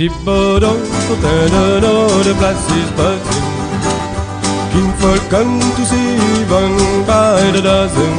Thibaudot, 0.00 0.80
Fontaine, 1.06 1.82
the 2.24 2.34
place 2.40 2.68
is 2.72 2.90
buzzing. 2.96 3.48
Kingfolk 4.72 5.28
come 5.28 5.60
to 5.60 5.84
one 6.48 7.04
by 7.04 7.50
the 7.52 7.60
dozen. 7.60 8.14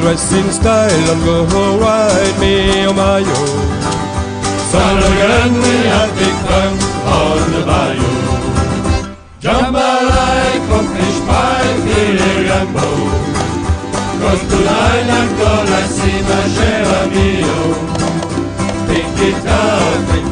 Dress 0.00 0.32
in 0.32 0.48
style 0.52 1.10
and 1.10 1.20
go 1.24 1.46
ride 1.82 2.38
me 2.38 2.86
on 2.86 2.94
my 2.94 3.18
own. 3.18 3.58
Son 4.70 4.98
again, 5.02 5.52
we 5.64 5.74
big 6.14 6.36
fun 6.46 6.72
on 7.10 7.42
the 7.54 7.62
bayou. 7.66 8.12
Jambalaya, 9.42 10.62
fish 10.94 11.20
pie, 11.26 11.74
filet 11.82 12.46
gumbo. 12.46 12.86
Cause 14.22 14.42
tonight 14.46 15.08
I'm 15.18 15.30
gonna 15.42 15.80
see 15.88 16.22
my 16.22 16.42
cher. 16.54 16.82
Big 18.86 19.06
guitar, 19.16 19.90
big 20.12 20.31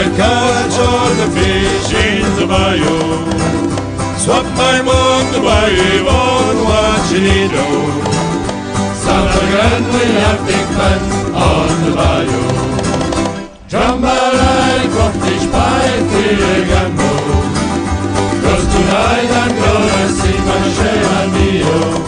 And 0.00 0.14
I 0.14 0.16
catch 0.16 0.78
all 0.78 1.10
the 1.18 1.28
fish 1.34 1.92
in 1.92 2.22
the 2.38 2.46
bayou 2.46 3.26
Swap 4.22 4.44
my 4.54 4.80
mom 4.80 5.32
to 5.32 5.40
buy 5.42 5.74
on 6.06 6.56
watching 6.70 7.26
it 7.26 7.52
all 7.58 7.90
Summer 8.94 9.38
again 9.42 9.82
we 9.90 10.04
have 10.22 10.40
big 10.46 10.66
fun 10.78 11.00
on 11.34 11.70
the 11.84 11.96
bayou 11.96 12.46
Jambalaya, 13.66 14.86
crawfish 14.94 15.46
pie, 15.50 15.98
filet 16.10 16.62
gumbo 16.70 17.10
Cause 18.42 18.66
tonight 18.74 19.30
I'm 19.42 19.52
gonna 19.62 20.08
see 20.14 20.38
my 20.46 20.60
share 20.76 21.24
of 21.24 22.07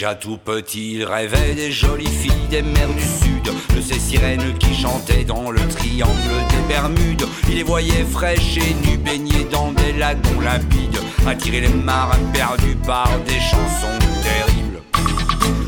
Déjà 0.00 0.14
tout 0.14 0.38
petit, 0.38 0.94
il 0.94 1.04
rêvait 1.04 1.54
des 1.54 1.70
jolies 1.70 2.06
filles 2.06 2.48
des 2.48 2.62
mers 2.62 2.88
du 2.88 3.02
sud, 3.02 3.76
de 3.76 3.80
ces 3.82 3.98
sirènes 3.98 4.56
qui 4.58 4.74
chantaient 4.74 5.24
dans 5.24 5.50
le 5.50 5.60
triangle 5.68 6.14
des 6.48 6.74
Bermudes. 6.74 7.26
Il 7.50 7.56
les 7.56 7.62
voyait 7.64 8.04
fraîches 8.04 8.58
et 8.58 8.74
nues, 8.86 8.96
baignées 8.96 9.44
dans 9.50 9.72
des 9.72 9.92
lagons 9.92 10.40
limpides, 10.40 11.00
attirer 11.26 11.62
les 11.62 11.68
marins 11.68 12.16
perdus 12.32 12.76
par 12.86 13.10
des 13.26 13.40
chansons 13.40 13.98
terribles. 14.22 14.80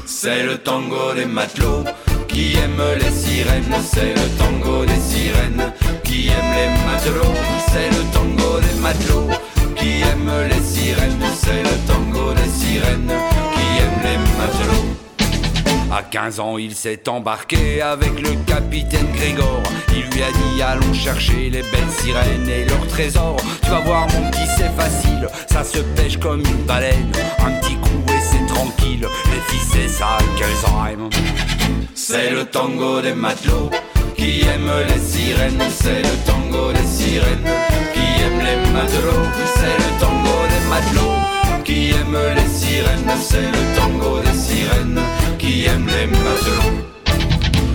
C'est 0.07 0.45
le 0.45 0.59
tango 0.59 1.13
des 1.17 1.25
matelots 1.25 1.85
qui 2.29 2.55
aiment 2.55 2.99
les 2.99 3.11
sirènes, 3.11 3.83
c'est 3.85 4.15
le 4.15 4.29
tango 4.39 4.85
des 4.85 5.01
sirènes 5.01 5.73
qui 6.05 6.29
aiment 6.29 6.55
les 6.55 6.71
matelots, 6.87 7.35
c'est 7.73 7.91
le 7.91 8.05
tango 8.13 8.61
des 8.61 8.81
matelots 8.81 9.31
qui 9.77 10.03
aiment 10.03 10.49
les 10.49 10.63
sirènes, 10.63 11.27
c'est 11.43 11.63
le 11.65 11.77
tango 11.89 12.33
des 12.33 12.49
sirènes 12.49 13.22
À 15.95 16.03
15 16.03 16.41
ans, 16.41 16.57
il 16.57 16.75
s'est 16.75 17.07
embarqué 17.07 17.83
avec 17.83 18.19
le 18.23 18.31
capitaine 18.47 19.07
Grégor. 19.13 19.63
Il 19.95 20.05
lui 20.11 20.23
a 20.23 20.33
dit 20.33 20.63
Allons 20.63 20.95
chercher 20.95 21.51
les 21.51 21.61
belles 21.61 21.91
sirènes 21.91 22.49
et 22.49 22.65
leurs 22.65 22.87
trésors. 22.89 23.37
Tu 23.63 23.69
vas 23.69 23.81
voir, 23.81 24.07
mon 24.09 24.31
petit, 24.31 24.49
c'est 24.57 24.75
facile. 24.75 25.29
Ça 25.51 25.63
se 25.63 25.81
pêche 25.95 26.17
comme 26.17 26.41
une 26.41 26.65
baleine. 26.65 27.13
Un 27.41 27.51
petit 27.61 27.75
coup 27.75 28.03
et 28.09 28.21
c'est 28.23 28.47
tranquille. 28.47 29.07
Les 29.27 29.41
filles, 29.49 29.69
c'est 29.71 29.89
ça 29.89 30.17
qu'elles 30.39 30.93
aiment. 30.93 31.11
C'est 31.95 32.31
le 32.31 32.47
tango 32.47 33.03
des 33.03 33.13
matelots 33.13 33.69
qui 34.17 34.41
aiment 34.47 34.73
les 34.89 34.99
sirènes. 34.99 35.63
C'est 35.79 36.01
le 36.01 36.17
tango 36.25 36.73
des 36.73 36.87
sirènes 36.87 37.51
qui 37.93 38.23
aiment 38.23 38.41
les 38.41 38.73
matelots. 38.73 39.29
C'est 39.57 39.77
le 39.77 40.01
tango 40.01 40.39
des 40.49 40.69
matelots 40.71 41.63
qui 41.65 41.91
aiment 41.91 42.35
les 42.35 42.49
sirènes. 42.49 43.13
C'est 43.21 43.43
le 43.43 43.77
tango 43.77 44.21
des 44.21 44.39
sirènes 44.39 45.01
qui 45.63 45.69
aiment 45.69 45.87
les 45.87 46.07
matelots. 46.07 46.79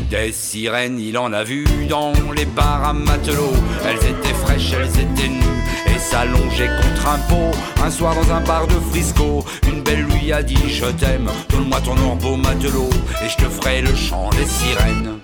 Des 0.10 0.32
sirènes, 0.32 1.00
il 1.00 1.18
en 1.18 1.32
a 1.32 1.44
vu 1.44 1.66
dans 1.90 2.12
les 2.36 2.46
bars 2.46 2.84
à 2.84 2.94
matelots. 2.94 3.54
Elles 3.86 4.10
étaient 4.10 4.34
fraîches, 4.34 4.74
elles 4.74 5.00
étaient 5.04 5.30
nues 5.30 5.62
et 5.86 6.00
s'allongeaient 6.00 6.70
contre 6.82 7.08
un 7.08 7.20
pot. 7.30 7.58
Un 7.84 7.92
soir 7.92 8.14
dans 8.16 8.34
un 8.34 8.42
bar 8.42 8.68
de 8.68 8.74
Frisco, 8.92 9.46
une 9.72 9.84
belle 9.84 10.06
lui 10.06 10.34
a 10.34 10.44
dit 10.44 10.70
Je 10.70 10.86
t'aime, 10.86 11.30
donne-moi 11.50 11.80
ton 11.82 11.98
or 11.98 12.16
beau 12.18 12.36
matelot 12.36 12.90
et 13.24 13.30
je 13.30 13.38
te 13.38 13.50
ferai 13.50 13.82
le 13.82 13.96
chant 13.96 14.30
des 14.32 14.46
sirènes. 14.46 15.20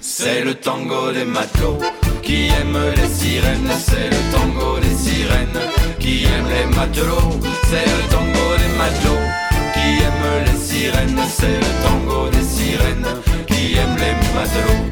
C'est 0.00 0.42
le 0.42 0.54
tango 0.54 1.10
des 1.12 1.24
matelots 1.24 1.78
qui 2.22 2.48
aiment 2.60 2.92
les 2.96 3.08
sirènes. 3.08 3.72
C'est 3.84 4.08
le 4.08 4.20
tango 4.32 4.78
des 4.78 4.94
sirènes 4.94 5.60
qui 5.98 6.24
aiment 6.24 6.48
les 6.48 6.76
matelots. 6.76 7.40
C'est 7.64 7.86
le 7.86 8.08
tango 8.10 8.56
des 8.58 8.78
matelots 8.78 9.51
qui 9.82 10.02
aiment 10.02 10.44
les 10.46 10.58
sirènes. 10.58 11.20
C'est 11.28 11.58
le 11.58 11.72
tango 11.84 12.28
des 12.30 12.42
sirènes 12.42 13.06
qui 13.46 13.74
aiment 13.74 13.96
les 13.96 14.14
matelots. 14.34 14.86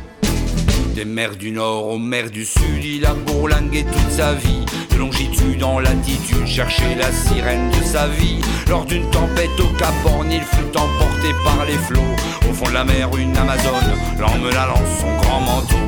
Des 0.94 1.04
mers 1.04 1.36
du 1.36 1.52
nord 1.52 1.86
aux 1.88 1.98
mers 1.98 2.30
du 2.30 2.44
sud, 2.44 2.84
il 2.84 3.06
a 3.06 3.14
bourlingué 3.14 3.84
toute 3.84 4.10
sa 4.10 4.34
vie. 4.34 4.64
De 4.90 4.96
longitude 4.98 5.62
en 5.62 5.78
latitude, 5.78 6.46
chercher 6.46 6.94
la 6.98 7.10
sirène 7.12 7.70
de 7.70 7.82
sa 7.84 8.08
vie. 8.08 8.40
Lors 8.68 8.84
d'une 8.84 9.08
tempête 9.10 9.58
au 9.60 9.68
Cap 9.78 9.94
Horn, 10.04 10.30
il 10.30 10.42
fut 10.42 10.76
emporté 10.76 11.28
par 11.44 11.64
les 11.66 11.78
flots. 11.78 12.14
Au 12.48 12.52
fond 12.52 12.68
de 12.68 12.74
la 12.74 12.84
mer, 12.84 13.08
une 13.16 13.36
Amazone 13.36 13.92
l'emmena 14.18 14.66
dans 14.66 14.86
son 15.00 15.16
grand 15.22 15.40
manteau. 15.40 15.86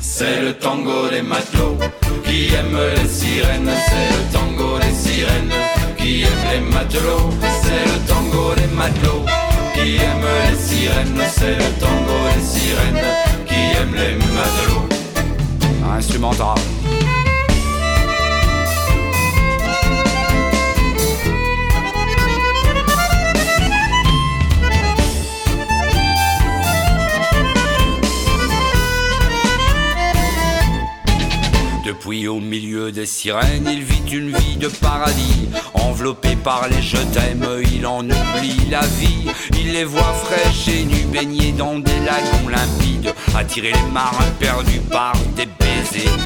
C'est 0.00 0.42
le 0.42 0.52
tango 0.54 1.08
des 1.10 1.22
matelots 1.22 1.78
qui 2.24 2.54
aiment 2.54 2.84
les 2.96 3.08
sirènes. 3.08 3.70
C'est 3.88 4.16
le 4.16 4.32
tango 4.32 4.78
des 4.78 4.94
sirènes 4.94 5.83
qui 6.04 6.22
aiment 6.22 6.50
les 6.52 6.60
matelots. 6.74 7.30
C'est 7.62 7.84
le 7.90 7.98
tango 8.06 8.54
des 8.54 8.74
matelots 8.74 9.24
qui 9.74 9.96
aiment 9.96 10.28
les 10.50 10.56
sirènes. 10.56 11.22
C'est 11.34 11.56
le 11.56 11.70
tango 11.80 12.16
des 12.34 12.44
sirènes 12.44 13.06
qui 13.46 13.60
aiment 13.78 13.94
les 13.94 14.14
matelots. 14.36 14.88
Instrumental. 15.96 16.83
Des 33.04 33.10
sirènes, 33.10 33.68
il 33.70 33.82
vit 33.82 34.16
une 34.16 34.30
vie 34.30 34.56
de 34.56 34.68
paradis. 34.68 35.50
Enveloppé 35.74 36.36
par 36.36 36.68
les 36.70 36.80
je 36.80 36.96
t'aime, 37.12 37.46
il 37.70 37.86
en 37.86 38.00
oublie 38.00 38.70
la 38.70 38.80
vie. 38.98 39.26
Il 39.60 39.72
les 39.72 39.84
voit 39.84 40.14
fraîches 40.24 40.68
et 40.68 40.84
nues, 40.86 41.04
baignées 41.12 41.52
dans 41.52 41.78
des 41.78 42.00
lagons 42.00 42.48
limpides. 42.48 43.12
Attirer 43.36 43.72
les 43.72 43.92
marins 43.92 44.32
perdus 44.40 44.80
par 44.90 45.12
des 45.36 45.44
baisers 45.44 46.16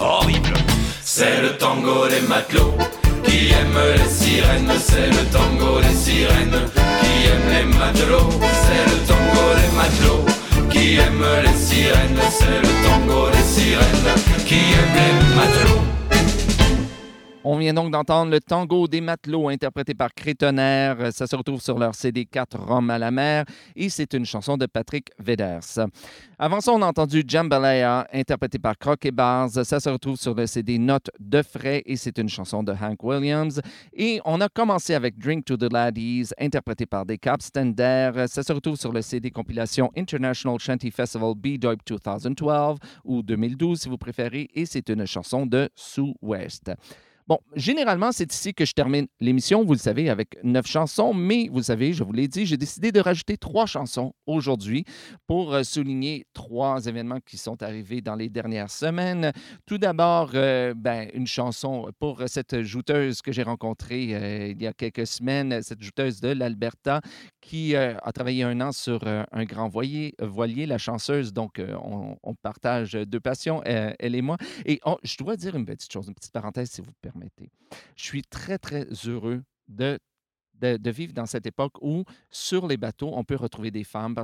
horribles. 0.00 0.54
C'est 1.02 1.42
le 1.42 1.58
tango 1.58 2.08
des 2.08 2.26
matelots 2.26 2.78
qui 3.24 3.50
aiment 3.50 3.88
les 3.94 4.08
sirènes. 4.08 4.72
C'est 4.80 5.10
le 5.10 5.24
tango 5.30 5.80
des 5.82 5.94
sirènes 5.94 6.60
qui 7.02 7.14
aiment 7.28 7.52
les 7.54 7.78
matelots. 7.78 8.30
C'est 8.64 8.84
le 8.92 8.98
tango 9.10 9.46
des 9.60 9.72
matelots 9.76 10.24
qui 10.70 10.94
aiment 10.96 11.42
les 11.44 11.58
sirènes. 11.66 12.22
C'est 12.38 12.60
le 12.66 12.72
tango 12.86 13.28
des 13.28 13.46
sirènes 13.56 14.14
qui 14.46 14.54
aiment 14.54 14.96
les 15.04 15.34
matelots. 15.36 15.93
On 17.46 17.58
vient 17.58 17.74
donc 17.74 17.90
d'entendre 17.90 18.30
le 18.30 18.40
tango 18.40 18.88
des 18.88 19.02
matelots 19.02 19.50
interprété 19.50 19.92
par 19.92 20.14
Crétonnerre. 20.14 21.12
Ça 21.12 21.26
se 21.26 21.36
retrouve 21.36 21.60
sur 21.60 21.78
leur 21.78 21.94
CD 21.94 22.24
4 22.24 22.58
Rome 22.58 22.88
à 22.88 22.98
la 22.98 23.10
mer 23.10 23.44
et 23.76 23.90
c'est 23.90 24.14
une 24.14 24.24
chanson 24.24 24.56
de 24.56 24.64
Patrick 24.64 25.10
Veders. 25.18 25.86
Avant 26.38 26.62
ça, 26.62 26.72
on 26.72 26.80
a 26.80 26.86
entendu 26.86 27.22
Jambalaya 27.28 28.08
interprété 28.14 28.58
par 28.58 28.78
Croc 28.78 29.04
et 29.04 29.10
Bars. 29.10 29.50
Ça 29.50 29.78
se 29.78 29.90
retrouve 29.90 30.16
sur 30.16 30.34
le 30.34 30.46
CD 30.46 30.78
Notes 30.78 31.10
de 31.20 31.42
frais 31.42 31.82
et 31.84 31.96
c'est 31.96 32.16
une 32.16 32.30
chanson 32.30 32.62
de 32.62 32.72
Hank 32.72 33.04
Williams. 33.04 33.60
Et 33.92 34.22
on 34.24 34.40
a 34.40 34.48
commencé 34.48 34.94
avec 34.94 35.18
Drink 35.18 35.44
to 35.44 35.58
the 35.58 35.70
Laddies 35.70 36.30
interprété 36.40 36.86
par 36.86 37.04
des 37.04 37.18
Stender. 37.40 38.24
Ça 38.26 38.42
se 38.42 38.54
retrouve 38.54 38.76
sur 38.76 38.90
le 38.90 39.02
CD 39.02 39.30
compilation 39.30 39.90
International 39.98 40.58
Shanty 40.58 40.90
Festival 40.90 41.34
B-Dope 41.34 41.80
2012 41.86 42.78
ou 43.04 43.22
2012 43.22 43.80
si 43.82 43.88
vous 43.90 43.98
préférez 43.98 44.48
et 44.54 44.64
c'est 44.64 44.88
une 44.88 45.06
chanson 45.06 45.44
de 45.44 45.68
Sue 45.74 46.14
West. 46.22 46.70
Bon, 47.26 47.38
généralement, 47.56 48.12
c'est 48.12 48.30
ici 48.30 48.52
que 48.52 48.66
je 48.66 48.74
termine 48.74 49.06
l'émission, 49.18 49.64
vous 49.64 49.72
le 49.72 49.78
savez, 49.78 50.10
avec 50.10 50.36
neuf 50.44 50.66
chansons, 50.66 51.14
mais 51.14 51.48
vous 51.50 51.62
savez, 51.62 51.94
je 51.94 52.04
vous 52.04 52.12
l'ai 52.12 52.28
dit, 52.28 52.44
j'ai 52.44 52.58
décidé 52.58 52.92
de 52.92 53.00
rajouter 53.00 53.38
trois 53.38 53.64
chansons 53.64 54.12
aujourd'hui 54.26 54.84
pour 55.26 55.54
euh, 55.54 55.62
souligner 55.62 56.26
trois 56.34 56.84
événements 56.84 57.20
qui 57.24 57.38
sont 57.38 57.62
arrivés 57.62 58.02
dans 58.02 58.14
les 58.14 58.28
dernières 58.28 58.70
semaines. 58.70 59.32
Tout 59.64 59.78
d'abord, 59.78 60.32
euh, 60.34 60.74
ben, 60.76 61.08
une 61.14 61.26
chanson 61.26 61.90
pour 61.98 62.22
cette 62.26 62.60
jouteuse 62.60 63.22
que 63.22 63.32
j'ai 63.32 63.42
rencontrée 63.42 64.14
euh, 64.14 64.48
il 64.48 64.60
y 64.60 64.66
a 64.66 64.74
quelques 64.74 65.06
semaines, 65.06 65.62
cette 65.62 65.82
jouteuse 65.82 66.20
de 66.20 66.28
l'Alberta 66.28 67.00
qui 67.40 67.74
a 67.74 68.00
travaillé 68.12 68.42
un 68.42 68.60
an 68.62 68.72
sur 68.72 69.02
un 69.06 69.44
grand 69.44 69.68
voilier, 69.68 70.14
la 70.66 70.78
chanceuse. 70.78 71.34
Donc, 71.34 71.60
on, 71.60 72.34
partage 72.42 72.92
deux 72.92 73.20
passions, 73.20 73.62
elle 73.64 74.14
et 74.14 74.22
moi. 74.22 74.38
Et 74.64 74.80
je 75.02 75.16
dois 75.18 75.36
dire 75.36 75.54
une 75.54 75.66
petite 75.66 75.92
chose, 75.92 76.08
une 76.08 76.14
petite 76.14 76.32
parenthèse, 76.32 76.70
si 76.70 76.80
vous 76.80 76.90
permettez 77.02 77.13
je 77.96 78.04
suis 78.04 78.22
très, 78.22 78.58
très 78.58 78.86
heureux 79.06 79.42
de 79.68 79.98
de, 80.60 80.90
vivre 80.90 81.12
dans 81.12 81.26
cette 81.26 81.46
époque 81.46 81.74
où, 81.80 82.04
sur 82.30 82.66
les 82.66 82.76
bateaux, 82.76 83.10
on 83.14 83.24
peut 83.24 83.36
retrouver 83.36 83.70
des 83.70 83.84
femmes. 83.84 84.14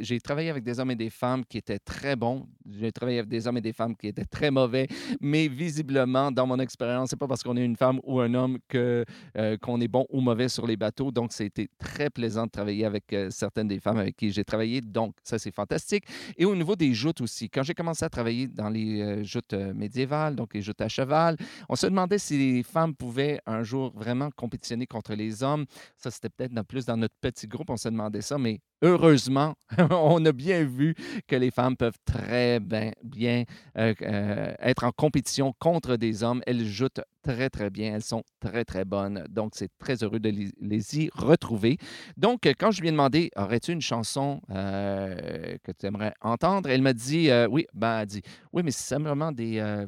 J'ai 0.00 0.20
travaillé 0.20 0.50
avec 0.50 0.64
des 0.64 0.78
hommes 0.78 0.90
et 0.90 0.96
des 0.96 1.10
femmes 1.10 1.44
qui 1.44 1.58
étaient 1.58 1.78
très 1.78 2.16
bons. 2.16 2.46
J'ai 2.70 2.92
travaillé 2.92 3.18
avec 3.18 3.28
des 3.28 3.46
hommes 3.46 3.58
et 3.58 3.62
des 3.62 3.72
femmes 3.72 3.96
qui 3.96 4.08
étaient 4.08 4.24
très 4.24 4.50
mauvais. 4.50 4.88
Mais 5.20 5.48
visiblement, 5.48 6.30
dans 6.30 6.46
mon 6.46 6.58
expérience, 6.58 7.10
c'est 7.10 7.18
pas 7.18 7.28
parce 7.28 7.42
qu'on 7.42 7.56
est 7.56 7.64
une 7.64 7.76
femme 7.76 8.00
ou 8.04 8.20
un 8.20 8.32
homme 8.34 8.58
que 8.68 9.04
euh, 9.36 9.56
qu'on 9.58 9.80
est 9.80 9.88
bon 9.88 10.06
ou 10.10 10.20
mauvais 10.20 10.48
sur 10.48 10.66
les 10.66 10.76
bateaux. 10.76 11.10
Donc, 11.10 11.32
c'était 11.32 11.68
très 11.78 12.10
plaisant 12.10 12.46
de 12.46 12.50
travailler 12.50 12.84
avec 12.84 13.12
euh, 13.12 13.28
certaines 13.30 13.68
des 13.68 13.80
femmes 13.80 13.98
avec 13.98 14.16
qui 14.16 14.30
j'ai 14.30 14.44
travaillé. 14.44 14.80
Donc, 14.80 15.14
ça, 15.22 15.38
c'est 15.38 15.54
fantastique. 15.54 16.04
Et 16.36 16.44
au 16.44 16.54
niveau 16.54 16.76
des 16.76 16.94
joutes 16.94 17.20
aussi, 17.20 17.50
quand 17.50 17.62
j'ai 17.62 17.74
commencé 17.74 18.04
à 18.04 18.08
travailler 18.08 18.46
dans 18.46 18.68
les 18.68 19.00
euh, 19.00 19.24
joutes 19.24 19.54
médiévales, 19.54 20.36
donc 20.36 20.54
les 20.54 20.62
joutes 20.62 20.80
à 20.80 20.88
cheval, 20.88 21.36
on 21.68 21.76
se 21.76 21.86
demandait 21.86 22.18
si 22.18 22.38
les 22.38 22.62
femmes 22.62 22.94
pouvaient 22.94 23.40
un 23.46 23.62
jour 23.62 23.92
vraiment 23.94 24.30
compétitionner 24.30 24.86
contre 24.86 25.14
les 25.14 25.42
hommes. 25.42 25.64
Ça, 25.96 26.10
c'était 26.10 26.28
peut-être 26.28 26.62
plus 26.62 26.86
dans 26.86 26.96
notre 26.96 27.14
petit 27.20 27.46
groupe, 27.46 27.70
on 27.70 27.76
se 27.76 27.88
demandait 27.88 28.22
ça, 28.22 28.38
mais 28.38 28.60
heureusement, 28.82 29.54
on 29.90 30.24
a 30.24 30.32
bien 30.32 30.64
vu 30.64 30.94
que 31.26 31.36
les 31.36 31.50
femmes 31.50 31.76
peuvent 31.76 31.98
très 32.04 32.60
bien, 32.60 32.92
bien 33.02 33.44
euh, 33.78 33.94
euh, 34.02 34.54
être 34.58 34.84
en 34.84 34.92
compétition 34.92 35.54
contre 35.58 35.96
des 35.96 36.22
hommes. 36.22 36.42
Elles 36.46 36.64
jouent 36.66 36.88
très, 37.22 37.48
très 37.48 37.70
bien. 37.70 37.94
Elles 37.94 38.02
sont 38.02 38.22
très, 38.40 38.64
très 38.64 38.84
bonnes. 38.84 39.24
Donc, 39.30 39.52
c'est 39.54 39.70
très 39.78 40.02
heureux 40.02 40.20
de 40.20 40.32
les 40.60 40.98
y 40.98 41.10
retrouver. 41.14 41.78
Donc, 42.16 42.40
quand 42.58 42.70
je 42.70 42.80
lui 42.80 42.88
ai 42.88 42.92
demandé, 42.92 43.30
aurais-tu 43.36 43.72
une 43.72 43.80
chanson 43.80 44.40
euh, 44.50 45.56
que 45.62 45.72
tu 45.72 45.86
aimerais 45.86 46.14
entendre? 46.20 46.68
Elle 46.68 46.82
m'a 46.82 46.92
dit, 46.92 47.30
oui, 47.50 47.66
ben, 47.72 48.00
elle 48.00 48.06
dit, 48.06 48.22
oui, 48.52 48.62
mais 48.64 48.70
c'est 48.72 48.88
simplement 48.88 49.32
des 49.32 49.86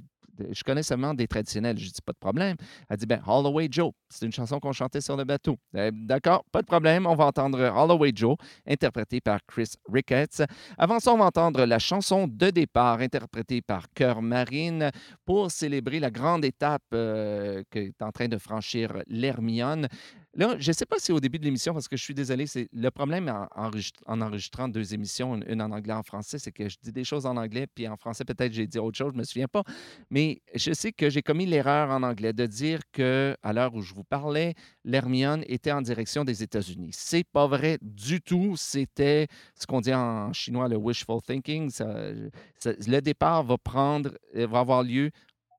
je 0.51 0.63
connais 0.63 0.83
seulement 0.83 1.15
des 1.15 1.27
traditionnels. 1.27 1.79
Je 1.79 1.87
dis 1.87 2.03
pas 2.05 2.13
de 2.13 2.19
problème. 2.19 2.57
Elle 2.89 2.97
dit 2.97 3.07
ben 3.07 3.21
Holloway 3.27 3.69
Joe, 3.71 3.93
c'est 4.09 4.27
une 4.27 4.33
chanson 4.33 4.59
qu'on 4.61 4.73
chantait 4.73 5.01
sur 5.01 5.17
le 5.17 5.25
bateau. 5.25 5.57
Eh, 5.77 5.91
d'accord, 5.93 6.45
pas 6.53 6.63
de 6.63 6.67
problème. 6.67 7.07
On 7.07 7.15
va 7.15 7.27
entendre 7.27 7.59
Holloway 7.61 8.13
Joe, 8.15 8.37
interprété 8.67 9.21
par 9.21 9.41
Chris 9.47 9.73
Ricketts. 9.91 10.43
Avant 10.79 11.01
ça, 11.01 11.13
on 11.13 11.19
va 11.19 11.27
entendre 11.27 11.65
la 11.65 11.79
chanson 11.79 12.27
de 12.29 12.51
départ, 12.51 13.01
interprétée 13.01 13.63
par 13.63 13.87
Cœur 13.95 14.23
Marine, 14.23 14.91
pour 15.25 15.51
célébrer 15.51 16.01
la 16.01 16.11
grande 16.11 16.45
étape 16.45 16.83
euh, 16.93 17.63
qu'est 17.71 18.01
en 18.01 18.13
train 18.13 18.29
de 18.29 18.39
franchir 18.39 19.03
l'Hermione. 19.07 19.89
Là, 20.37 20.57
je 20.59 20.71
ne 20.71 20.75
sais 20.75 20.87
pas 20.87 20.97
si 20.99 21.13
au 21.13 21.21
début 21.21 21.39
de 21.39 21.45
l'émission, 21.45 21.73
parce 21.73 21.87
que 21.87 21.97
je 21.97 22.03
suis 22.03 22.15
désolé, 22.15 22.47
c'est 22.47 22.69
le 22.73 22.91
problème 22.91 23.29
en, 23.29 23.71
enregistrant 24.07 24.69
deux 24.69 24.93
émissions, 24.93 25.37
une, 25.37 25.63
en 25.63 25.71
anglais 25.71 25.93
et 25.93 25.97
en 25.97 26.03
français, 26.03 26.39
c'est 26.39 26.51
que 26.51 26.69
je 26.69 26.77
dis 26.83 26.91
des 26.91 27.05
choses 27.05 27.25
en 27.25 27.37
anglais, 27.37 27.67
puis 27.73 27.87
en 27.87 27.97
français, 27.97 28.25
peut-être 28.25 28.53
j'ai 28.53 28.67
dit 28.67 28.79
autre 28.79 28.99
chose, 28.99 29.11
je 29.13 29.15
ne 29.15 29.21
me 29.21 29.25
souviens 29.25 29.47
pas. 29.47 29.63
Mais 30.11 30.24
je 30.55 30.73
sais 30.73 30.93
que 30.93 31.11
j'ai 31.11 31.23
commis 31.23 31.47
l'erreur 31.47 31.91
en 31.91 32.03
anglais 32.03 32.33
de 32.33 32.47
dire 32.47 32.81
que 32.93 33.37
à 33.43 33.53
l'heure 33.53 33.75
où 33.75 33.83
je 33.83 33.95
vous 33.95 34.05
parlais, 34.05 34.55
l'Hermione 34.85 35.45
était 35.47 35.73
en 35.73 35.83
direction 35.83 36.25
des 36.25 36.43
États-Unis. 36.43 36.91
C'est 36.93 37.25
pas 37.25 37.47
vrai 37.47 37.79
du 37.83 38.21
tout. 38.21 38.55
C'était 38.57 39.29
ce 39.55 39.67
qu'on 39.67 39.81
dit 39.81 39.95
en 39.95 40.33
chinois 40.33 40.69
le 40.69 40.77
wishful 40.77 41.21
thinking. 41.23 41.71
le 41.81 43.01
départ 43.01 43.43
va 43.45 43.59
prendre, 43.59 44.11
va 44.35 44.61
avoir 44.61 44.83
lieu 44.83 45.11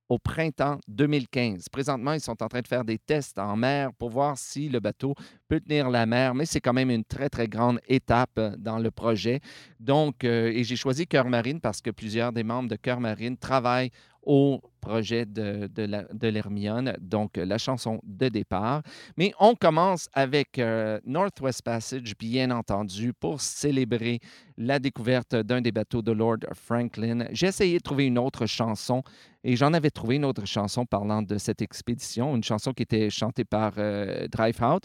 au 0.10 0.20
printemps 0.20 0.80
2015. 0.88 1.70
Présentement, 1.70 2.14
ils 2.14 2.22
sont 2.22 2.42
en 2.44 2.48
train 2.48 2.62
de 2.62 2.68
faire 2.68 2.86
des 2.86 2.98
tests 2.98 3.40
en 3.40 3.56
mer 3.56 3.92
pour 3.94 4.10
voir 4.10 4.38
si 4.38 4.70
le 4.70 4.80
bateau 4.80 5.16
peut 5.48 5.60
tenir 5.60 5.90
la 5.90 6.06
mer, 6.06 6.36
mais 6.36 6.46
c'est 6.46 6.62
quand 6.62 6.74
même 6.74 6.92
une 6.92 7.04
très, 7.04 7.30
très 7.30 7.48
grande 7.48 7.80
étape 7.88 8.38
euh, 8.38 8.56
dans 8.58 8.78
le 8.78 8.92
projet. 8.92 9.40
Donc, 9.80 10.24
euh, 10.24 10.52
et 10.54 10.64
j'ai 10.64 10.76
choisi 10.76 11.08
Cœur 11.08 11.28
Marine 11.30 11.60
parce 11.60 11.82
que 11.82 11.90
plusieurs 11.90 12.32
des 12.32 12.44
membres 12.44 12.70
de 12.70 12.76
Cœur 12.76 13.00
Marine 13.00 13.38
travaillent 13.38 13.92
au 14.26 14.62
projet 14.82 15.26
de, 15.26 15.68
de 15.68 16.28
l'Hermione, 16.28 16.96
donc 17.00 17.38
la 17.38 17.58
chanson 17.58 18.00
de 18.04 18.30
départ. 18.30 18.84
Mais 19.18 19.34
on 19.40 19.56
commence 19.56 20.08
avec 20.14 20.60
euh, 20.60 21.00
Northwest 21.06 21.64
Passage, 21.64 22.16
bien 22.18 22.52
entendu, 22.52 23.12
pour 23.14 23.42
célébrer 23.42 24.20
la 24.58 24.78
découverte 24.80 25.36
d'un 25.36 25.62
des 25.62 25.72
bateaux 25.72 26.02
de 26.02 26.12
Lord 26.12 26.40
Franklin. 26.54 27.26
J'ai 27.32 27.48
essayé 27.48 27.78
de 27.78 27.84
trouver 27.84 28.06
une 28.06 28.20
autre 28.20 28.46
chanson 28.46 29.02
et 29.44 29.56
j'en 29.56 29.74
avais 29.74 29.92
trouvé 29.92 30.16
une 30.16 30.26
autre 30.26 30.46
chanson 30.46 30.86
parlant 30.86 31.22
de 31.22 31.38
cette 31.38 31.62
expédition, 31.62 32.36
une 32.36 32.44
chanson 32.44 32.74
qui 32.74 32.84
était 32.84 33.10
chantée 33.10 33.46
par 33.46 33.74
euh, 33.78 34.28
Drive 34.28 34.62
Out. 34.62 34.84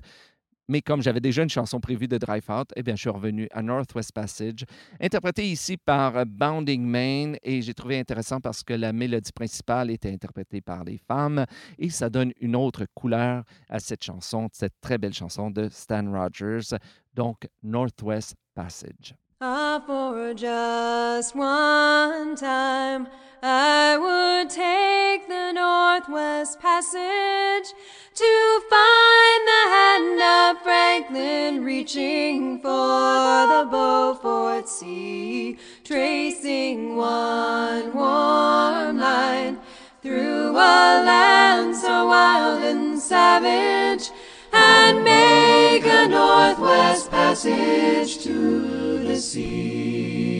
Mais 0.71 0.83
comme 0.83 1.03
j'avais 1.03 1.21
déjà 1.21 1.43
une 1.43 1.51
chanson 1.51 1.81
prévue 1.81 2.07
de 2.07 2.17
Drive 2.17 2.49
Out, 2.49 2.69
eh 2.77 2.85
bien, 2.85 2.95
je 2.95 3.01
suis 3.01 3.11
revenu 3.11 3.49
à 3.51 3.61
Northwest 3.61 4.13
Passage, 4.13 4.65
interprété 5.01 5.45
ici 5.51 5.77
par 5.77 6.17
euh, 6.17 6.25
Bounding 6.25 6.85
Main. 6.85 7.33
Et 7.43 7.61
j'ai 7.61 7.75
trouvé 7.75 7.99
intéressant 7.99 8.41
parce 8.41 8.63
que 8.63 8.73
la 8.75 8.93
mélodie 8.93 9.33
principale 9.33 9.91
était 9.91 10.13
interprétée 10.13 10.61
par 10.61 10.85
les 10.85 10.99
femmes 10.99 11.45
et 11.77 11.91
ça 11.91 12.09
donne 12.09 12.31
une 12.41 12.55
autre 12.55 12.87
couleur 12.95 13.43
à 13.69 13.81
cette 13.81 14.05
chanson, 14.05 14.49
cette 14.53 14.81
très 14.81 14.97
belle 14.97 15.13
chanson 15.13 15.51
de 15.51 15.69
Stan 15.69 16.09
Rogers. 16.09 16.77
Donc, 17.15 17.49
Northwest 17.65 18.37
Passage. 18.55 19.17
Ah, 19.43 19.83
for 19.87 20.35
just 20.35 21.35
one 21.35 22.37
time, 22.37 23.09
I 23.43 23.97
would 23.97 24.51
take 24.51 25.29
the 25.29 25.53
Northwest 25.53 26.61
Passage 26.61 27.73
to 28.17 28.61
find 28.69 29.43
the 29.49 29.65
hand 29.77 30.21
of 30.21 30.63
Franklin 30.63 31.65
reaching 31.65 32.59
for 32.59 32.69
the 32.69 33.67
Beaufort 33.71 34.69
Sea, 34.69 35.57
tracing 35.85 36.97
one 36.97 37.95
warm 37.95 38.99
line 38.99 39.59
through 40.03 40.51
a 40.51 41.01
land 41.09 41.75
so 41.75 42.09
wild 42.09 42.63
and 42.63 42.99
savage 42.99 44.11
and 44.53 45.03
make 45.03 45.87
a 45.87 46.09
northwest 46.09 47.11
passage 47.11 48.19
to 48.19 48.80
sea. 49.21 50.31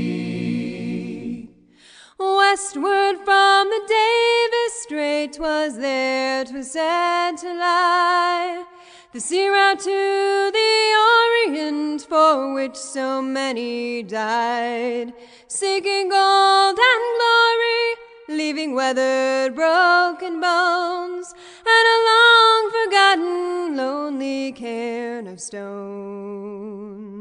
Westward 2.19 3.17
from 3.25 3.71
the 3.71 3.83
Davis 3.87 4.83
Strait, 4.83 5.33
'twas 5.35 5.77
there 5.79 6.45
'twas 6.45 6.73
said 6.73 7.37
to 7.39 7.53
lie. 7.55 8.65
The 9.13 9.21
sea 9.21 9.49
route 9.49 9.81
to 9.81 10.51
the 10.53 10.95
Orient, 11.19 12.03
for 12.03 12.55
which 12.55 12.77
so 12.77 13.21
many 13.23 14.03
died, 14.03 15.13
seeking 15.49 16.09
gold 16.09 16.79
and 16.79 17.03
glory 17.17 17.97
leaving 18.31 18.75
weathered, 18.75 19.55
broken 19.57 20.41
bones 20.41 21.35
and 21.67 21.87
a 21.95 21.99
long 22.11 22.71
forgotten, 22.71 23.77
lonely 23.77 24.53
cairn 24.53 25.27
of 25.27 25.41
stone. 25.41 27.20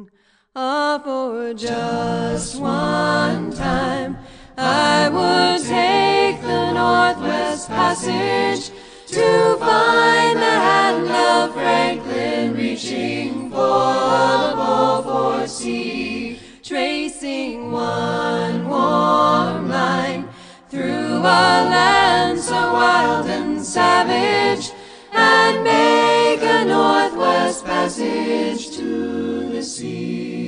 For 0.60 1.54
just 1.54 2.60
one 2.60 3.52
time, 3.54 4.18
I 4.58 5.08
would 5.08 5.66
take 5.66 6.42
the 6.42 6.74
Northwest 6.74 7.70
Passage 7.70 8.70
to 9.08 9.56
find 9.58 10.38
the 10.38 10.58
hand 10.68 11.08
of 11.08 11.54
Franklin 11.54 12.56
reaching 12.56 13.50
for 13.50 13.58
the 13.58 14.54
Beaufort 14.58 15.50
Sea, 15.50 16.38
tracing 16.62 17.72
one 17.72 18.68
warm 18.68 19.70
line 19.70 20.28
through 20.70 21.20
a 21.20 21.48
land 21.72 22.38
so 22.38 22.74
wild 22.74 23.28
and 23.28 23.64
savage, 23.64 24.72
and 25.14 25.64
make 25.64 26.42
a 26.42 26.66
Northwest 26.66 27.64
Passage 27.64 28.76
to 28.76 29.50
the 29.50 29.64
sea. 29.64 30.39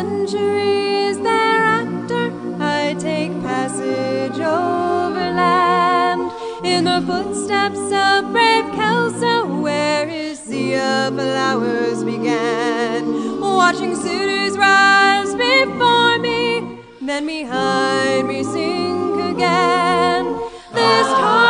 Centuries 0.00 1.18
thereafter, 1.18 2.32
I 2.58 2.96
take 2.98 3.32
passage 3.42 4.38
overland 4.40 6.22
in 6.64 6.84
the 6.84 7.02
footsteps 7.06 7.84
of 8.06 8.32
brave 8.32 8.64
Kelso, 8.78 9.60
where 9.60 10.06
his 10.06 10.38
sea 10.38 10.76
of 10.76 11.16
flowers 11.16 12.02
began. 12.02 13.02
Watching 13.40 13.94
suitors 13.94 14.56
rise 14.56 15.34
before 15.34 16.18
me, 16.18 16.78
then 17.02 17.26
behind 17.26 18.26
me 18.26 18.42
sink 18.42 19.20
again. 19.34 20.24
This 20.72 21.08
hardiest 21.22 21.49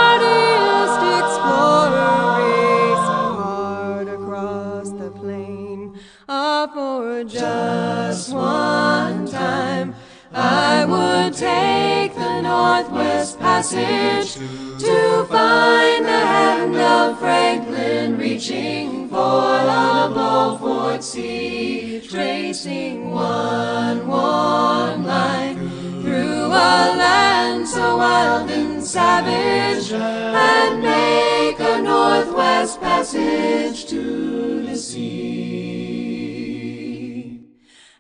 just 7.25 8.33
one 8.33 9.27
time, 9.27 9.95
I 10.33 10.85
would 10.85 11.35
take 11.35 12.15
the 12.15 12.41
Northwest 12.41 13.39
Passage 13.39 14.35
to 14.35 15.27
find 15.29 16.05
the 16.05 16.11
hand 16.11 16.77
of 16.77 17.19
Franklin 17.19 18.17
reaching 18.17 19.09
for 19.09 19.17
the 19.17 20.11
Beaufort 20.15 21.05
Sea, 21.05 22.01
tracing 22.09 23.11
one 23.11 24.07
warm 24.07 25.05
line 25.05 25.57
through 26.03 26.47
a 26.47 26.97
land 26.97 27.69
so 27.69 27.99
wild 27.99 28.51
and 28.51 28.83
savage, 28.83 29.93
and 29.93 30.83
make 30.83 31.61
a 31.61 31.83
Northwest 31.83 32.81
Passage 32.81 33.87
to 33.87 34.67
the 34.67 34.77
sea. 34.77 35.80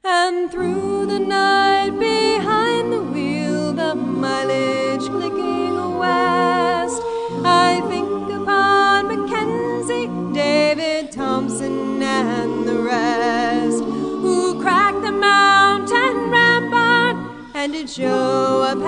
And 0.02 0.50
through 0.50 1.06
the 1.06 1.18
night 1.18 1.90
behind 1.98 2.90
the 2.90 3.02
wheel, 3.02 3.74
the 3.74 3.94
mileage 3.94 5.06
clicking 5.10 5.98
west, 5.98 7.02
I 7.44 7.82
think 7.86 8.32
upon 8.32 9.08
Mackenzie, 9.08 10.08
David 10.32 11.12
Thompson, 11.12 12.02
and 12.02 12.66
the 12.66 12.78
rest 12.78 13.84
who 13.84 14.58
cracked 14.62 15.02
the 15.02 15.12
mountain 15.12 16.30
rampart 16.30 17.16
and 17.54 17.74
did 17.74 17.90
show 17.90 18.62
a 18.72 18.80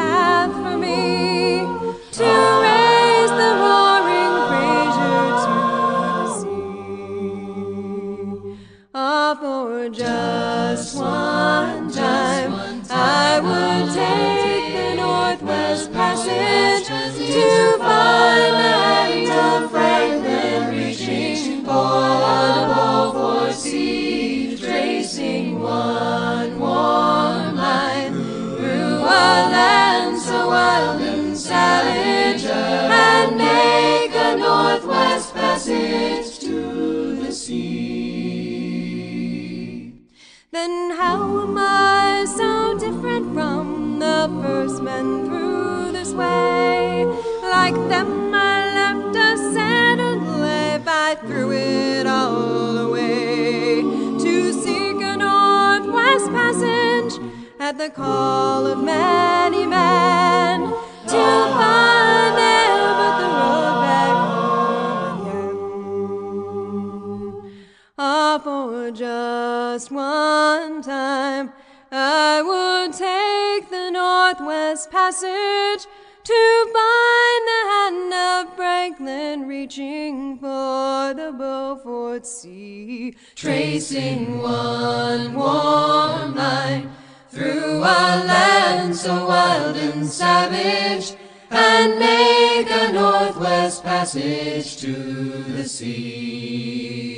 Passage 75.12 75.84
to 76.24 76.42
find 76.72 77.42
the 77.46 77.62
hand 77.68 78.14
of 78.14 78.56
Franklin 78.56 79.46
reaching 79.46 80.38
for 80.38 81.12
the 81.12 81.34
Beaufort 81.36 82.24
Sea, 82.26 83.14
tracing 83.34 84.38
one 84.38 85.34
warm 85.34 86.34
line 86.34 86.90
through 87.28 87.80
a 87.80 88.24
land 88.24 88.96
so 88.96 89.26
wild 89.26 89.76
and 89.76 90.06
savage, 90.06 91.14
and 91.50 91.98
make 91.98 92.70
a 92.70 92.90
Northwest 92.90 93.82
Passage 93.82 94.78
to 94.78 94.94
the 94.94 95.68
sea. 95.68 97.12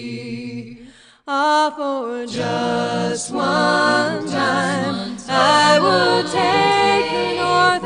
Ah, 1.28 1.72
for 1.76 2.26
just 2.26 3.30
one 3.30 4.26
time, 4.26 5.16
I 5.28 5.78
would 5.78 6.26
take 6.26 7.10
the 7.12 7.36
Northwest 7.36 7.83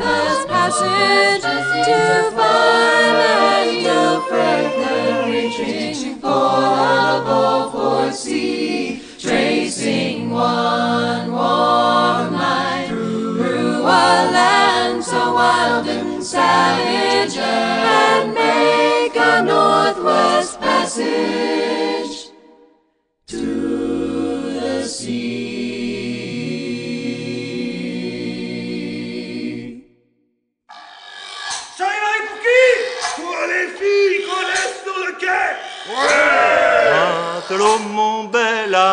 Passage 0.59 1.41
to 1.41 2.31
find 2.35 3.15
the 3.21 3.33
hand 3.39 3.87
of 3.87 4.27
Franklin 4.27 5.31
reaching 5.31 6.15
for 6.15 6.27
the 6.29 7.23
Beaufort 7.25 8.13
Sea, 8.13 9.01
tracing 9.17 10.29
one 10.31 11.31
warm 11.31 12.33
line 12.33 12.87
through 12.89 13.83
a 13.83 14.03
land 14.35 15.01
so 15.01 15.33
wild 15.33 15.87
and 15.87 16.21
savage, 16.21 17.37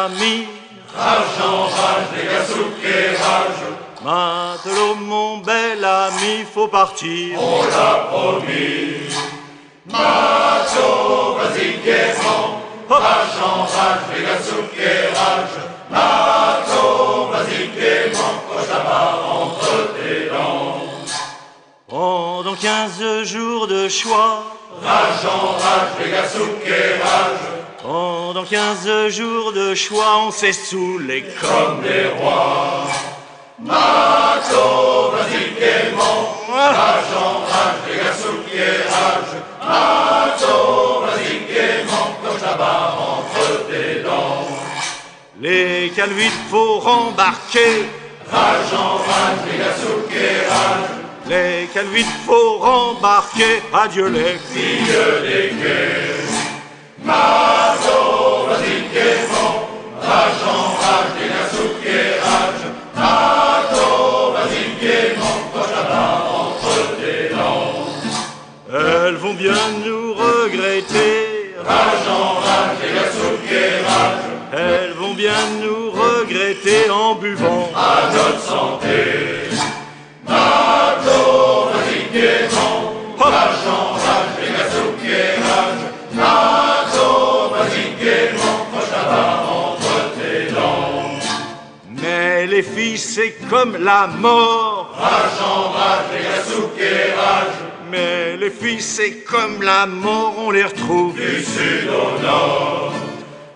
bel 0.09 0.17
ami. 0.17 0.49
Rage 0.97 1.41
en 1.45 1.65
rage, 1.65 2.11
les 2.17 2.81
quai, 2.81 3.17
rage. 3.17 3.65
Matelot, 4.05 4.95
mon 4.95 5.39
bel 5.39 5.85
ami, 5.85 6.45
faut 6.53 6.69
partir. 6.69 7.39
On 7.39 7.63
l'a 7.65 8.07
promis. 8.09 9.13
Macho, 9.91 11.35
vas-y 11.37 11.85
gaiement. 11.85 12.63
Rage 12.89 13.39
en 13.43 13.63
rage, 13.63 14.07
les 14.15 14.77
quai, 14.77 15.09
rage. 15.15 15.59
Macho, 15.91 17.29
vas-y 17.31 17.69
gaiement. 17.79 18.37
Croche 18.49 18.69
la 18.73 18.81
barre 18.81 19.43
entre 19.43 19.95
tes 19.95 20.31
dents. 20.31 20.83
Pendant 21.89 22.55
quinze 22.55 23.25
jours 23.25 23.67
de 23.67 23.89
choix. 23.89 24.45
Rage 24.83 25.25
en 25.25 25.53
rage, 25.53 25.93
les 26.01 26.65
quai, 26.65 26.99
rage. 27.03 27.66
Pendant 27.87 28.43
quinze 28.43 28.89
jours 29.11 29.53
de 29.53 29.73
choix, 29.77 30.19
on 30.27 30.33
s'est 30.33 30.53
saoulé 30.53 31.25
Comme 31.41 31.83
des 31.83 32.09
rois. 32.19 32.89
Vas-y, 33.65 35.55
gaiement, 35.55 36.35
rage 36.53 37.13
en 37.17 37.45
rage, 37.47 37.83
les 37.89 37.97
gars 37.99 38.13
sous 38.13 38.39
pied, 38.43 38.75
rage. 38.91 39.35
Vas-y, 41.07 41.47
gaiement, 41.47 42.09
comme 42.25 42.41
tabac 42.41 42.97
entre 42.99 43.69
tes 43.69 44.03
dents. 44.03 44.49
Les 45.41 45.93
calvites 45.95 46.43
faut 46.51 46.81
rembarquer. 46.81 47.87
Rage 48.29 48.75
en 48.77 48.97
rage, 48.97 49.43
les 49.49 49.59
gars 49.59 49.77
sous 49.81 50.09
pied, 50.09 50.43
rage. 50.51 50.91
Les 51.29 51.69
calvites 51.73 52.17
faut 52.27 52.59
rembarquer. 52.59 53.63
Adieu 53.73 54.09
les 54.09 54.39
filles 54.39 54.93
des 55.23 55.51
quais. 55.51 56.46
Elles 69.07 69.15
vont 69.17 69.35
bien 69.35 69.55
nous 69.85 70.15
regretter. 70.15 71.55
Rage 71.65 72.09
en 72.09 72.35
rage, 72.41 72.77
les 72.83 72.93
gars 72.95 73.89
rage. 73.89 74.25
Elles 74.53 74.93
vont 74.93 75.15
bien 75.15 75.33
nous 75.63 75.91
regretter 75.91 76.91
en 76.91 77.15
buvant 77.15 77.71
à 77.75 78.13
notre 78.13 78.41
santé. 78.41 79.49
Mato, 80.29 81.69
rage, 83.19 83.66
c'est 93.17 93.37
comme 93.49 93.79
la 93.83 94.07
mort. 94.09 94.95
Rage 94.95 95.41
en 95.41 95.71
rage, 95.71 96.09
les 96.77 97.13
rage. 97.19 97.59
Mais 97.91 98.37
les 98.37 98.51
filles, 98.51 98.83
c'est 98.83 99.25
comme 99.25 99.63
la 99.63 99.87
mort, 99.87 100.35
on 100.37 100.51
les 100.51 100.65
retrouve 100.65 101.15
du 101.15 101.43
sud 101.43 101.89
au 101.89 102.21
nord. 102.21 102.93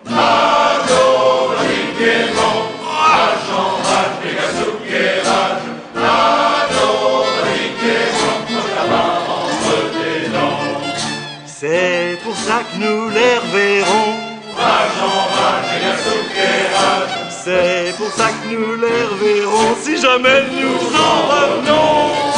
Vas-y, 0.05 1.77
gaiement, 1.99 2.59
rage 2.89 3.49
en 3.63 3.71
rage, 3.87 4.17
les 4.23 5.21
rage. 5.29 5.65
Gaiement, 7.83 8.37
proche 8.47 8.71
tabac 8.75 9.13
entre 9.41 9.77
tes 9.95 10.21
dents. 10.35 10.61
C'est 11.45 12.17
pour 12.23 12.35
ça 12.35 12.57
que 12.67 12.75
nous 12.83 13.09
les 13.09 13.35
reverrons. 13.43 14.11
Rage 14.57 14.99
en 15.11 15.21
rage, 15.37 15.69
les 15.81 16.75
rage. 16.75 17.20
C'est 17.43 17.95
pour 17.97 18.11
ça 18.11 18.27
que 18.29 18.53
nous 18.53 18.75
les 18.75 19.03
reverrons 19.03 19.75
si 19.81 19.99
jamais 19.99 20.43
nous 20.51 20.77
en 20.95 21.27
revenons. 21.27 22.30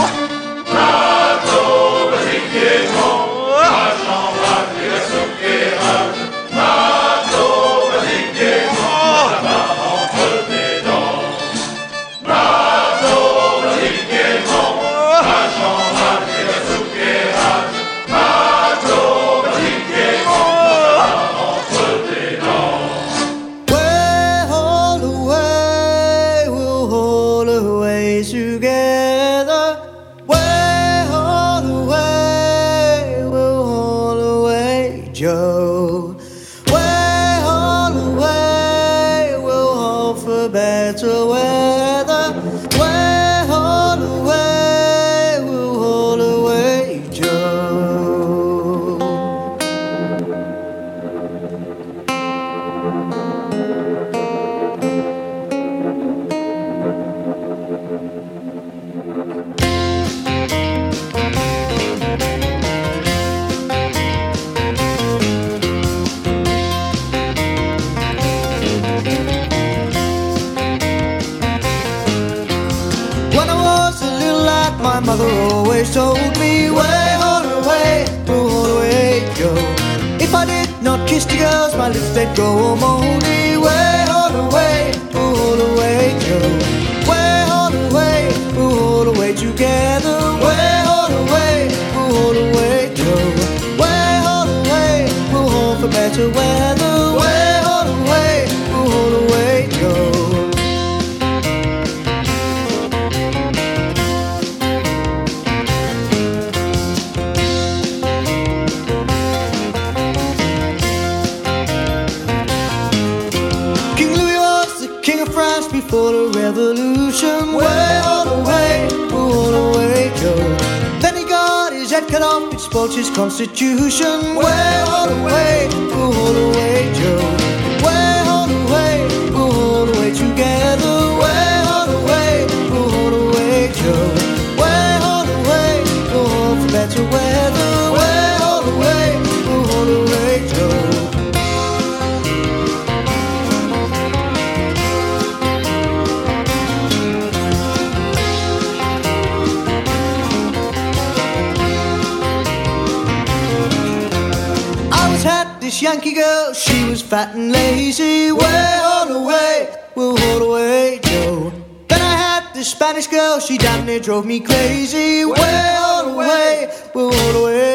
She 156.54 156.86
was 156.86 157.02
fat 157.02 157.36
and 157.36 157.52
lazy. 157.52 158.32
Way 158.32 158.80
all 158.84 159.08
the 159.08 159.22
way, 159.22 159.76
we'll 159.96 160.16
hold 160.16 160.44
away, 160.44 161.00
Joe. 161.04 161.52
Then 161.88 162.00
I 162.00 162.16
had 162.16 162.54
this 162.54 162.70
Spanish 162.70 163.08
girl, 163.08 163.40
she 163.40 163.58
damn 163.58 163.88
near 163.88 164.00
drove 164.00 164.26
me 164.26 164.40
crazy. 164.40 165.26
Way 165.26 165.76
all 165.80 166.12
the 166.12 166.16
way, 166.16 166.72
we'll 166.94 167.12
hold 167.12 167.36
away, 167.44 167.73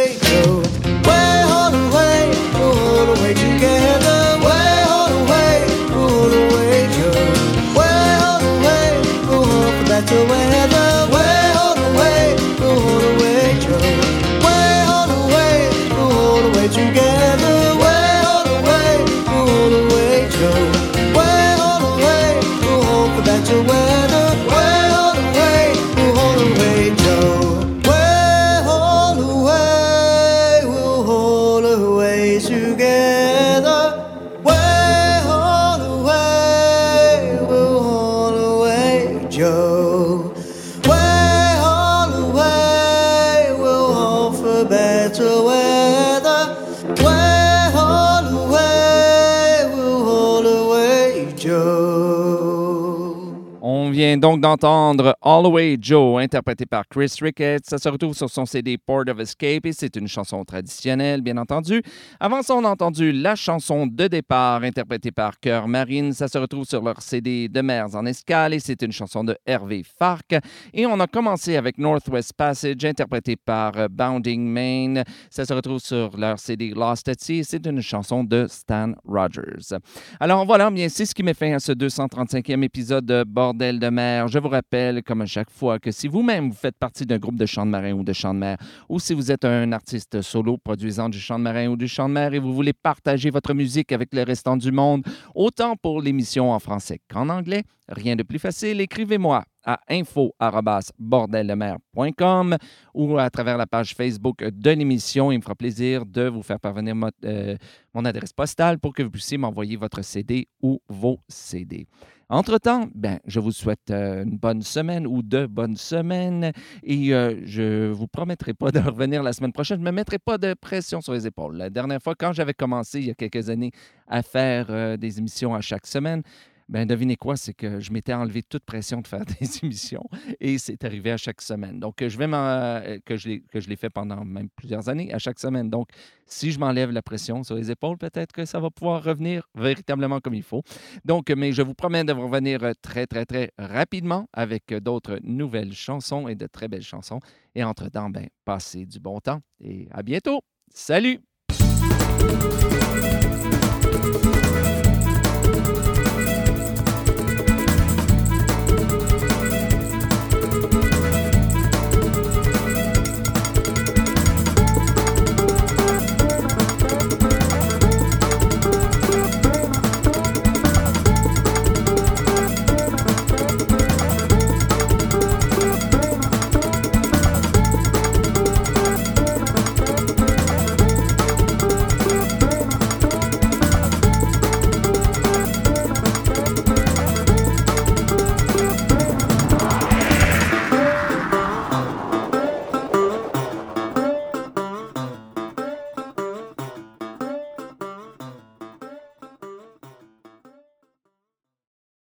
donc 54.19 54.41
d'entendre 54.41 55.17
All 55.23 55.45
the 55.45 55.49
Way 55.49 55.79
Joe, 55.81 56.21
interprété 56.21 56.67
par 56.67 56.87
Chris 56.89 57.13
Ricketts. 57.21 57.65
Ça 57.65 57.79
se 57.79 57.89
retrouve 57.89 58.15
sur 58.15 58.29
son 58.29 58.47
CD 58.47 58.77
Port 58.79 59.05
of 59.09 59.21
Escape 59.21 59.67
et 59.67 59.73
c'est 59.73 59.95
une 59.97 60.09
chanson 60.09 60.45
traditionnelle, 60.45 61.21
bien 61.21 61.37
entendu. 61.37 61.83
Avant 62.19 62.43
ça, 62.43 62.55
on 62.55 62.65
a 62.65 62.69
entendu 62.69 63.13
la 63.13 63.37
chanson 63.37 63.87
de 63.87 64.09
départ, 64.09 64.63
interprétée 64.63 65.13
par 65.13 65.39
Cœur 65.39 65.69
Marine. 65.69 66.13
Ça 66.13 66.29
se 66.29 66.39
retrouve 66.39 66.65
sur 66.65 66.83
leur 66.83 67.01
CD 67.03 67.49
De 67.49 67.61
Mers 67.61 67.95
en 67.95 68.07
Escale 68.07 68.55
et 68.55 68.61
c'est 68.61 68.83
une 68.83 68.93
chanson 68.93 69.25
de 69.25 69.37
Hervé 69.47 69.83
Farc. 69.99 70.35
Et 70.73 70.87
on 70.87 70.99
a 71.01 71.07
commencé 71.07 71.57
avec 71.57 71.79
Northwest 71.79 72.33
Passage, 72.33 72.85
interprété 72.85 73.37
par 73.37 73.77
euh, 73.77 73.89
Bounding 73.89 74.47
Main. 74.47 75.03
Ça 75.31 75.45
se 75.45 75.53
retrouve 75.53 75.81
sur 75.81 76.17
leur 76.17 76.39
CD 76.39 76.71
Lost 76.71 77.09
at 77.09 77.15
Sea 77.19 77.39
et 77.39 77.45
c'est 77.45 77.67
une 77.67 77.83
chanson 77.83 78.25
de 78.25 78.47
Stan 78.49 78.93
Rogers. 79.07 79.79
Alors 80.19 80.45
voilà, 80.45 80.71
bien, 80.71 80.89
c'est 80.89 81.07
ce 81.07 81.15
qui 81.15 81.23
met 81.23 81.35
fin 81.35 81.53
à 81.55 81.61
ce 81.61 81.73
235e 81.73 82.63
épisode 82.63 83.07
de 83.07 83.25
Bordel 83.25 83.79
de 83.79 83.89
mer. 83.89 84.08
Je 84.29 84.39
vous 84.39 84.49
rappelle, 84.49 85.03
comme 85.03 85.23
à 85.23 85.27
chaque 85.27 85.51
fois, 85.51 85.79
que 85.79 85.91
si 85.91 86.09
vous-même 86.09 86.51
vous 86.51 86.57
faites 86.57 86.77
partie 86.77 87.07
d'un 87.07 87.19
groupe 87.19 87.37
de 87.37 87.47
chant 87.47 87.67
de 87.67 87.71
marin 87.71 87.93
ou 87.93 88.05
de 88.05 88.13
chant 88.13 88.35
de 88.35 88.39
mer, 88.39 88.57
ou 88.89 88.99
si 88.99 89.15
vous 89.15 89.31
êtes 89.31 89.45
un 89.45 89.73
artiste 89.73 90.23
solo 90.23 90.57
produisant 90.59 91.09
du 91.09 91.19
chant 91.19 91.39
de 91.39 91.45
marin 91.45 91.69
ou 91.69 91.77
du 91.77 91.89
chant 91.89 92.09
de 92.09 92.15
mer 92.15 92.35
et 92.35 92.39
vous 92.39 92.55
voulez 92.55 92.73
partager 92.73 93.31
votre 93.31 93.55
musique 93.55 93.93
avec 93.93 94.15
le 94.15 94.23
restant 94.23 94.57
du 94.57 94.73
monde, 94.73 95.03
autant 95.35 95.77
pour 95.77 96.01
l'émission 96.01 96.53
en 96.53 96.59
français 96.59 97.01
qu'en 97.11 97.29
anglais, 97.29 97.65
rien 97.89 98.17
de 98.17 98.23
plus 98.23 98.39
facile, 98.39 98.81
écrivez-moi 98.81 99.45
à 99.69 99.79
info.bordeldemer.com 99.91 102.57
ou 102.95 103.19
à 103.19 103.29
travers 103.29 103.59
la 103.59 103.67
page 103.67 103.95
Facebook 103.95 104.43
de 104.43 104.71
l'émission. 104.71 105.31
Il 105.31 105.37
me 105.37 105.43
fera 105.43 105.55
plaisir 105.55 106.07
de 106.07 106.27
vous 106.27 106.43
faire 106.43 106.59
parvenir 106.59 106.95
euh, 107.27 107.55
mon 107.93 108.07
adresse 108.07 108.33
postale 108.33 108.79
pour 108.79 108.95
que 108.95 109.03
vous 109.03 109.11
puissiez 109.11 109.37
m'envoyer 109.37 109.77
votre 109.77 110.01
CD 110.01 110.49
ou 110.63 110.81
vos 110.89 111.21
CD. 111.29 111.87
Entre-temps, 112.31 112.89
ben, 112.95 113.19
je 113.27 113.41
vous 113.41 113.53
souhaite 113.53 113.91
euh, 113.91 114.25
une 114.25 114.39
bonne 114.39 114.63
semaine 114.63 115.07
ou 115.07 115.23
deux 115.23 115.47
bonnes 115.47 115.77
semaines 115.77 116.53
et 116.83 117.13
euh, 117.13 117.39
je 117.45 117.91
vous 117.91 118.07
promettrai 118.07 118.55
pas 118.55 118.71
de 118.71 118.79
revenir 118.79 119.23
la 119.23 119.35
semaine 119.35 119.53
prochaine. 119.53 119.81
Je 119.81 119.83
ne 119.83 119.91
me 119.91 119.95
mettrai 119.95 120.19
pas 120.19 120.39
de 120.39 120.55
pression 120.55 121.03
sur 121.03 121.13
les 121.13 121.27
épaules. 121.27 121.59
La 121.59 121.69
dernière 121.69 122.01
fois, 122.03 122.15
quand 122.15 122.33
j'avais 122.33 122.55
commencé 122.55 123.01
il 123.01 123.09
y 123.09 123.11
a 123.11 123.15
quelques 123.15 123.51
années 123.51 123.73
à 124.07 124.23
faire 124.23 124.97
des 124.97 125.19
émissions 125.19 125.55
à 125.55 125.61
chaque 125.61 125.87
semaine, 125.87 126.23
ben 126.69 126.87
devinez 126.87 127.17
quoi, 127.17 127.37
c'est 127.37 127.55
que 127.55 127.81
je 127.81 127.93
m'étais 127.93 128.13
enlevé 128.13 128.43
toute 128.43 128.65
pression 128.65 129.01
de 129.01 129.07
faire 129.07 129.25
des 129.41 129.59
émissions 129.65 130.05
et 130.41 130.59
c'est 130.59 130.85
arrivé 130.85 131.11
à 131.11 131.17
chaque 131.17 131.41
semaine. 131.41 131.81
Donc, 131.81 132.07
je 132.07 132.19
vais 132.19 132.27
m'en- 132.27 132.37
euh, 132.37 132.99
que 133.05 133.17
je 133.17 133.69
l'ai 133.69 133.77
fait 133.77 133.91
pendant 133.91 134.25
même 134.25 134.49
plusieurs 134.51 134.89
années, 134.89 135.13
à 135.13 135.19
chaque 135.19 135.39
semaine. 135.39 135.71
Donc, 135.71 135.89
si 136.27 136.53
je 136.53 136.59
m'enlève 136.59 136.91
la 136.91 137.03
pression 137.03 137.43
sur 137.43 137.55
les 137.55 137.71
épaules, 137.71 137.97
peut-être 137.97 138.33
que 138.33 138.45
ça 138.45 138.61
va 138.61 138.71
pouvoir 138.71 139.03
revenir 139.03 139.49
véritablement 139.55 140.21
comme 140.21 140.35
il 140.35 140.43
faut. 140.43 140.63
Donc, 141.05 141.31
mais 141.31 141.53
je 141.53 141.63
vous 141.63 141.75
promets 141.75 142.05
de 142.05 142.13
revenir 142.13 142.63
euh, 142.63 142.73
très, 142.83 143.07
très, 143.07 143.25
très 143.25 143.51
rapidement 143.59 144.29
avec 144.33 144.71
euh, 144.73 144.81
d'autres 144.81 145.19
nouvelles 145.23 145.73
chansons 145.73 146.29
et 146.29 146.35
de 146.35 146.47
très 146.47 146.69
belles 146.69 146.83
chansons. 146.83 147.21
Et 147.55 147.65
entre-temps, 147.65 148.11
ben, 148.11 148.29
passez 148.45 148.85
du 148.87 149.01
bon 149.01 149.21
temps 149.21 149.41
et 149.61 149.89
à 149.91 150.03
bientôt. 150.03 150.43
Salut! 150.73 151.21